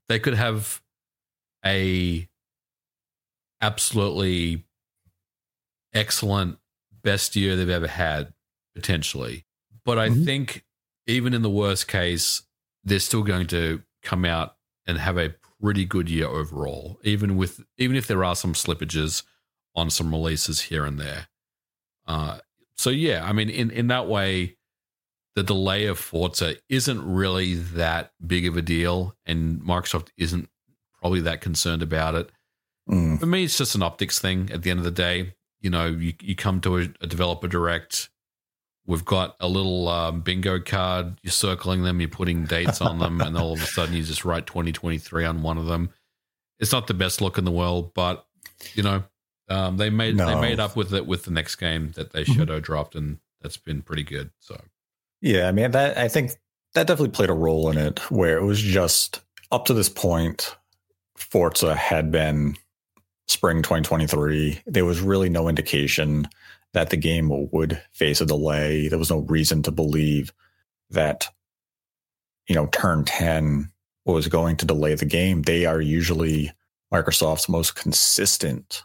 they 0.08 0.20
could 0.20 0.36
have 0.36 0.82
a 1.66 2.30
absolutely 3.62 4.64
excellent 5.94 6.60
best 7.02 7.36
year 7.36 7.58
they've 7.58 7.70
ever 7.70 7.88
had 7.88 8.34
potentially 8.76 9.46
but 9.86 9.98
i 9.98 10.10
mm-hmm. 10.10 10.24
think 10.26 10.66
even 11.08 11.34
in 11.34 11.42
the 11.42 11.50
worst 11.50 11.88
case 11.88 12.42
they're 12.84 13.00
still 13.00 13.24
going 13.24 13.48
to 13.48 13.82
come 14.04 14.26
out 14.26 14.56
and 14.86 14.98
have 14.98 15.18
a 15.18 15.36
pretty 15.62 15.86
good 15.86 16.10
year 16.10 16.28
overall, 16.28 17.00
even 17.04 17.38
with 17.38 17.62
even 17.78 17.96
if 17.96 18.08
there 18.08 18.24
are 18.24 18.36
some 18.36 18.54
slippages 18.54 19.24
on 19.76 19.90
some 19.90 20.12
releases 20.12 20.62
here 20.62 20.86
and 20.86 21.00
there. 21.00 21.28
Uh, 22.06 22.40
so 22.76 22.90
yeah, 22.90 23.24
I 23.26 23.34
mean, 23.34 23.50
in 23.50 23.72
in 23.72 23.88
that 23.88 24.08
way, 24.08 24.58
the 25.36 25.44
delay 25.44 25.86
of 25.86 25.98
Forza 25.98 26.56
isn't 26.70 27.02
really 27.02 27.56
that 27.56 28.12
big 28.26 28.46
of 28.46 28.58
a 28.58 28.62
deal, 28.62 29.16
and 29.26 29.62
Microsoft 29.62 30.10
isn't 30.18 30.50
probably 31.00 31.22
that 31.22 31.42
concerned 31.42 31.82
about 31.82 32.16
it. 32.16 32.32
Mm. 32.90 33.20
For 33.20 33.26
me, 33.26 33.46
it's 33.46 33.58
just 33.58 33.76
an 33.76 33.84
optics 33.84 34.20
thing. 34.20 34.50
At 34.52 34.64
the 34.64 34.70
end 34.70 34.80
of 34.80 34.86
the 34.86 34.92
day, 34.92 35.34
you 35.62 35.70
know, 35.70 35.88
you 35.88 36.14
you 36.22 36.36
come 36.36 36.60
to 36.62 36.78
a, 36.78 36.82
a 37.02 37.08
developer 37.08 37.48
direct 37.48 38.10
We've 38.86 39.06
got 39.06 39.38
a 39.40 39.48
little 39.48 39.88
um, 39.88 40.22
bingo 40.22 40.60
card. 40.60 41.20
You're 41.24 41.32
circling 41.32 41.84
them, 41.84 42.02
you're 42.02 42.10
putting 42.10 42.44
dates 42.44 42.82
on 42.82 43.00
them, 43.00 43.22
and 43.22 43.38
all 43.38 43.54
of 43.54 43.62
a 43.62 43.66
sudden 43.66 43.96
you 43.96 44.04
just 44.04 44.26
write 44.26 44.46
2023 44.46 45.24
on 45.24 45.42
one 45.42 45.58
of 45.58 45.68
them. 45.68 45.90
It's 46.60 46.72
not 46.72 46.88
the 46.88 46.94
best 46.94 47.22
look 47.22 47.38
in 47.38 47.46
the 47.46 47.52
world, 47.52 47.94
but 47.94 48.26
you 48.74 48.84
know 48.84 49.04
um, 49.50 49.78
they 49.78 49.90
made 49.90 50.16
no. 50.18 50.28
they 50.28 50.40
made 50.40 50.60
up 50.60 50.76
with 50.76 50.94
it 50.94 51.06
with 51.06 51.24
the 51.24 51.32
next 51.32 51.56
game 51.56 51.92
that 51.96 52.12
they 52.12 52.24
mm-hmm. 52.24 52.34
shadow 52.34 52.60
dropped, 52.60 52.96
and 52.96 53.20
that's 53.42 53.58
been 53.58 53.82
pretty 53.82 54.04
good. 54.04 54.32
So 54.40 54.60
yeah, 55.22 55.48
I 55.48 55.52
mean 55.52 55.72
that 55.72 55.98
I 55.98 56.08
think 56.08 56.32
that 56.74 56.88
definitely 56.88 57.12
played 57.12 57.30
a 57.30 57.34
role 57.34 57.70
in 57.70 57.78
it, 57.78 58.00
where 58.12 58.38
it 58.38 58.44
was 58.44 58.62
just 58.62 59.22
up 59.52 59.66
to 59.66 59.74
this 59.74 59.90
point, 59.90 60.56
Forza 61.16 61.76
had 61.76 62.12
been 62.12 62.58
spring 63.28 63.62
2023. 63.62 64.62
There 64.66 64.86
was 64.86 65.02
really 65.02 65.30
no 65.30 65.48
indication 65.48 66.28
that 66.74 66.90
the 66.90 66.98
game 66.98 67.30
would 67.52 67.82
face 67.92 68.20
a 68.20 68.26
delay. 68.26 68.88
There 68.88 69.00
was 69.00 69.12
no 69.12 69.20
reason 69.20 69.62
to 69.64 69.72
believe 69.72 70.34
that, 70.90 71.28
you 72.48 72.56
know, 72.56 72.68
Turn 72.68 73.06
10 73.06 73.72
was 74.06 74.28
going 74.28 74.58
to 74.58 74.66
delay 74.66 74.96
the 74.96 75.06
game. 75.06 75.44
They 75.44 75.66
are 75.66 75.80
usually 75.80 76.52
Microsoft's 76.94 77.48
most 77.48 77.76
consistent 77.76 78.84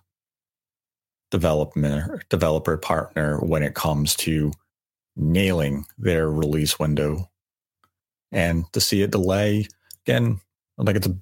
development 1.31 2.25
developer 2.31 2.77
partner 2.77 3.39
when 3.41 3.63
it 3.63 3.75
comes 3.75 4.15
to 4.17 4.53
nailing 5.17 5.85
their 5.99 6.31
release 6.31 6.79
window. 6.79 7.29
And 8.33 8.71
to 8.73 8.81
see 8.81 9.03
it 9.03 9.11
delay 9.11 9.67
again, 10.07 10.41
I 10.79 10.85
think 10.85 10.97
it's 10.97 11.07
a 11.07 11.19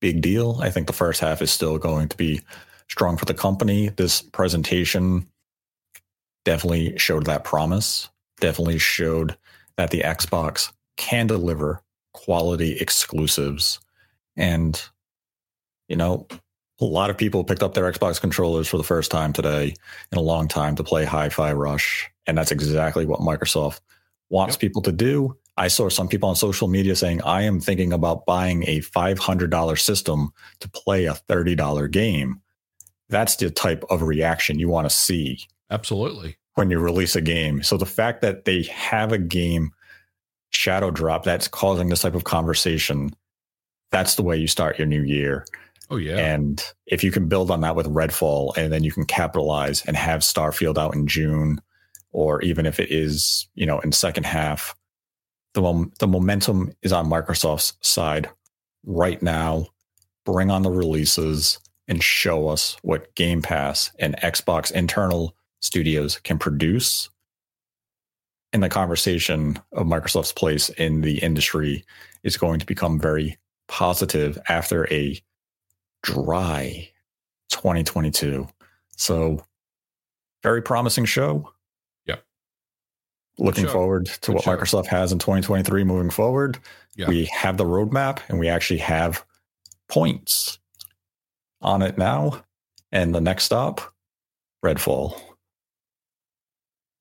big 0.00 0.20
deal. 0.20 0.58
I 0.60 0.70
think 0.70 0.86
the 0.86 0.92
first 0.92 1.20
half 1.20 1.42
is 1.42 1.50
still 1.50 1.78
going 1.78 2.08
to 2.08 2.16
be 2.16 2.40
strong 2.88 3.16
for 3.16 3.24
the 3.24 3.34
company. 3.34 3.88
This 3.88 4.22
presentation 4.22 5.26
definitely 6.48 6.96
showed 6.96 7.26
that 7.26 7.44
promise, 7.44 8.08
definitely 8.40 8.78
showed 8.78 9.36
that 9.76 9.90
the 9.90 10.00
Xbox 10.00 10.72
can 10.96 11.26
deliver 11.26 11.82
quality 12.14 12.78
exclusives. 12.78 13.80
And 14.34 14.82
you 15.88 15.96
know, 15.96 16.26
a 16.80 16.86
lot 16.86 17.10
of 17.10 17.18
people 17.18 17.44
picked 17.44 17.62
up 17.62 17.74
their 17.74 17.92
Xbox 17.92 18.18
controllers 18.18 18.66
for 18.66 18.78
the 18.78 18.82
first 18.82 19.10
time 19.10 19.34
today 19.34 19.74
in 20.10 20.16
a 20.16 20.22
long 20.22 20.48
time 20.48 20.74
to 20.76 20.82
play 20.82 21.04
Hi 21.04 21.28
Fi 21.28 21.52
Rush. 21.52 22.08
And 22.26 22.38
that's 22.38 22.50
exactly 22.50 23.04
what 23.04 23.20
Microsoft 23.20 23.80
wants 24.30 24.54
yep. 24.54 24.60
people 24.60 24.80
to 24.82 24.92
do. 24.92 25.36
I 25.58 25.68
saw 25.68 25.90
some 25.90 26.08
people 26.08 26.30
on 26.30 26.36
social 26.36 26.68
media 26.68 26.96
saying, 26.96 27.20
I 27.24 27.42
am 27.42 27.60
thinking 27.60 27.92
about 27.92 28.24
buying 28.24 28.64
a 28.66 28.80
$500 28.80 29.78
system 29.78 30.30
to 30.60 30.70
play 30.70 31.04
a 31.04 31.12
$30 31.28 31.90
game. 31.90 32.40
That's 33.10 33.36
the 33.36 33.50
type 33.50 33.84
of 33.90 34.00
reaction 34.00 34.58
you 34.58 34.70
want 34.70 34.88
to 34.88 34.96
see. 34.96 35.40
Absolutely. 35.70 36.36
When 36.54 36.70
you 36.70 36.78
release 36.78 37.14
a 37.14 37.20
game. 37.20 37.62
So 37.62 37.76
the 37.76 37.86
fact 37.86 38.22
that 38.22 38.44
they 38.44 38.62
have 38.64 39.12
a 39.12 39.18
game 39.18 39.70
shadow 40.50 40.90
drop 40.90 41.24
that's 41.24 41.48
causing 41.48 41.88
this 41.88 42.02
type 42.02 42.14
of 42.14 42.24
conversation, 42.24 43.14
that's 43.90 44.16
the 44.16 44.22
way 44.22 44.36
you 44.36 44.46
start 44.46 44.78
your 44.78 44.86
new 44.86 45.02
year. 45.02 45.44
Oh 45.90 45.96
yeah. 45.96 46.16
And 46.16 46.62
if 46.86 47.02
you 47.02 47.10
can 47.10 47.28
build 47.28 47.50
on 47.50 47.60
that 47.62 47.76
with 47.76 47.86
Redfall 47.86 48.56
and 48.56 48.72
then 48.72 48.84
you 48.84 48.92
can 48.92 49.04
capitalize 49.04 49.84
and 49.86 49.96
have 49.96 50.20
Starfield 50.20 50.78
out 50.78 50.94
in 50.94 51.06
June 51.06 51.60
or 52.12 52.42
even 52.42 52.66
if 52.66 52.80
it 52.80 52.90
is, 52.90 53.48
you 53.54 53.66
know, 53.66 53.78
in 53.80 53.92
second 53.92 54.24
half, 54.24 54.74
the 55.54 55.62
mom- 55.62 55.92
the 55.98 56.06
momentum 56.06 56.72
is 56.82 56.92
on 56.92 57.08
Microsoft's 57.08 57.74
side 57.80 58.28
right 58.84 59.22
now. 59.22 59.66
Bring 60.24 60.50
on 60.50 60.62
the 60.62 60.70
releases 60.70 61.58
and 61.86 62.02
show 62.02 62.48
us 62.48 62.76
what 62.82 63.14
Game 63.14 63.40
Pass 63.40 63.90
and 63.98 64.16
Xbox 64.18 64.70
internal 64.70 65.34
studios 65.60 66.18
can 66.22 66.38
produce. 66.38 67.10
And 68.52 68.62
the 68.62 68.68
conversation 68.68 69.58
of 69.72 69.86
Microsoft's 69.86 70.32
place 70.32 70.70
in 70.70 71.02
the 71.02 71.18
industry 71.18 71.84
is 72.22 72.36
going 72.36 72.60
to 72.60 72.66
become 72.66 72.98
very 72.98 73.36
positive 73.68 74.38
after 74.48 74.90
a 74.92 75.20
dry 76.02 76.88
2022. 77.50 78.48
So, 78.96 79.44
very 80.42 80.62
promising 80.62 81.04
show. 81.04 81.52
Yep. 82.06 82.24
Looking 83.38 83.68
forward 83.68 84.06
to 84.06 84.20
Good 84.20 84.34
what 84.36 84.44
show. 84.44 84.56
Microsoft 84.56 84.86
has 84.86 85.12
in 85.12 85.18
2023 85.18 85.84
moving 85.84 86.10
forward. 86.10 86.58
We 87.06 87.26
have 87.26 87.58
the 87.58 87.64
roadmap 87.64 88.20
and 88.28 88.40
we 88.40 88.48
actually 88.48 88.80
have 88.80 89.24
points 89.88 90.58
on 91.60 91.82
it 91.82 91.98
now. 91.98 92.42
And 92.90 93.14
the 93.14 93.20
next 93.20 93.44
stop, 93.44 93.94
Redfall. 94.64 95.20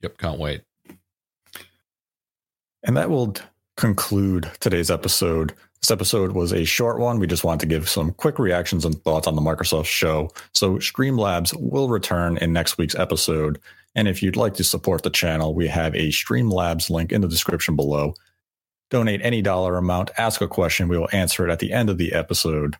Yep, 0.01 0.17
can't 0.17 0.39
wait. 0.39 0.61
And 2.83 2.95
that 2.95 3.09
will 3.09 3.35
conclude 3.75 4.49
today's 4.59 4.91
episode. 4.91 5.53
This 5.81 5.91
episode 5.91 6.31
was 6.31 6.51
a 6.51 6.65
short 6.65 6.99
one. 6.99 7.19
We 7.19 7.27
just 7.27 7.43
wanted 7.43 7.61
to 7.61 7.75
give 7.75 7.87
some 7.87 8.11
quick 8.13 8.39
reactions 8.39 8.85
and 8.85 9.01
thoughts 9.03 9.27
on 9.27 9.35
the 9.35 9.41
Microsoft 9.41 9.85
show. 9.85 10.29
So, 10.53 10.77
Streamlabs 10.77 11.53
will 11.59 11.89
return 11.89 12.37
in 12.37 12.53
next 12.53 12.77
week's 12.77 12.95
episode. 12.95 13.59
And 13.95 14.07
if 14.07 14.21
you'd 14.21 14.35
like 14.35 14.55
to 14.55 14.63
support 14.63 15.03
the 15.03 15.09
channel, 15.09 15.53
we 15.53 15.67
have 15.67 15.95
a 15.95 16.09
Streamlabs 16.09 16.89
link 16.89 17.11
in 17.11 17.21
the 17.21 17.27
description 17.27 17.75
below. 17.75 18.13
Donate 18.89 19.21
any 19.23 19.41
dollar 19.41 19.77
amount, 19.77 20.11
ask 20.17 20.39
a 20.39 20.47
question, 20.47 20.87
we 20.87 20.97
will 20.97 21.09
answer 21.11 21.47
it 21.47 21.51
at 21.51 21.59
the 21.59 21.73
end 21.73 21.89
of 21.89 21.97
the 21.97 22.13
episode. 22.13 22.77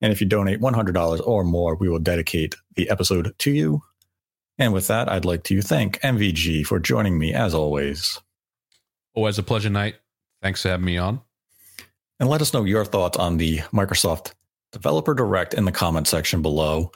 And 0.00 0.12
if 0.12 0.20
you 0.20 0.26
donate 0.26 0.60
$100 0.60 1.26
or 1.26 1.44
more, 1.44 1.74
we 1.74 1.88
will 1.88 1.98
dedicate 1.98 2.54
the 2.76 2.90
episode 2.90 3.34
to 3.38 3.50
you. 3.50 3.82
And 4.58 4.72
with 4.72 4.86
that, 4.88 5.08
I'd 5.08 5.24
like 5.24 5.44
to 5.44 5.62
thank 5.62 6.00
MVG 6.00 6.66
for 6.66 6.78
joining 6.78 7.18
me 7.18 7.32
as 7.32 7.54
always. 7.54 8.20
Always 9.14 9.38
a 9.38 9.42
pleasure, 9.42 9.70
Nate. 9.70 9.96
Thanks 10.42 10.62
for 10.62 10.68
having 10.68 10.86
me 10.86 10.98
on. 10.98 11.20
And 12.20 12.28
let 12.28 12.40
us 12.40 12.52
know 12.52 12.64
your 12.64 12.84
thoughts 12.84 13.18
on 13.18 13.36
the 13.36 13.58
Microsoft 13.72 14.32
Developer 14.72 15.14
Direct 15.14 15.54
in 15.54 15.64
the 15.64 15.72
comment 15.72 16.06
section 16.06 16.42
below. 16.42 16.92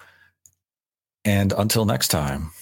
And 1.25 1.53
until 1.53 1.85
next 1.85 2.09
time, 2.09 2.53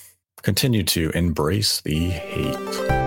continue 0.43 0.83
to 0.85 1.11
embrace 1.11 1.81
the 1.81 2.11
hate. 2.11 3.04